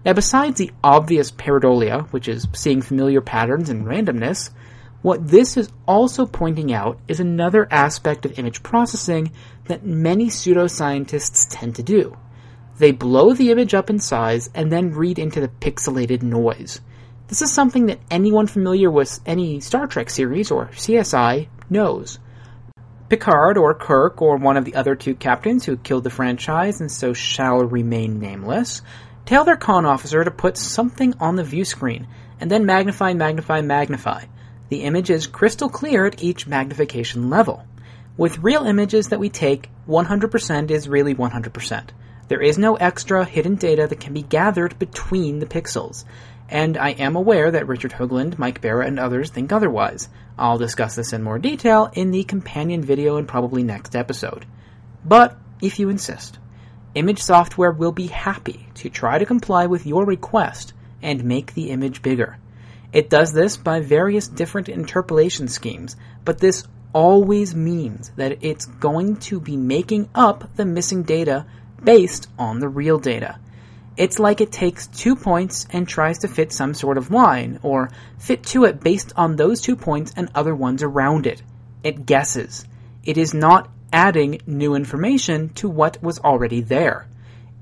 Now, 0.05 0.13
besides 0.13 0.57
the 0.57 0.71
obvious 0.84 1.32
pareidolia, 1.32 2.07
which 2.09 2.27
is 2.27 2.47
seeing 2.53 2.82
familiar 2.82 3.21
patterns 3.21 3.69
and 3.69 3.86
randomness, 3.86 4.49
what 5.02 5.28
this 5.28 5.58
is 5.58 5.72
also 5.88 6.26
pointing 6.26 6.74
out 6.74 6.99
is 7.08 7.20
another 7.20 7.68
aspect 7.72 8.26
of 8.26 8.38
image 8.38 8.62
processing 8.62 9.32
that 9.66 9.86
many 9.86 10.28
pseudoscientists 10.28 11.47
tend 11.49 11.76
to 11.76 11.84
do. 11.84 12.18
They 12.78 12.91
blow 12.91 13.34
the 13.34 13.52
image 13.52 13.74
up 13.74 13.89
in 13.89 13.99
size 13.99 14.49
and 14.54 14.72
then 14.72 14.93
read 14.93 15.20
into 15.20 15.41
the 15.41 15.47
pixelated 15.47 16.22
noise. 16.22 16.82
This 17.28 17.41
is 17.41 17.52
something 17.52 17.86
that 17.88 17.99
anyone 18.10 18.47
familiar 18.47 18.91
with 18.91 19.20
any 19.26 19.60
Star 19.60 19.88
Trek 19.88 20.10
series 20.10 20.52
or 20.52 20.68
CSI 20.68 21.47
knows. 21.70 22.20
Picard 23.10 23.58
or 23.58 23.74
Kirk 23.74 24.22
or 24.22 24.38
one 24.38 24.58
of 24.58 24.66
the 24.66 24.76
other 24.76 24.95
two 24.95 25.16
captains 25.16 25.66
who 25.66 25.78
killed 25.78 26.04
the 26.04 26.10
franchise 26.10 26.80
and 26.80 26.91
so 26.91 27.14
shall 27.14 27.60
remain 27.60 28.20
nameless 28.20 28.82
tell 29.26 29.45
their 29.45 29.58
conn 29.58 29.86
officer 29.86 30.24
to 30.24 30.32
put 30.32 30.58
something 30.58 31.14
on 31.20 31.36
the 31.36 31.43
view 31.43 31.64
screen 31.64 32.08
and 32.39 32.49
then 32.49 32.66
magnify, 32.66 33.14
magnify, 33.14 33.62
magnify. 33.62 34.26
The 34.72 34.84
image 34.84 35.09
is 35.09 35.28
crystal 35.28 35.67
clear 35.67 36.05
at 36.05 36.24
each 36.24 36.47
magnification 36.47 37.30
level. 37.30 37.65
With 38.15 38.39
real 38.39 38.63
images 38.63 39.09
that 39.09 39.19
we 39.19 39.28
take, 39.28 39.69
100% 39.86 40.72
is 40.72 40.88
really 40.88 41.13
100%. 41.13 41.89
There 42.30 42.41
is 42.41 42.57
no 42.57 42.76
extra 42.76 43.26
hidden 43.26 43.55
data 43.55 43.86
that 43.88 43.99
can 43.99 44.13
be 44.13 44.22
gathered 44.22 44.80
between 44.80 45.39
the 45.39 45.45
pixels. 45.45 46.05
And 46.47 46.78
I 46.78 46.91
am 46.91 47.17
aware 47.17 47.51
that 47.51 47.67
Richard 47.67 47.91
Hoagland, 47.91 48.39
Mike 48.39 48.61
Bara, 48.61 48.88
and 48.88 48.97
others 48.97 49.30
think 49.30 49.51
otherwise. 49.51 50.07
I'll 50.38 50.57
discuss 50.57 50.95
this 50.95 51.11
in 51.11 51.22
more 51.22 51.38
detail 51.38 51.91
in 51.91 52.11
the 52.11 52.24
companion 52.24 52.82
video 52.82 53.17
and 53.17 53.28
probably 53.28 53.63
next 53.63 53.93
episode. 53.93 54.45
But, 55.03 55.38
if 55.61 55.80
you 55.80 55.89
insist, 55.89 56.39
image 56.95 57.22
software 57.22 57.74
will 57.74 57.91
be 57.91 58.07
happy 58.07 58.67
to 58.76 58.89
try 58.89 59.17
to 59.17 59.26
comply 59.26 59.65
with 59.65 59.86
your 59.86 60.05
request 60.05 60.72
and 61.01 61.26
make 61.26 61.55
the 61.55 61.72
image 61.72 62.01
bigger. 62.01 62.38
It 62.94 63.10
does 63.10 63.32
this 63.32 63.58
by 63.58 63.80
various 63.80 64.28
different 64.28 64.68
interpolation 64.68 65.48
schemes, 65.48 65.96
but 66.26 66.39
this 66.39 66.66
always 66.94 67.56
means 67.56 68.12
that 68.18 68.39
it's 68.42 68.66
going 68.66 69.16
to 69.16 69.39
be 69.39 69.56
making 69.56 70.10
up 70.14 70.56
the 70.56 70.66
missing 70.66 71.04
data 71.04 71.46
based 71.82 72.28
on 72.38 72.60
the 72.60 72.68
real 72.68 73.00
data. 73.00 73.39
It's 73.98 74.20
like 74.20 74.42
it 74.42 74.52
takes 74.52 74.88
two 74.88 75.16
points 75.16 75.68
and 75.72 75.88
tries 75.88 76.20
to 76.20 76.28
fit 76.28 76.52
some 76.52 76.74
sort 76.74 76.98
of 76.98 77.12
line, 77.12 77.60
or 77.62 77.92
fit 78.18 78.44
to 78.48 78.66
it 78.66 78.82
based 78.82 79.14
on 79.16 79.36
those 79.36 79.62
two 79.62 79.76
points 79.76 80.14
and 80.16 80.30
other 80.34 80.56
ones 80.56 80.84
around 80.84 81.28
it. 81.28 81.42
It 81.84 82.06
guesses. 82.06 82.66
It 83.04 83.18
is 83.18 83.34
not 83.34 83.70
adding 83.94 84.42
new 84.46 84.76
information 84.76 85.50
to 85.50 85.70
what 85.70 86.02
was 86.02 86.20
already 86.20 86.62
there. 86.62 87.08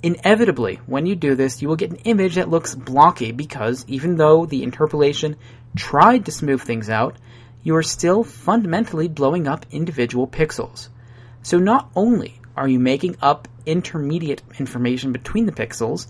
Inevitably, 0.02 0.80
when 0.86 1.06
you 1.06 1.16
do 1.16 1.36
this, 1.36 1.62
you 1.62 1.68
will 1.68 1.76
get 1.76 1.91
an 1.91 1.97
image 1.97 2.36
that 2.36 2.50
looks 2.50 2.74
blocky 2.74 3.34
because 3.34 3.84
even 3.88 4.16
though 4.16 4.45
the 4.45 4.64
interpolation 4.64 5.36
tried 5.76 6.26
to 6.26 6.32
smooth 6.32 6.62
things 6.62 6.89
out, 6.89 7.18
you 7.64 7.76
are 7.76 7.84
still 7.84 8.24
fundamentally 8.24 9.10
blowing 9.10 9.45
up 9.45 9.66
individual 9.72 10.26
pixels. 10.26 10.88
So 11.41 11.58
not 11.58 11.91
only 11.95 12.39
are 12.56 12.68
you 12.68 12.80
making 12.80 13.18
up 13.22 13.50
intermediate 13.66 14.41
information 14.58 15.12
between 15.12 15.45
the 15.45 15.52
pixels, 15.52 16.08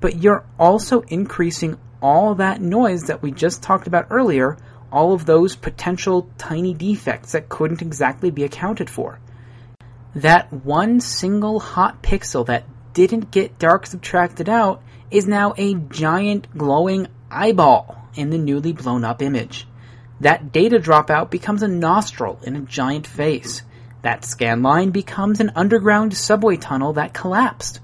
but 0.00 0.22
you're 0.22 0.44
also 0.58 1.00
increasing 1.02 1.78
all 2.02 2.34
that 2.34 2.60
noise 2.60 3.04
that 3.04 3.22
we 3.22 3.30
just 3.30 3.62
talked 3.62 3.86
about 3.86 4.08
earlier, 4.10 4.58
all 4.92 5.14
of 5.14 5.24
those 5.24 5.56
potential 5.56 6.28
tiny 6.36 6.74
defects 6.74 7.32
that 7.32 7.48
couldn't 7.48 7.82
exactly 7.82 8.30
be 8.30 8.44
accounted 8.44 8.90
for. 8.90 9.18
That 10.14 10.52
one 10.52 11.00
single 11.00 11.60
hot 11.60 12.02
pixel 12.02 12.44
that 12.46 12.64
didn't 13.06 13.30
get 13.30 13.58
dark 13.58 13.86
subtracted 13.86 14.48
out 14.48 14.82
is 15.10 15.26
now 15.26 15.54
a 15.56 15.74
giant 15.74 16.56
glowing 16.56 17.08
eyeball 17.30 17.96
in 18.14 18.30
the 18.30 18.38
newly 18.38 18.72
blown 18.72 19.04
up 19.04 19.22
image. 19.22 19.66
That 20.20 20.52
data 20.52 20.78
dropout 20.78 21.30
becomes 21.30 21.62
a 21.62 21.68
nostril 21.68 22.38
in 22.42 22.56
a 22.56 22.60
giant 22.60 23.06
face. 23.06 23.62
That 24.02 24.24
scan 24.24 24.62
line 24.62 24.90
becomes 24.90 25.40
an 25.40 25.52
underground 25.56 26.16
subway 26.16 26.56
tunnel 26.56 26.94
that 26.94 27.14
collapsed. 27.14 27.80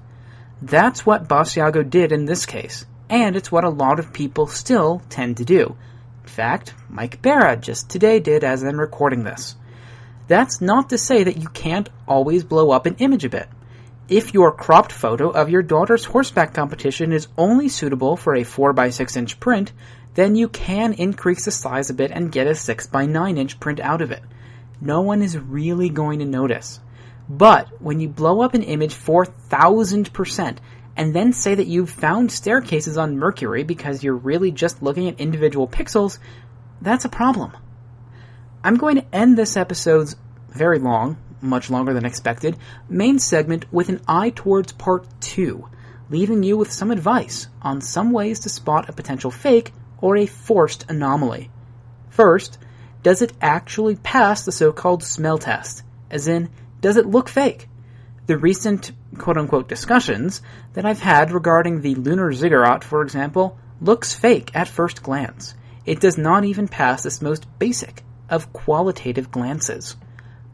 That's 0.61 1.05
what 1.05 1.27
Basiago 1.27 1.87
did 1.87 2.11
in 2.11 2.25
this 2.25 2.45
case, 2.45 2.85
and 3.09 3.35
it's 3.35 3.51
what 3.51 3.63
a 3.63 3.69
lot 3.69 3.99
of 3.99 4.13
people 4.13 4.47
still 4.47 5.01
tend 5.09 5.37
to 5.37 5.45
do. 5.45 5.75
In 6.23 6.29
fact, 6.29 6.73
Mike 6.89 7.21
Bara 7.21 7.55
just 7.55 7.89
today 7.89 8.19
did 8.19 8.43
as 8.43 8.63
I'm 8.63 8.79
recording 8.79 9.23
this. 9.23 9.55
That's 10.27 10.59
not 10.59 10.89
to 10.89 10.97
say 10.97 11.23
that 11.23 11.37
you 11.37 11.47
can't 11.49 11.89
always 12.07 12.43
blow 12.43 12.71
up 12.71 12.85
an 12.85 12.95
image 12.95 13.23
a 13.23 13.29
bit. 13.29 13.47
If 14.09 14.33
your 14.33 14.53
cropped 14.53 14.93
photo 14.93 15.31
of 15.31 15.49
your 15.49 15.61
daughter's 15.61 16.05
horseback 16.05 16.53
competition 16.53 17.11
is 17.11 17.27
only 17.37 17.67
suitable 17.67 18.15
for 18.15 18.35
a 18.35 18.45
4x6 18.45 19.17
inch 19.17 19.37
print, 19.41 19.73
then 20.13 20.35
you 20.35 20.47
can 20.47 20.93
increase 20.93 21.43
the 21.43 21.51
size 21.51 21.89
a 21.89 21.93
bit 21.93 22.11
and 22.11 22.31
get 22.31 22.47
a 22.47 22.51
6x9 22.51 23.37
inch 23.37 23.59
print 23.59 23.81
out 23.81 24.01
of 24.01 24.11
it. 24.11 24.23
No 24.79 25.01
one 25.01 25.21
is 25.21 25.37
really 25.37 25.89
going 25.89 26.19
to 26.19 26.25
notice. 26.25 26.79
But 27.27 27.81
when 27.81 27.99
you 27.99 28.07
blow 28.07 28.41
up 28.41 28.53
an 28.53 28.63
image 28.63 28.95
4,000% 28.95 30.57
and 30.95 31.13
then 31.13 31.33
say 31.33 31.55
that 31.55 31.67
you've 31.67 31.89
found 31.89 32.31
staircases 32.31 32.97
on 32.97 33.19
Mercury 33.19 33.63
because 33.63 34.05
you're 34.05 34.15
really 34.15 34.51
just 34.51 34.81
looking 34.81 35.09
at 35.09 35.19
individual 35.19 35.67
pixels, 35.67 36.17
that's 36.81 37.03
a 37.03 37.09
problem. 37.09 37.51
I'm 38.63 38.75
going 38.75 38.95
to 38.95 39.15
end 39.15 39.37
this 39.37 39.57
episode's 39.57 40.15
very 40.47 40.79
long, 40.79 41.17
much 41.41 41.69
longer 41.69 41.93
than 41.93 42.05
expected, 42.05 42.57
main 42.89 43.19
segment 43.19 43.71
with 43.71 43.89
an 43.89 44.01
eye 44.07 44.31
towards 44.31 44.71
part 44.73 45.05
2, 45.21 45.67
leaving 46.09 46.43
you 46.43 46.57
with 46.57 46.71
some 46.71 46.91
advice 46.91 47.47
on 47.61 47.81
some 47.81 48.11
ways 48.11 48.39
to 48.39 48.49
spot 48.49 48.89
a 48.89 48.93
potential 48.93 49.31
fake 49.31 49.73
or 49.99 50.17
a 50.17 50.25
forced 50.25 50.85
anomaly. 50.89 51.49
First, 52.09 52.57
does 53.03 53.21
it 53.21 53.33
actually 53.41 53.95
pass 53.95 54.43
the 54.43 54.51
so-called 54.51 55.03
smell 55.03 55.37
test? 55.37 55.83
As 56.09 56.27
in, 56.27 56.49
does 56.81 56.97
it 56.97 57.05
look 57.05 57.29
fake? 57.29 57.67
The 58.25 58.37
recent 58.37 58.91
quote 59.17 59.37
unquote 59.37 59.69
discussions 59.69 60.41
that 60.73 60.85
I've 60.85 60.99
had 60.99 61.31
regarding 61.31 61.81
the 61.81 61.95
lunar 61.95 62.33
ziggurat, 62.33 62.83
for 62.83 63.01
example, 63.01 63.57
looks 63.79 64.13
fake 64.13 64.51
at 64.53 64.67
first 64.67 65.03
glance. 65.03 65.55
It 65.85 66.01
does 66.01 66.17
not 66.17 66.43
even 66.43 66.67
pass 66.67 67.03
this 67.03 67.21
most 67.21 67.47
basic 67.59 68.03
of 68.29 68.51
qualitative 68.51 69.31
glances. 69.31 69.95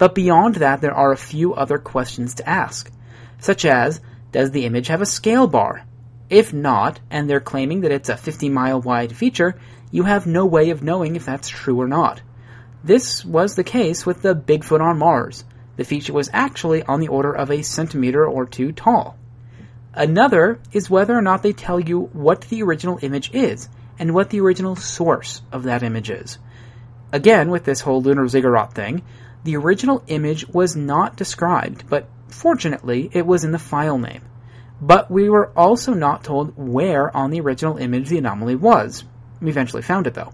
But 0.03 0.15
beyond 0.15 0.55
that, 0.55 0.81
there 0.81 0.93
are 0.93 1.13
a 1.13 1.27
few 1.31 1.53
other 1.53 1.77
questions 1.77 2.33
to 2.33 2.49
ask, 2.49 2.91
such 3.39 3.63
as, 3.63 4.01
does 4.33 4.51
the 4.51 4.65
image 4.65 4.87
have 4.87 5.01
a 5.01 5.05
scale 5.05 5.47
bar? 5.47 5.85
If 6.29 6.51
not, 6.51 6.99
and 7.09 7.29
they're 7.29 7.39
claiming 7.39 7.79
that 7.81 7.91
it's 7.93 8.09
a 8.09 8.17
50 8.17 8.49
mile 8.49 8.81
wide 8.81 9.15
feature, 9.15 9.57
you 9.91 10.03
have 10.03 10.27
no 10.27 10.45
way 10.45 10.71
of 10.71 10.83
knowing 10.83 11.15
if 11.15 11.25
that's 11.25 11.47
true 11.47 11.79
or 11.79 11.87
not. 11.87 12.21
This 12.83 13.23
was 13.23 13.55
the 13.55 13.63
case 13.63 14.05
with 14.05 14.21
the 14.21 14.35
Bigfoot 14.35 14.81
on 14.81 14.99
Mars. 14.99 15.45
The 15.77 15.85
feature 15.85 16.11
was 16.11 16.29
actually 16.33 16.83
on 16.83 16.99
the 16.99 17.07
order 17.07 17.31
of 17.31 17.49
a 17.49 17.61
centimeter 17.61 18.25
or 18.25 18.45
two 18.45 18.73
tall. 18.73 19.17
Another 19.93 20.59
is 20.73 20.89
whether 20.89 21.17
or 21.17 21.21
not 21.21 21.43
they 21.43 21.53
tell 21.53 21.79
you 21.79 22.09
what 22.11 22.41
the 22.41 22.61
original 22.63 22.99
image 23.01 23.33
is 23.33 23.69
and 23.97 24.13
what 24.13 24.31
the 24.31 24.41
original 24.41 24.75
source 24.75 25.41
of 25.53 25.63
that 25.63 25.81
image 25.81 26.09
is. 26.09 26.39
Again, 27.13 27.49
with 27.49 27.63
this 27.63 27.79
whole 27.79 28.01
lunar 28.01 28.27
ziggurat 28.27 28.73
thing, 28.73 29.03
the 29.43 29.57
original 29.57 30.03
image 30.07 30.47
was 30.47 30.75
not 30.75 31.15
described, 31.15 31.89
but 31.89 32.07
fortunately 32.27 33.09
it 33.13 33.25
was 33.25 33.43
in 33.43 33.51
the 33.51 33.59
file 33.59 33.97
name. 33.97 34.21
But 34.81 35.09
we 35.09 35.29
were 35.29 35.51
also 35.55 35.93
not 35.93 36.23
told 36.23 36.53
where 36.57 37.15
on 37.15 37.29
the 37.29 37.41
original 37.41 37.77
image 37.77 38.09
the 38.09 38.17
anomaly 38.17 38.55
was. 38.55 39.03
We 39.41 39.49
eventually 39.49 39.81
found 39.81 40.07
it 40.07 40.13
though. 40.13 40.33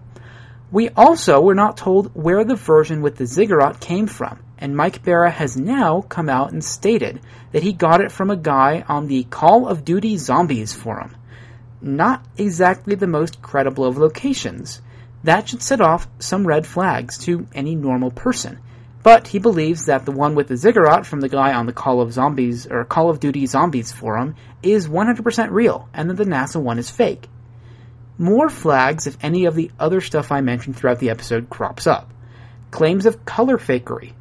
We 0.72 0.90
also 0.90 1.42
were 1.42 1.56
not 1.56 1.78
told 1.78 2.12
where 2.14 2.44
the 2.44 2.56
version 2.56 3.02
with 3.02 3.16
the 3.16 3.26
ziggurat 3.26 3.80
came 3.80 4.06
from, 4.06 4.40
and 4.60 4.78
Mike 4.78 5.04
Bara 5.04 5.32
has 5.32 5.58
now 5.58 6.02
come 6.02 6.30
out 6.30 6.52
and 6.52 6.64
stated 6.64 7.20
that 7.52 7.64
he 7.64 7.74
got 7.74 8.02
it 8.02 8.12
from 8.12 8.30
a 8.30 8.36
guy 8.36 8.84
on 8.88 9.08
the 9.08 9.24
Call 9.24 9.68
of 9.68 9.84
Duty 9.84 10.18
Zombies 10.18 10.74
forum. 10.74 11.16
Not 11.82 12.24
exactly 12.38 12.94
the 12.94 13.08
most 13.08 13.42
credible 13.42 13.86
of 13.86 13.98
locations. 13.98 14.82
That 15.24 15.50
should 15.50 15.64
set 15.64 15.82
off 15.82 16.08
some 16.20 16.46
red 16.46 16.68
flags 16.68 17.18
to 17.20 17.48
any 17.54 17.74
normal 17.74 18.12
person. 18.12 18.60
But 19.10 19.30
he 19.30 19.40
believes 19.40 19.88
that 19.88 20.06
the 20.06 20.12
one 20.12 20.36
with 20.36 20.50
the 20.50 20.56
ziggurat 20.56 21.04
from 21.04 21.22
the 21.22 21.30
guy 21.30 21.52
on 21.52 21.66
the 21.66 21.74
Call 21.74 22.00
of 22.00 22.14
Zombies 22.14 22.68
or 22.68 22.86
Call 22.86 23.10
of 23.10 23.20
Duty 23.20 23.48
Zombies 23.48 23.92
forum 23.92 24.36
is 24.62 24.88
100% 24.88 25.50
real, 25.50 25.90
and 25.96 26.10
that 26.10 26.18
the 26.18 26.26
NASA 26.26 26.62
one 26.62 26.78
is 26.78 26.92
fake 26.92 27.28
more 28.20 28.50
flags 28.50 29.08
if 29.08 29.18
any 29.24 29.46
of 29.46 29.56
the 29.56 29.72
other 29.80 30.02
stuff 30.02 30.32
I 30.32 30.42
mentioned 30.42 30.76
throughout 30.76 31.00
the 31.00 31.10
episode 31.10 31.50
crops 31.50 31.88
up. 31.88 32.14
Claims 32.70 33.06
of 33.06 33.26
color 33.26 33.58
fakery. 33.58 34.12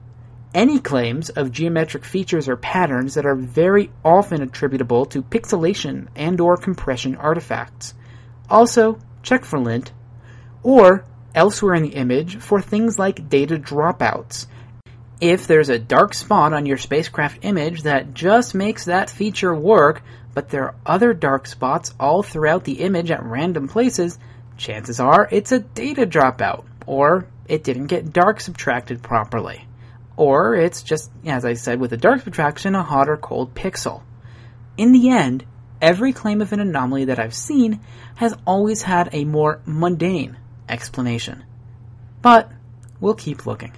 Any 0.54 0.78
claims 0.78 1.28
of 1.30 1.52
geometric 1.52 2.04
features 2.04 2.48
or 2.48 2.56
patterns 2.56 3.14
that 3.14 3.26
are 3.26 3.34
very 3.34 3.90
often 4.04 4.40
attributable 4.40 5.04
to 5.06 5.22
pixelation 5.22 6.06
and 6.14 6.40
or 6.40 6.56
compression 6.56 7.16
artifacts. 7.16 7.92
Also, 8.48 8.98
check 9.22 9.44
for 9.44 9.58
lint. 9.58 9.92
Or, 10.62 11.04
elsewhere 11.34 11.74
in 11.74 11.82
the 11.82 11.94
image, 11.96 12.36
for 12.38 12.62
things 12.62 12.98
like 12.98 13.28
data 13.28 13.58
dropouts. 13.58 14.46
If 15.20 15.48
there's 15.48 15.68
a 15.68 15.80
dark 15.80 16.14
spot 16.14 16.52
on 16.52 16.64
your 16.64 16.76
spacecraft 16.76 17.38
image 17.42 17.82
that 17.82 18.14
just 18.14 18.54
makes 18.54 18.84
that 18.84 19.10
feature 19.10 19.54
work, 19.54 20.02
but 20.32 20.48
there 20.48 20.64
are 20.66 20.74
other 20.86 21.12
dark 21.12 21.48
spots 21.48 21.92
all 21.98 22.22
throughout 22.22 22.62
the 22.62 22.80
image 22.80 23.10
at 23.10 23.24
random 23.24 23.66
places, 23.66 24.16
chances 24.56 25.00
are 25.00 25.28
it's 25.32 25.50
a 25.50 25.58
data 25.58 26.06
dropout, 26.06 26.66
or 26.86 27.26
it 27.48 27.64
didn't 27.64 27.88
get 27.88 28.12
dark 28.12 28.40
subtracted 28.40 29.02
properly. 29.02 29.66
Or 30.16 30.54
it's 30.54 30.84
just, 30.84 31.10
as 31.26 31.44
I 31.44 31.54
said 31.54 31.80
with 31.80 31.90
the 31.90 31.96
dark 31.96 32.22
subtraction, 32.22 32.76
a 32.76 32.84
hot 32.84 33.08
or 33.08 33.16
cold 33.16 33.54
pixel. 33.54 34.02
In 34.76 34.92
the 34.92 35.10
end, 35.10 35.44
every 35.80 36.12
claim 36.12 36.40
of 36.40 36.52
an 36.52 36.60
anomaly 36.60 37.06
that 37.06 37.18
I've 37.18 37.34
seen 37.34 37.80
has 38.14 38.36
always 38.46 38.82
had 38.82 39.08
a 39.12 39.24
more 39.24 39.60
mundane 39.64 40.36
explanation. 40.68 41.42
But 42.22 42.52
we'll 43.00 43.14
keep 43.14 43.46
looking. 43.46 43.72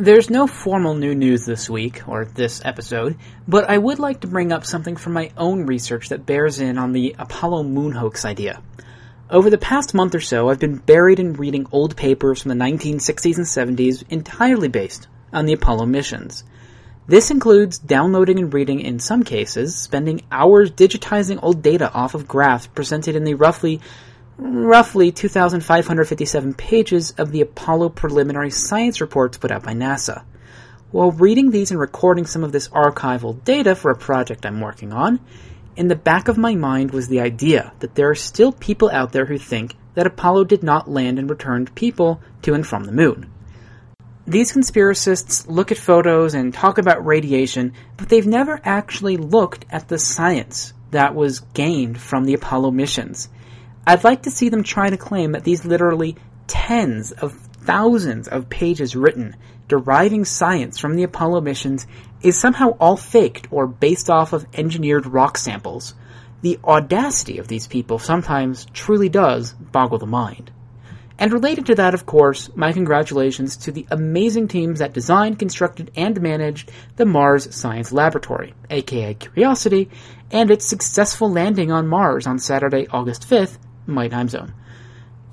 There's 0.00 0.30
no 0.30 0.46
formal 0.46 0.94
new 0.94 1.14
news 1.14 1.44
this 1.44 1.68
week, 1.68 2.08
or 2.08 2.24
this 2.24 2.62
episode, 2.64 3.18
but 3.46 3.68
I 3.68 3.76
would 3.76 3.98
like 3.98 4.20
to 4.20 4.28
bring 4.28 4.50
up 4.50 4.64
something 4.64 4.96
from 4.96 5.12
my 5.12 5.30
own 5.36 5.66
research 5.66 6.08
that 6.08 6.24
bears 6.24 6.58
in 6.58 6.78
on 6.78 6.92
the 6.92 7.14
Apollo 7.18 7.64
moon 7.64 7.92
hoax 7.92 8.24
idea. 8.24 8.62
Over 9.28 9.50
the 9.50 9.58
past 9.58 9.92
month 9.92 10.14
or 10.14 10.20
so, 10.20 10.48
I've 10.48 10.58
been 10.58 10.78
buried 10.78 11.20
in 11.20 11.34
reading 11.34 11.66
old 11.70 11.98
papers 11.98 12.40
from 12.40 12.48
the 12.48 12.64
1960s 12.64 13.36
and 13.36 13.76
70s 13.76 14.02
entirely 14.08 14.68
based 14.68 15.06
on 15.34 15.44
the 15.44 15.52
Apollo 15.52 15.84
missions. 15.84 16.44
This 17.06 17.30
includes 17.30 17.76
downloading 17.76 18.38
and 18.38 18.54
reading, 18.54 18.80
in 18.80 19.00
some 19.00 19.22
cases, 19.22 19.76
spending 19.76 20.22
hours 20.32 20.70
digitizing 20.70 21.40
old 21.42 21.60
data 21.60 21.92
off 21.92 22.14
of 22.14 22.26
graphs 22.26 22.68
presented 22.68 23.16
in 23.16 23.24
the 23.24 23.34
roughly 23.34 23.82
roughly 24.40 25.12
2,557 25.12 26.54
pages 26.54 27.12
of 27.18 27.30
the 27.30 27.42
Apollo 27.42 27.90
preliminary 27.90 28.50
science 28.50 29.00
reports 29.00 29.36
put 29.36 29.50
out 29.50 29.62
by 29.62 29.74
NASA. 29.74 30.24
While 30.90 31.12
reading 31.12 31.50
these 31.50 31.70
and 31.70 31.78
recording 31.78 32.26
some 32.26 32.42
of 32.42 32.50
this 32.50 32.68
archival 32.68 33.44
data 33.44 33.74
for 33.74 33.90
a 33.90 33.96
project 33.96 34.46
I'm 34.46 34.60
working 34.60 34.92
on, 34.92 35.20
in 35.76 35.88
the 35.88 35.94
back 35.94 36.28
of 36.28 36.38
my 36.38 36.54
mind 36.54 36.90
was 36.90 37.08
the 37.08 37.20
idea 37.20 37.72
that 37.80 37.94
there 37.94 38.08
are 38.08 38.14
still 38.14 38.50
people 38.50 38.90
out 38.90 39.12
there 39.12 39.26
who 39.26 39.38
think 39.38 39.76
that 39.94 40.06
Apollo 40.06 40.44
did 40.44 40.62
not 40.62 40.90
land 40.90 41.18
and 41.18 41.28
returned 41.28 41.74
people 41.74 42.20
to 42.42 42.54
and 42.54 42.66
from 42.66 42.84
the 42.84 42.92
moon. 42.92 43.30
These 44.26 44.52
conspiracists 44.52 45.48
look 45.48 45.70
at 45.70 45.78
photos 45.78 46.34
and 46.34 46.54
talk 46.54 46.78
about 46.78 47.04
radiation, 47.04 47.74
but 47.96 48.08
they've 48.08 48.26
never 48.26 48.60
actually 48.64 49.16
looked 49.16 49.66
at 49.70 49.88
the 49.88 49.98
science 49.98 50.72
that 50.92 51.14
was 51.14 51.40
gained 51.40 52.00
from 52.00 52.24
the 52.24 52.34
Apollo 52.34 52.70
missions. 52.70 53.28
I'd 53.86 54.04
like 54.04 54.22
to 54.22 54.30
see 54.30 54.48
them 54.48 54.62
try 54.62 54.90
to 54.90 54.96
claim 54.96 55.32
that 55.32 55.44
these 55.44 55.64
literally 55.64 56.16
tens 56.46 57.12
of 57.12 57.32
thousands 57.32 58.28
of 58.28 58.50
pages 58.50 58.96
written 58.96 59.36
deriving 59.68 60.24
science 60.24 60.78
from 60.78 60.96
the 60.96 61.04
Apollo 61.04 61.40
missions 61.42 61.86
is 62.22 62.38
somehow 62.38 62.70
all 62.80 62.96
faked 62.96 63.46
or 63.52 63.66
based 63.66 64.10
off 64.10 64.32
of 64.32 64.44
engineered 64.52 65.06
rock 65.06 65.38
samples. 65.38 65.94
The 66.42 66.58
audacity 66.64 67.38
of 67.38 67.48
these 67.48 67.68
people 67.68 67.98
sometimes 67.98 68.66
truly 68.72 69.08
does 69.08 69.52
boggle 69.52 69.98
the 69.98 70.06
mind. 70.06 70.50
And 71.20 71.32
related 71.32 71.66
to 71.66 71.74
that, 71.76 71.94
of 71.94 72.06
course, 72.06 72.50
my 72.56 72.72
congratulations 72.72 73.58
to 73.58 73.72
the 73.72 73.86
amazing 73.90 74.48
teams 74.48 74.78
that 74.78 74.94
designed, 74.94 75.38
constructed, 75.38 75.90
and 75.94 76.20
managed 76.20 76.72
the 76.96 77.04
Mars 77.04 77.54
Science 77.54 77.92
Laboratory, 77.92 78.54
aka 78.70 79.14
Curiosity, 79.14 79.90
and 80.30 80.50
its 80.50 80.64
successful 80.64 81.30
landing 81.30 81.70
on 81.70 81.86
Mars 81.86 82.26
on 82.26 82.38
Saturday, 82.38 82.88
August 82.88 83.28
5th, 83.28 83.58
my 83.94 84.08
time 84.08 84.28
zone. 84.28 84.54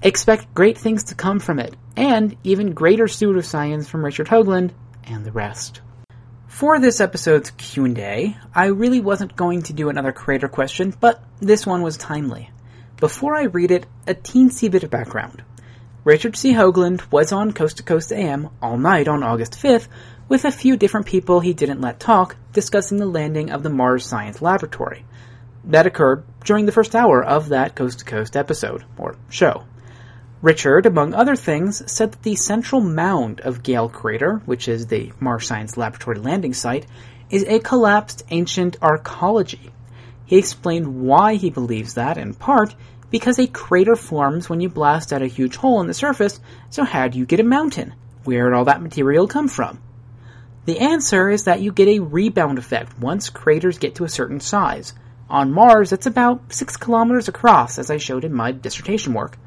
Expect 0.01 0.53
great 0.53 0.77
things 0.77 1.05
to 1.05 1.15
come 1.15 1.39
from 1.39 1.59
it, 1.59 1.75
and 1.95 2.35
even 2.43 2.73
greater 2.73 3.05
pseudoscience 3.05 3.87
from 3.87 4.05
Richard 4.05 4.27
Hoagland 4.27 4.71
and 5.03 5.25
the 5.25 5.31
rest. 5.31 5.81
For 6.47 6.79
this 6.79 7.01
episode's 7.01 7.51
Q&A, 7.51 8.37
I 8.53 8.65
really 8.67 8.99
wasn't 8.99 9.35
going 9.35 9.63
to 9.63 9.73
do 9.73 9.89
another 9.89 10.11
creator 10.11 10.47
question, 10.47 10.93
but 10.99 11.23
this 11.39 11.65
one 11.65 11.81
was 11.81 11.97
timely. 11.97 12.49
Before 12.99 13.35
I 13.35 13.43
read 13.43 13.71
it, 13.71 13.85
a 14.07 14.15
teensy 14.15 14.71
bit 14.71 14.83
of 14.83 14.89
background. 14.89 15.43
Richard 16.03 16.35
C. 16.35 16.53
Hoagland 16.53 17.11
was 17.11 17.31
on 17.31 17.51
Coast 17.51 17.77
to 17.77 17.83
Coast 17.83 18.13
AM 18.13 18.49
all 18.61 18.77
night 18.77 19.07
on 19.07 19.23
August 19.23 19.53
5th 19.53 19.87
with 20.29 20.45
a 20.45 20.51
few 20.51 20.77
different 20.77 21.05
people 21.05 21.41
he 21.41 21.53
didn't 21.53 21.81
let 21.81 21.99
talk 21.99 22.37
discussing 22.53 22.97
the 22.97 23.05
landing 23.05 23.51
of 23.51 23.61
the 23.61 23.69
Mars 23.69 24.05
Science 24.05 24.41
Laboratory. 24.41 25.05
That 25.67 25.85
occurred 25.85 26.23
during 26.45 26.65
the 26.65 26.71
first 26.71 26.95
hour 26.95 27.21
of 27.21 27.49
that 27.49 27.75
Coast 27.75 27.99
to 27.99 28.05
Coast 28.05 28.37
episode, 28.37 28.85
or 28.97 29.17
show. 29.29 29.65
Richard, 30.41 30.85
among 30.85 31.13
other 31.13 31.35
things, 31.35 31.91
said 31.91 32.13
that 32.13 32.23
the 32.23 32.35
central 32.35 32.79
mound 32.79 33.41
of 33.41 33.63
Gale 33.63 33.89
Crater, 33.89 34.41
which 34.45 34.69
is 34.69 34.87
the 34.87 35.11
Mars 35.19 35.45
Science 35.45 35.75
Laboratory 35.75 36.19
landing 36.19 36.53
site, 36.53 36.85
is 37.29 37.43
a 37.43 37.59
collapsed 37.59 38.23
ancient 38.29 38.79
arcology. 38.79 39.71
He 40.25 40.37
explained 40.37 41.01
why 41.01 41.35
he 41.35 41.49
believes 41.49 41.95
that, 41.95 42.17
in 42.17 42.33
part, 42.33 42.73
because 43.09 43.37
a 43.37 43.47
crater 43.47 43.97
forms 43.97 44.49
when 44.49 44.61
you 44.61 44.69
blast 44.69 45.11
out 45.11 45.21
a 45.21 45.27
huge 45.27 45.57
hole 45.57 45.81
in 45.81 45.87
the 45.87 45.93
surface, 45.93 46.39
so 46.69 46.85
how 46.85 47.09
do 47.09 47.17
you 47.17 47.25
get 47.25 47.41
a 47.41 47.43
mountain? 47.43 47.93
Where 48.23 48.49
did 48.49 48.55
all 48.55 48.65
that 48.65 48.81
material 48.81 49.27
come 49.27 49.49
from? 49.49 49.81
The 50.65 50.79
answer 50.79 51.29
is 51.29 51.43
that 51.43 51.61
you 51.61 51.73
get 51.73 51.87
a 51.89 51.99
rebound 51.99 52.57
effect 52.57 52.97
once 52.99 53.29
craters 53.29 53.79
get 53.79 53.95
to 53.95 54.05
a 54.05 54.09
certain 54.09 54.39
size. 54.39 54.93
On 55.29 55.51
Mars, 55.51 55.91
it's 55.91 56.05
about 56.05 56.53
6 56.53 56.77
kilometers 56.77 57.27
across, 57.27 57.77
as 57.77 57.91
I 57.91 57.97
showed 57.97 58.23
in 58.23 58.33
my 58.33 58.51
dissertation 58.51 59.13
work. 59.13 59.37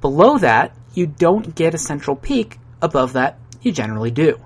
Below 0.00 0.38
that, 0.38 0.74
you 0.94 1.06
don't 1.06 1.54
get 1.54 1.74
a 1.74 1.78
central 1.78 2.16
peak. 2.16 2.58
Above 2.80 3.12
that, 3.12 3.38
you 3.60 3.70
generally 3.70 4.10
do. 4.10 4.40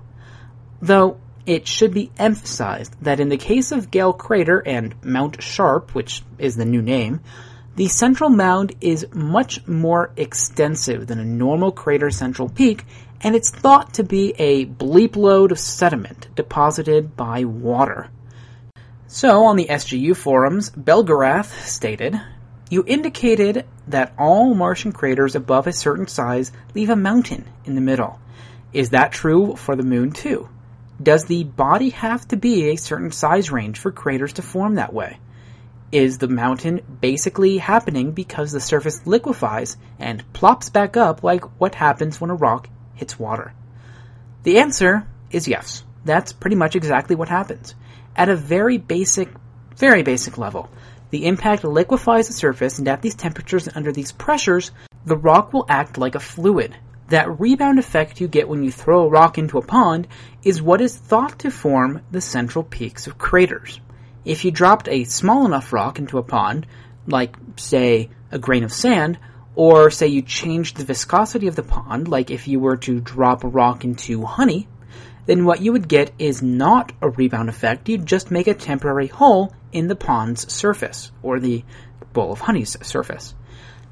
Though, 0.81 1.17
it 1.45 1.67
should 1.67 1.93
be 1.93 2.11
emphasized 2.17 2.95
that 3.01 3.19
in 3.19 3.29
the 3.29 3.37
case 3.37 3.71
of 3.71 3.91
Gale 3.91 4.13
Crater 4.13 4.59
and 4.65 4.95
Mount 5.03 5.41
Sharp, 5.41 5.95
which 5.95 6.23
is 6.37 6.55
the 6.55 6.65
new 6.65 6.81
name, 6.81 7.21
the 7.75 7.87
central 7.87 8.29
mound 8.29 8.73
is 8.81 9.05
much 9.13 9.65
more 9.67 10.11
extensive 10.17 11.07
than 11.07 11.19
a 11.19 11.25
normal 11.25 11.71
crater 11.71 12.09
central 12.09 12.49
peak, 12.49 12.85
and 13.21 13.35
it's 13.35 13.51
thought 13.51 13.93
to 13.95 14.03
be 14.03 14.33
a 14.37 14.65
bleep 14.65 15.15
load 15.15 15.51
of 15.51 15.59
sediment 15.59 16.27
deposited 16.35 17.15
by 17.15 17.45
water. 17.45 18.09
So, 19.15 19.45
on 19.45 19.55
the 19.55 19.67
SGU 19.67 20.13
forums, 20.13 20.71
Belgarath 20.71 21.65
stated, 21.65 22.19
You 22.69 22.83
indicated 22.85 23.65
that 23.87 24.11
all 24.19 24.53
Martian 24.53 24.91
craters 24.91 25.35
above 25.35 25.67
a 25.67 25.71
certain 25.71 26.07
size 26.07 26.51
leave 26.73 26.89
a 26.89 26.97
mountain 26.97 27.45
in 27.63 27.75
the 27.75 27.81
middle. 27.81 28.19
Is 28.73 28.89
that 28.89 29.13
true 29.13 29.55
for 29.55 29.77
the 29.77 29.83
moon 29.83 30.11
too? 30.11 30.49
Does 31.01 31.23
the 31.23 31.45
body 31.45 31.91
have 31.91 32.27
to 32.27 32.35
be 32.35 32.71
a 32.71 32.75
certain 32.75 33.13
size 33.13 33.49
range 33.49 33.79
for 33.79 33.89
craters 33.89 34.33
to 34.33 34.41
form 34.41 34.75
that 34.75 34.93
way? 34.93 35.17
Is 35.93 36.17
the 36.17 36.27
mountain 36.27 36.81
basically 36.99 37.57
happening 37.57 38.11
because 38.11 38.51
the 38.51 38.59
surface 38.59 39.07
liquefies 39.07 39.77
and 39.97 40.33
plops 40.33 40.67
back 40.67 40.97
up 40.97 41.23
like 41.23 41.45
what 41.57 41.75
happens 41.75 42.19
when 42.19 42.31
a 42.31 42.35
rock 42.35 42.67
hits 42.95 43.17
water? 43.17 43.53
The 44.43 44.57
answer 44.57 45.07
is 45.31 45.47
yes. 45.47 45.85
That's 46.03 46.33
pretty 46.33 46.57
much 46.57 46.75
exactly 46.75 47.15
what 47.15 47.29
happens. 47.29 47.75
At 48.15 48.29
a 48.29 48.35
very 48.35 48.77
basic, 48.77 49.29
very 49.75 50.01
basic 50.01 50.37
level, 50.37 50.69
the 51.09 51.25
impact 51.25 51.63
liquefies 51.63 52.27
the 52.27 52.33
surface, 52.33 52.79
and 52.79 52.87
at 52.87 53.01
these 53.01 53.15
temperatures 53.15 53.67
and 53.67 53.75
under 53.75 53.91
these 53.91 54.11
pressures, 54.13 54.71
the 55.05 55.17
rock 55.17 55.51
will 55.51 55.65
act 55.67 55.97
like 55.97 56.15
a 56.15 56.19
fluid. 56.19 56.75
That 57.09 57.39
rebound 57.39 57.77
effect 57.77 58.21
you 58.21 58.27
get 58.27 58.47
when 58.47 58.63
you 58.63 58.71
throw 58.71 59.03
a 59.03 59.09
rock 59.09 59.37
into 59.37 59.57
a 59.57 59.65
pond 59.65 60.07
is 60.43 60.61
what 60.61 60.81
is 60.81 60.95
thought 60.95 61.39
to 61.39 61.51
form 61.51 62.01
the 62.09 62.21
central 62.21 62.63
peaks 62.63 63.05
of 63.05 63.17
craters. 63.17 63.79
If 64.23 64.43
you 64.43 64.51
dropped 64.51 64.87
a 64.87 65.03
small 65.03 65.45
enough 65.45 65.71
rock 65.71 65.99
into 65.99 66.17
a 66.17 66.23
pond, 66.23 66.65
like, 67.05 67.35
say, 67.57 68.09
a 68.31 68.39
grain 68.39 68.63
of 68.63 68.73
sand, 68.73 69.19
or 69.55 69.91
say 69.91 70.07
you 70.07 70.21
changed 70.21 70.77
the 70.77 70.85
viscosity 70.85 71.47
of 71.47 71.55
the 71.55 71.63
pond, 71.63 72.07
like 72.07 72.31
if 72.31 72.47
you 72.47 72.59
were 72.59 72.77
to 72.77 72.99
drop 72.99 73.43
a 73.43 73.47
rock 73.47 73.83
into 73.83 74.25
honey, 74.25 74.67
then 75.25 75.45
what 75.45 75.61
you 75.61 75.71
would 75.71 75.87
get 75.87 76.11
is 76.19 76.41
not 76.41 76.91
a 77.01 77.09
rebound 77.09 77.49
effect, 77.49 77.89
you'd 77.89 78.05
just 78.05 78.31
make 78.31 78.47
a 78.47 78.53
temporary 78.53 79.07
hole 79.07 79.53
in 79.71 79.87
the 79.87 79.95
pond's 79.95 80.51
surface, 80.51 81.11
or 81.23 81.39
the 81.39 81.63
bowl 82.13 82.31
of 82.31 82.39
honey's 82.39 82.77
surface. 82.85 83.33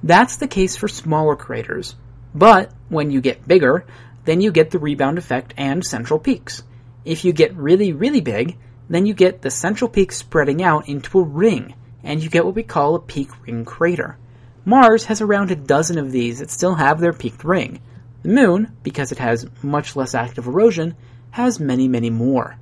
That's 0.03 0.37
the 0.37 0.47
case 0.47 0.75
for 0.75 0.87
smaller 0.87 1.35
craters, 1.35 1.95
but 2.35 2.71
when 2.89 3.11
you 3.11 3.21
get 3.21 3.47
bigger, 3.47 3.85
then 4.25 4.41
you 4.41 4.51
get 4.51 4.71
the 4.71 4.79
rebound 4.79 5.17
effect 5.17 5.53
and 5.57 5.85
central 5.85 6.19
peaks. 6.19 6.63
If 7.05 7.25
you 7.25 7.33
get 7.33 7.55
really, 7.55 7.91
really 7.91 8.21
big, 8.21 8.57
then 8.89 9.05
you 9.05 9.13
get 9.13 9.41
the 9.41 9.51
central 9.51 9.89
peak 9.89 10.11
spreading 10.11 10.63
out 10.63 10.87
into 10.87 11.19
a 11.19 11.23
ring, 11.23 11.75
and 12.03 12.21
you 12.21 12.29
get 12.29 12.45
what 12.45 12.55
we 12.55 12.63
call 12.63 12.95
a 12.95 12.99
peak 12.99 13.29
ring 13.45 13.65
crater. 13.65 14.17
Mars 14.65 15.05
has 15.05 15.21
around 15.21 15.51
a 15.51 15.55
dozen 15.55 15.97
of 15.97 16.11
these 16.11 16.39
that 16.39 16.49
still 16.49 16.75
have 16.75 16.99
their 16.99 17.11
peaked 17.11 17.43
ring. 17.43 17.81
The 18.21 18.29
Moon, 18.29 18.75
because 18.83 19.11
it 19.11 19.17
has 19.19 19.45
much 19.61 19.97
less 19.97 20.15
active 20.15 20.47
erosion, 20.47 20.95
has 21.33 21.59
many, 21.59 21.87
many 21.87 22.11
more. 22.11 22.55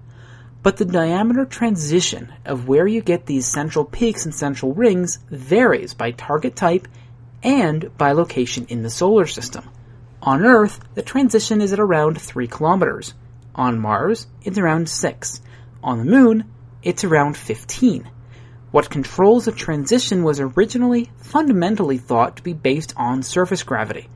But 0.63 0.78
the 0.78 0.86
diameter 0.86 1.43
transition 1.43 2.32
of 2.45 2.69
where 2.69 2.88
you 2.88 3.01
get 3.01 3.26
these 3.26 3.45
central 3.45 3.84
peaks 3.84 4.24
and 4.24 4.34
central 4.34 4.74
rings 4.74 5.19
varies 5.30 5.93
by 5.93 6.11
target 6.11 6.55
type 6.55 6.88
and 7.43 7.91
by 7.97 8.13
location 8.13 8.65
in 8.69 8.82
the 8.82 8.89
solar 8.89 9.28
system. 9.28 9.69
On 10.22 10.45
Earth, 10.45 10.80
the 10.95 11.01
transition 11.01 11.59
is 11.59 11.74
at 11.74 11.82
around 11.82 12.22
3 12.22 12.47
kilometers. 12.47 13.13
On 13.55 13.78
Mars, 13.78 14.28
it's 14.41 14.57
around 14.57 14.88
6. 14.88 15.41
On 15.84 15.97
the 15.97 16.05
Moon, 16.05 16.45
it's 16.82 17.03
around 17.03 17.36
15. 17.36 18.09
What 18.72 18.89
controls 18.89 19.43
the 19.43 19.51
transition 19.51 20.24
was 20.24 20.39
originally 20.39 21.11
fundamentally 21.17 21.97
thought 21.97 22.38
to 22.38 22.43
be 22.43 22.53
based 22.53 22.93
on 22.95 23.22
surface 23.22 23.63
gravity. 23.63 24.07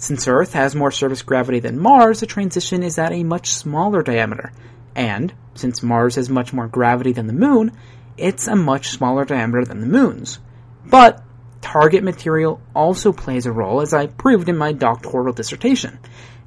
Since 0.00 0.28
Earth 0.28 0.52
has 0.52 0.76
more 0.76 0.92
surface 0.92 1.22
gravity 1.22 1.58
than 1.58 1.80
Mars, 1.80 2.20
the 2.20 2.26
transition 2.26 2.84
is 2.84 2.98
at 2.98 3.12
a 3.12 3.24
much 3.24 3.48
smaller 3.48 4.00
diameter. 4.02 4.52
And, 4.94 5.34
since 5.54 5.82
Mars 5.82 6.14
has 6.14 6.30
much 6.30 6.52
more 6.52 6.68
gravity 6.68 7.12
than 7.12 7.26
the 7.26 7.32
Moon, 7.32 7.72
it's 8.16 8.46
a 8.46 8.54
much 8.54 8.90
smaller 8.90 9.24
diameter 9.24 9.64
than 9.64 9.80
the 9.80 9.86
Moon's. 9.86 10.38
But, 10.86 11.20
target 11.60 12.04
material 12.04 12.60
also 12.76 13.12
plays 13.12 13.44
a 13.44 13.52
role, 13.52 13.80
as 13.80 13.92
I 13.92 14.06
proved 14.06 14.48
in 14.48 14.56
my 14.56 14.70
doctoral 14.70 15.32
dissertation. 15.32 15.98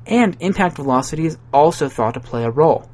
And 0.06 0.38
impact 0.40 0.78
velocity 0.78 1.26
is 1.26 1.38
also 1.54 1.90
thought 1.90 2.14
to 2.14 2.22
play 2.22 2.46
a 2.46 2.50
role. 2.50 2.90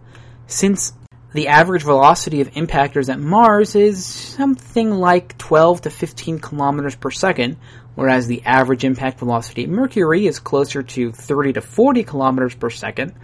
Since 0.48 0.94
the 1.34 1.50
average 1.50 1.84
velocity 1.84 2.42
of 2.42 2.52
impactors 2.52 3.10
at 3.14 3.20
Mars 3.20 3.76
is 3.76 4.04
something 4.04 4.90
like 4.90 5.38
12 5.38 5.82
to 5.82 5.90
15 5.92 6.40
kilometers 6.40 6.96
per 6.96 7.12
second, 7.12 7.58
whereas 7.98 8.28
the 8.28 8.44
average 8.46 8.84
impact 8.84 9.18
velocity 9.18 9.64
at 9.64 9.70
Mercury 9.70 10.28
is 10.28 10.38
closer 10.38 10.84
to 10.84 11.12
30 11.12 11.54
to 11.54 11.62
40 11.62 12.04
kilometers 12.04 12.54
per 12.54 12.70
second, 12.70 13.16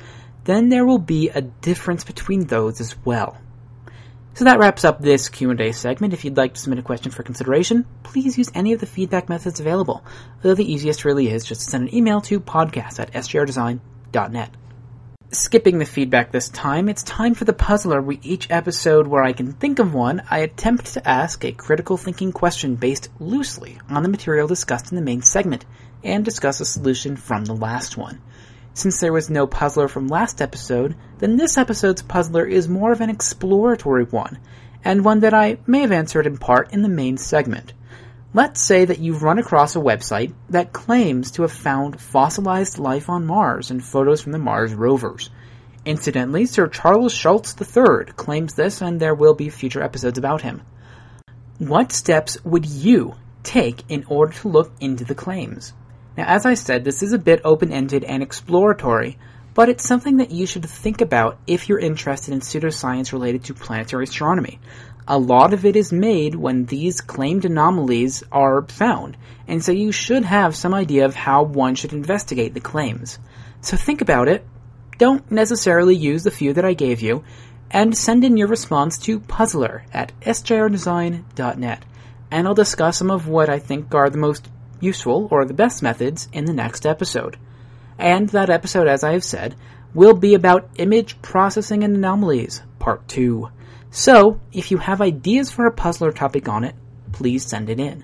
then 0.46 0.70
there 0.70 0.84
will 0.84 0.98
be 0.98 1.30
a 1.30 1.42
difference 1.42 2.04
between 2.04 2.48
those 2.48 2.82
as 2.82 2.96
well. 3.06 3.38
So 4.34 4.46
that 4.46 4.58
wraps 4.58 4.84
up 4.84 5.00
this 5.00 5.30
Q&A 5.30 5.74
segment. 5.74 6.16
If 6.16 6.26
you'd 6.26 6.38
like 6.38 6.56
to 6.56 6.60
submit 6.60 6.80
a 6.80 6.82
question 6.82 7.12
for 7.12 7.22
consideration, 7.22 7.86
please 8.02 8.36
use 8.36 8.50
any 8.56 8.74
of 8.74 8.80
the 8.80 8.88
feedback 8.88 9.30
methods 9.30 9.60
available, 9.60 10.04
though 10.42 10.56
the 10.56 10.74
easiest 10.74 11.06
really 11.06 11.30
is 11.30 11.46
just 11.46 11.62
to 11.62 11.70
send 11.70 11.88
an 11.88 11.96
email 11.96 12.20
to 12.22 12.40
podcast 12.40 13.00
at 13.00 13.14
sjrdesign.net. 13.14 14.58
Skipping 15.34 15.80
the 15.80 15.86
feedback 15.86 16.32
this 16.32 16.48
time, 16.50 16.88
it's 16.88 17.02
time 17.02 17.34
for 17.34 17.44
the 17.44 17.54
puzzler 17.54 18.00
where 18.00 18.20
each 18.22 18.52
episode 18.52 19.08
where 19.08 19.24
I 19.24 19.34
can 19.34 19.52
think 19.54 19.80
of 19.80 19.92
one, 19.92 20.22
I 20.30 20.38
attempt 20.38 20.94
to 20.94 21.10
ask 21.10 21.44
a 21.44 21.52
critical 21.52 21.98
thinking 21.98 22.32
question 22.32 22.76
based 22.76 23.10
loosely 23.20 23.80
on 23.90 24.04
the 24.04 24.10
material 24.10 24.48
discussed 24.48 24.92
in 24.92 24.96
the 24.96 25.02
main 25.02 25.24
segment, 25.24 25.66
and 26.04 26.24
discuss 26.24 26.60
a 26.60 26.66
solution 26.66 27.16
from 27.16 27.46
the 27.46 27.56
last 27.56 27.98
one. 27.98 28.22
Since 28.76 29.00
there 29.00 29.12
was 29.12 29.32
no 29.32 29.48
puzzler 29.48 29.88
from 29.88 30.08
last 30.08 30.40
episode, 30.40 30.96
then 31.18 31.36
this 31.36 31.58
episode's 31.58 32.04
puzzler 32.04 32.46
is 32.46 32.70
more 32.70 32.92
of 32.92 33.02
an 33.02 33.10
exploratory 33.10 34.04
one, 34.04 34.38
and 34.86 35.04
one 35.04 35.22
that 35.22 35.34
I 35.34 35.58
may 35.66 35.80
have 35.80 35.92
answered 35.92 36.28
in 36.28 36.38
part 36.38 36.72
in 36.72 36.84
the 36.84 36.90
main 36.90 37.18
segment. 37.18 37.74
Let's 38.36 38.62
say 38.62 38.86
that 38.86 38.98
you've 38.98 39.22
run 39.22 39.38
across 39.38 39.76
a 39.76 39.80
website 39.80 40.34
that 40.50 40.74
claims 40.74 41.30
to 41.32 41.44
have 41.44 41.52
found 41.52 42.02
fossilized 42.02 42.80
life 42.80 43.08
on 43.08 43.28
Mars 43.28 43.70
and 43.70 43.84
photos 43.84 44.22
from 44.22 44.32
the 44.32 44.40
Mars 44.40 44.74
rovers. 44.74 45.30
Incidentally, 45.86 46.48
Sir 46.48 46.68
Charles 46.68 47.14
Shults 47.14 47.54
III 47.62 48.12
claims 48.14 48.56
this, 48.56 48.82
and 48.82 49.00
there 49.00 49.14
will 49.14 49.36
be 49.36 49.50
future 49.50 49.84
episodes 49.84 50.18
about 50.18 50.42
him. 50.42 50.64
What 51.60 51.92
steps 51.92 52.44
would 52.44 52.66
you 52.66 53.14
take 53.44 53.84
in 53.88 54.04
order 54.08 54.34
to 54.34 54.48
look 54.48 54.72
into 54.80 55.04
the 55.04 55.14
claims? 55.14 55.74
Now, 56.18 56.26
as 56.26 56.48
I 56.48 56.56
said, 56.56 56.84
this 56.84 57.04
is 57.04 57.14
a 57.14 57.20
bit 57.20 57.42
open 57.44 57.72
ended 57.72 58.04
and 58.04 58.24
exploratory, 58.24 59.20
but 59.54 59.70
it's 59.70 59.88
something 59.88 60.18
that 60.18 60.32
you 60.32 60.48
should 60.48 60.68
think 60.68 61.02
about 61.02 61.38
if 61.46 61.70
you're 61.70 61.78
interested 61.78 62.34
in 62.34 62.40
pseudoscience 62.40 63.14
related 63.14 63.44
to 63.44 63.54
planetary 63.54 64.06
astronomy 64.06 64.60
a 65.08 65.18
lot 65.18 65.54
of 65.54 65.66
it 65.66 65.76
is 65.76 65.92
made 65.92 66.36
when 66.36 66.66
these 66.66 67.02
claimed 67.02 67.46
anomalies 67.46 68.24
are 68.32 68.64
found, 68.64 69.18
and 69.48 69.64
so 69.64 69.72
you 69.72 69.92
should 69.92 70.24
have 70.24 70.56
some 70.56 70.74
idea 70.74 71.06
of 71.06 71.16
how 71.16 71.44
one 71.44 71.76
should 71.76 71.94
investigate 71.94 72.54
the 72.54 72.60
claims. 72.60 73.20
So 73.62 73.76
think 73.78 74.02
about 74.02 74.28
it. 74.28 74.46
Don't 74.98 75.30
necessarily 75.32 75.96
use 75.96 76.24
the 76.24 76.32
few 76.32 76.54
that 76.54 76.66
I 76.66 76.74
gave 76.74 77.02
you, 77.02 77.24
and 77.70 77.98
send 77.98 78.24
in 78.24 78.38
your 78.38 78.48
response 78.48 78.98
to 79.00 79.20
puzzler 79.20 79.84
at 79.94 80.12
sjrdesign.net, 80.22 81.86
and 82.32 82.48
I'll 82.48 82.54
discuss 82.54 82.98
some 82.98 83.12
of 83.12 83.28
what 83.28 83.50
I 83.50 83.60
think 83.60 83.94
are 83.94 84.10
the 84.10 84.18
most 84.18 84.50
useful 84.80 85.28
or 85.32 85.46
the 85.46 85.54
best 85.54 85.82
methods 85.82 86.30
in 86.32 86.46
the 86.46 86.54
next 86.54 86.86
episode. 86.86 87.38
And 87.98 88.30
that 88.30 88.50
episode, 88.50 88.88
as 88.88 89.04
I 89.04 89.14
have 89.14 89.24
said, 89.24 89.56
will 89.94 90.14
be 90.14 90.34
about 90.34 90.70
image 90.78 91.22
processing 91.22 91.84
and 91.84 91.96
anomalies, 91.96 92.62
part 92.80 93.08
2. 93.08 93.50
So, 93.96 94.40
if 94.52 94.72
you 94.72 94.80
have 94.80 95.02
ideas 95.02 95.52
for 95.52 95.68
a 95.68 95.72
puzzle 95.72 96.08
or 96.08 96.12
topic 96.12 96.50
on 96.50 96.64
it, 96.64 96.74
please 97.12 97.46
send 97.46 97.70
it 97.70 97.80
in. 97.80 98.04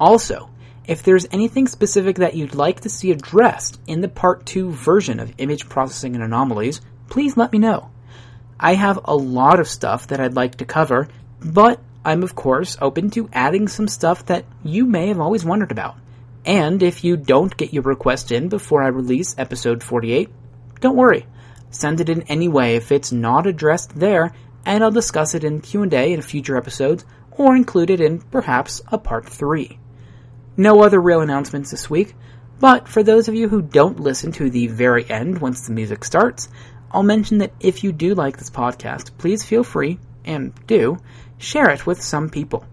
Also, 0.00 0.50
if 0.84 1.04
there's 1.04 1.28
anything 1.30 1.68
specific 1.68 2.16
that 2.16 2.34
you'd 2.34 2.56
like 2.56 2.80
to 2.80 2.88
see 2.88 3.12
addressed 3.12 3.80
in 3.86 4.00
the 4.00 4.08
part 4.08 4.44
2 4.46 4.72
version 4.72 5.20
of 5.20 5.32
image 5.38 5.68
processing 5.68 6.16
and 6.16 6.24
anomalies, 6.24 6.80
please 7.08 7.36
let 7.36 7.52
me 7.52 7.60
know. 7.60 7.92
I 8.58 8.74
have 8.74 8.98
a 9.04 9.14
lot 9.14 9.60
of 9.60 9.68
stuff 9.68 10.08
that 10.08 10.18
I'd 10.18 10.34
like 10.34 10.56
to 10.56 10.64
cover, 10.64 11.06
but 11.38 11.78
I'm 12.04 12.24
of 12.24 12.34
course 12.34 12.76
open 12.80 13.08
to 13.10 13.30
adding 13.32 13.68
some 13.68 13.86
stuff 13.86 14.26
that 14.26 14.44
you 14.64 14.86
may 14.86 15.06
have 15.06 15.20
always 15.20 15.44
wondered 15.44 15.70
about. 15.70 15.94
And 16.44 16.82
if 16.82 17.04
you 17.04 17.16
don't 17.16 17.56
get 17.56 17.72
your 17.72 17.84
request 17.84 18.32
in 18.32 18.48
before 18.48 18.82
I 18.82 18.88
release 18.88 19.36
episode 19.38 19.84
48, 19.84 20.30
don't 20.80 20.96
worry. 20.96 21.26
Send 21.70 22.00
it 22.00 22.08
in 22.08 22.22
anyway 22.22 22.74
if 22.74 22.90
it's 22.90 23.12
not 23.12 23.46
addressed 23.46 23.94
there, 23.94 24.32
and 24.64 24.82
I'll 24.82 24.90
discuss 24.90 25.34
it 25.34 25.44
in 25.44 25.60
Q&A 25.60 26.12
in 26.12 26.22
future 26.22 26.56
episodes 26.56 27.04
or 27.30 27.56
include 27.56 27.90
it 27.90 28.00
in 28.00 28.20
perhaps 28.20 28.82
a 28.88 28.98
part 28.98 29.28
3. 29.28 29.78
No 30.56 30.82
other 30.82 31.00
real 31.00 31.20
announcements 31.20 31.70
this 31.70 31.88
week, 31.88 32.14
but 32.60 32.86
for 32.86 33.02
those 33.02 33.28
of 33.28 33.34
you 33.34 33.48
who 33.48 33.62
don't 33.62 34.00
listen 34.00 34.32
to 34.32 34.50
the 34.50 34.66
very 34.68 35.08
end 35.10 35.38
once 35.38 35.66
the 35.66 35.72
music 35.72 36.04
starts, 36.04 36.48
I'll 36.90 37.02
mention 37.02 37.38
that 37.38 37.54
if 37.58 37.82
you 37.82 37.90
do 37.90 38.14
like 38.14 38.36
this 38.36 38.50
podcast, 38.50 39.16
please 39.18 39.44
feel 39.44 39.64
free, 39.64 39.98
and 40.24 40.52
do, 40.66 40.98
share 41.38 41.70
it 41.70 41.86
with 41.86 42.02
some 42.02 42.28
people. 42.28 42.66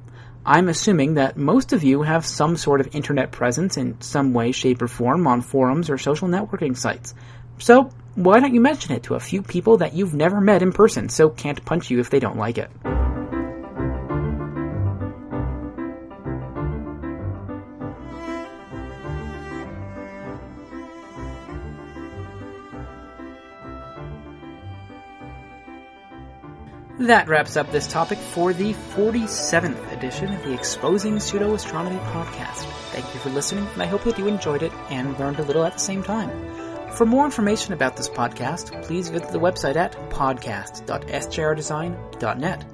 I'm 0.46 0.68
assuming 0.68 1.16
that 1.16 1.38
most 1.38 1.74
of 1.74 1.84
you 1.84 2.02
have 2.02 2.26
some 2.26 2.58
sort 2.58 2.82
of 2.82 2.96
internet 2.96 3.32
presence 3.32 3.78
in 3.78 4.00
some 4.02 4.34
way, 4.34 4.52
shape, 4.52 4.82
or 4.82 4.88
form 4.88 5.28
on 5.28 5.42
forums 5.42 5.90
or 5.90 5.98
social 5.98 6.28
networking 6.28 6.76
sites. 6.76 7.14
So, 7.60 7.92
why 8.20 8.42
don't 8.42 8.54
you 8.54 8.60
mention 8.60 8.94
it 8.94 9.04
to 9.04 9.16
a 9.16 9.20
few 9.20 9.42
people 9.42 9.78
that 9.78 9.94
you've 9.94 10.14
never 10.14 10.42
met 10.42 10.62
in 10.62 10.74
person 10.74 11.08
so 11.08 11.30
can't 11.30 11.64
punch 11.64 11.90
you 11.90 12.02
if 12.02 12.10
they 12.10 12.20
don't 12.20 12.36
like 12.36 12.58
it? 12.58 12.70
That 27.00 27.30
wraps 27.30 27.56
up 27.56 27.72
this 27.72 27.88
topic 27.88 28.18
for 28.18 28.52
the 28.52 28.74
47th 28.74 29.94
edition 29.94 30.34
of 30.34 30.44
the 30.44 30.54
Exposing 30.54 31.22
Pseudo 31.22 31.54
Astronomy 31.54 32.00
podcast. 32.08 32.66
Thank 32.92 33.14
you 33.14 33.22
for 33.22 33.30
listening, 33.30 33.66
and 33.68 33.82
I 33.82 33.86
hope 33.86 34.04
that 34.04 34.20
you 34.20 34.28
enjoyed 34.28 34.62
it 34.62 34.74
and 34.90 35.18
learned 35.18 35.40
a 35.40 35.44
little 35.44 35.64
at 35.64 35.76
the 35.76 35.80
same 35.80 36.04
time. 36.04 36.69
For 37.00 37.06
more 37.06 37.24
information 37.24 37.72
about 37.72 37.96
this 37.96 38.10
podcast, 38.10 38.84
please 38.84 39.08
visit 39.08 39.30
the 39.30 39.40
website 39.40 39.78
at 39.78 39.94
podcast.sjrdesign.net. 40.10 42.66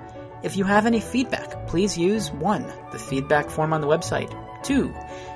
If 0.42 0.58
you 0.58 0.64
have 0.64 0.88
any 0.88 1.00
feedback, 1.00 1.68
please 1.68 1.96
use 1.96 2.32
1. 2.32 2.74
The 2.92 2.98
feedback 2.98 3.52
form 3.52 3.72
on 3.72 3.82
the 3.82 3.88
website. 3.88 4.34
2. 4.64 4.92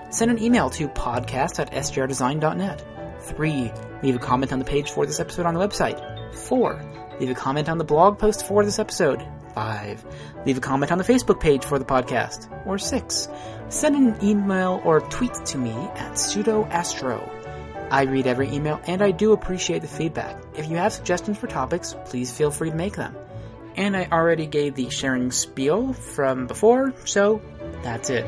Send 0.10 0.32
an 0.32 0.42
email 0.42 0.72
to 0.72 0.88
podcast 0.88 1.60
at 1.60 1.72
sjrdesign.net. 1.72 2.84
3. 3.22 3.72
Leave 4.02 4.16
a 4.16 4.18
comment 4.18 4.52
on 4.52 4.58
the 4.58 4.66
page 4.66 4.90
for 4.90 5.06
this 5.06 5.20
episode 5.20 5.46
on 5.46 5.54
the 5.54 5.60
website. 5.60 6.34
4 6.34 6.82
Leave 7.20 7.30
a 7.30 7.36
comment 7.36 7.70
on 7.70 7.78
the 7.78 7.84
blog 7.84 8.18
post 8.18 8.48
for 8.48 8.66
this 8.66 8.80
episode. 8.80 9.24
5. 9.54 10.04
Leave 10.48 10.58
a 10.58 10.62
comment 10.62 10.92
on 10.92 10.98
the 10.98 11.04
Facebook 11.04 11.40
page 11.40 11.64
for 11.64 11.78
the 11.78 11.86
podcast. 11.86 12.50
Or 12.66 12.80
6. 12.80 13.30
Send 13.70 13.96
an 13.96 14.18
email 14.28 14.82
or 14.84 15.00
tweet 15.00 15.36
to 15.46 15.60
me 15.60 15.74
at 15.74 16.14
pseudoastro. 16.14 17.39
I 17.92 18.04
read 18.04 18.28
every 18.28 18.50
email 18.52 18.80
and 18.88 19.02
I 19.02 19.12
do 19.12 19.32
appreciate 19.34 19.82
the 19.82 19.88
feedback. 19.88 20.42
If 20.56 20.70
you 20.70 20.78
have 20.78 20.94
suggestions 20.94 21.38
for 21.38 21.48
topics, 21.48 21.96
please 22.06 22.32
feel 22.32 22.52
free 22.52 22.70
to 22.70 22.76
make 22.76 22.96
them. 22.96 23.16
And 23.76 23.96
I 23.96 24.08
already 24.12 24.46
gave 24.46 24.76
the 24.76 24.90
sharing 24.90 25.32
spiel 25.32 25.94
from 25.94 26.48
before, 26.48 26.94
so 27.06 27.42
that's 27.82 28.10
it. 28.10 28.26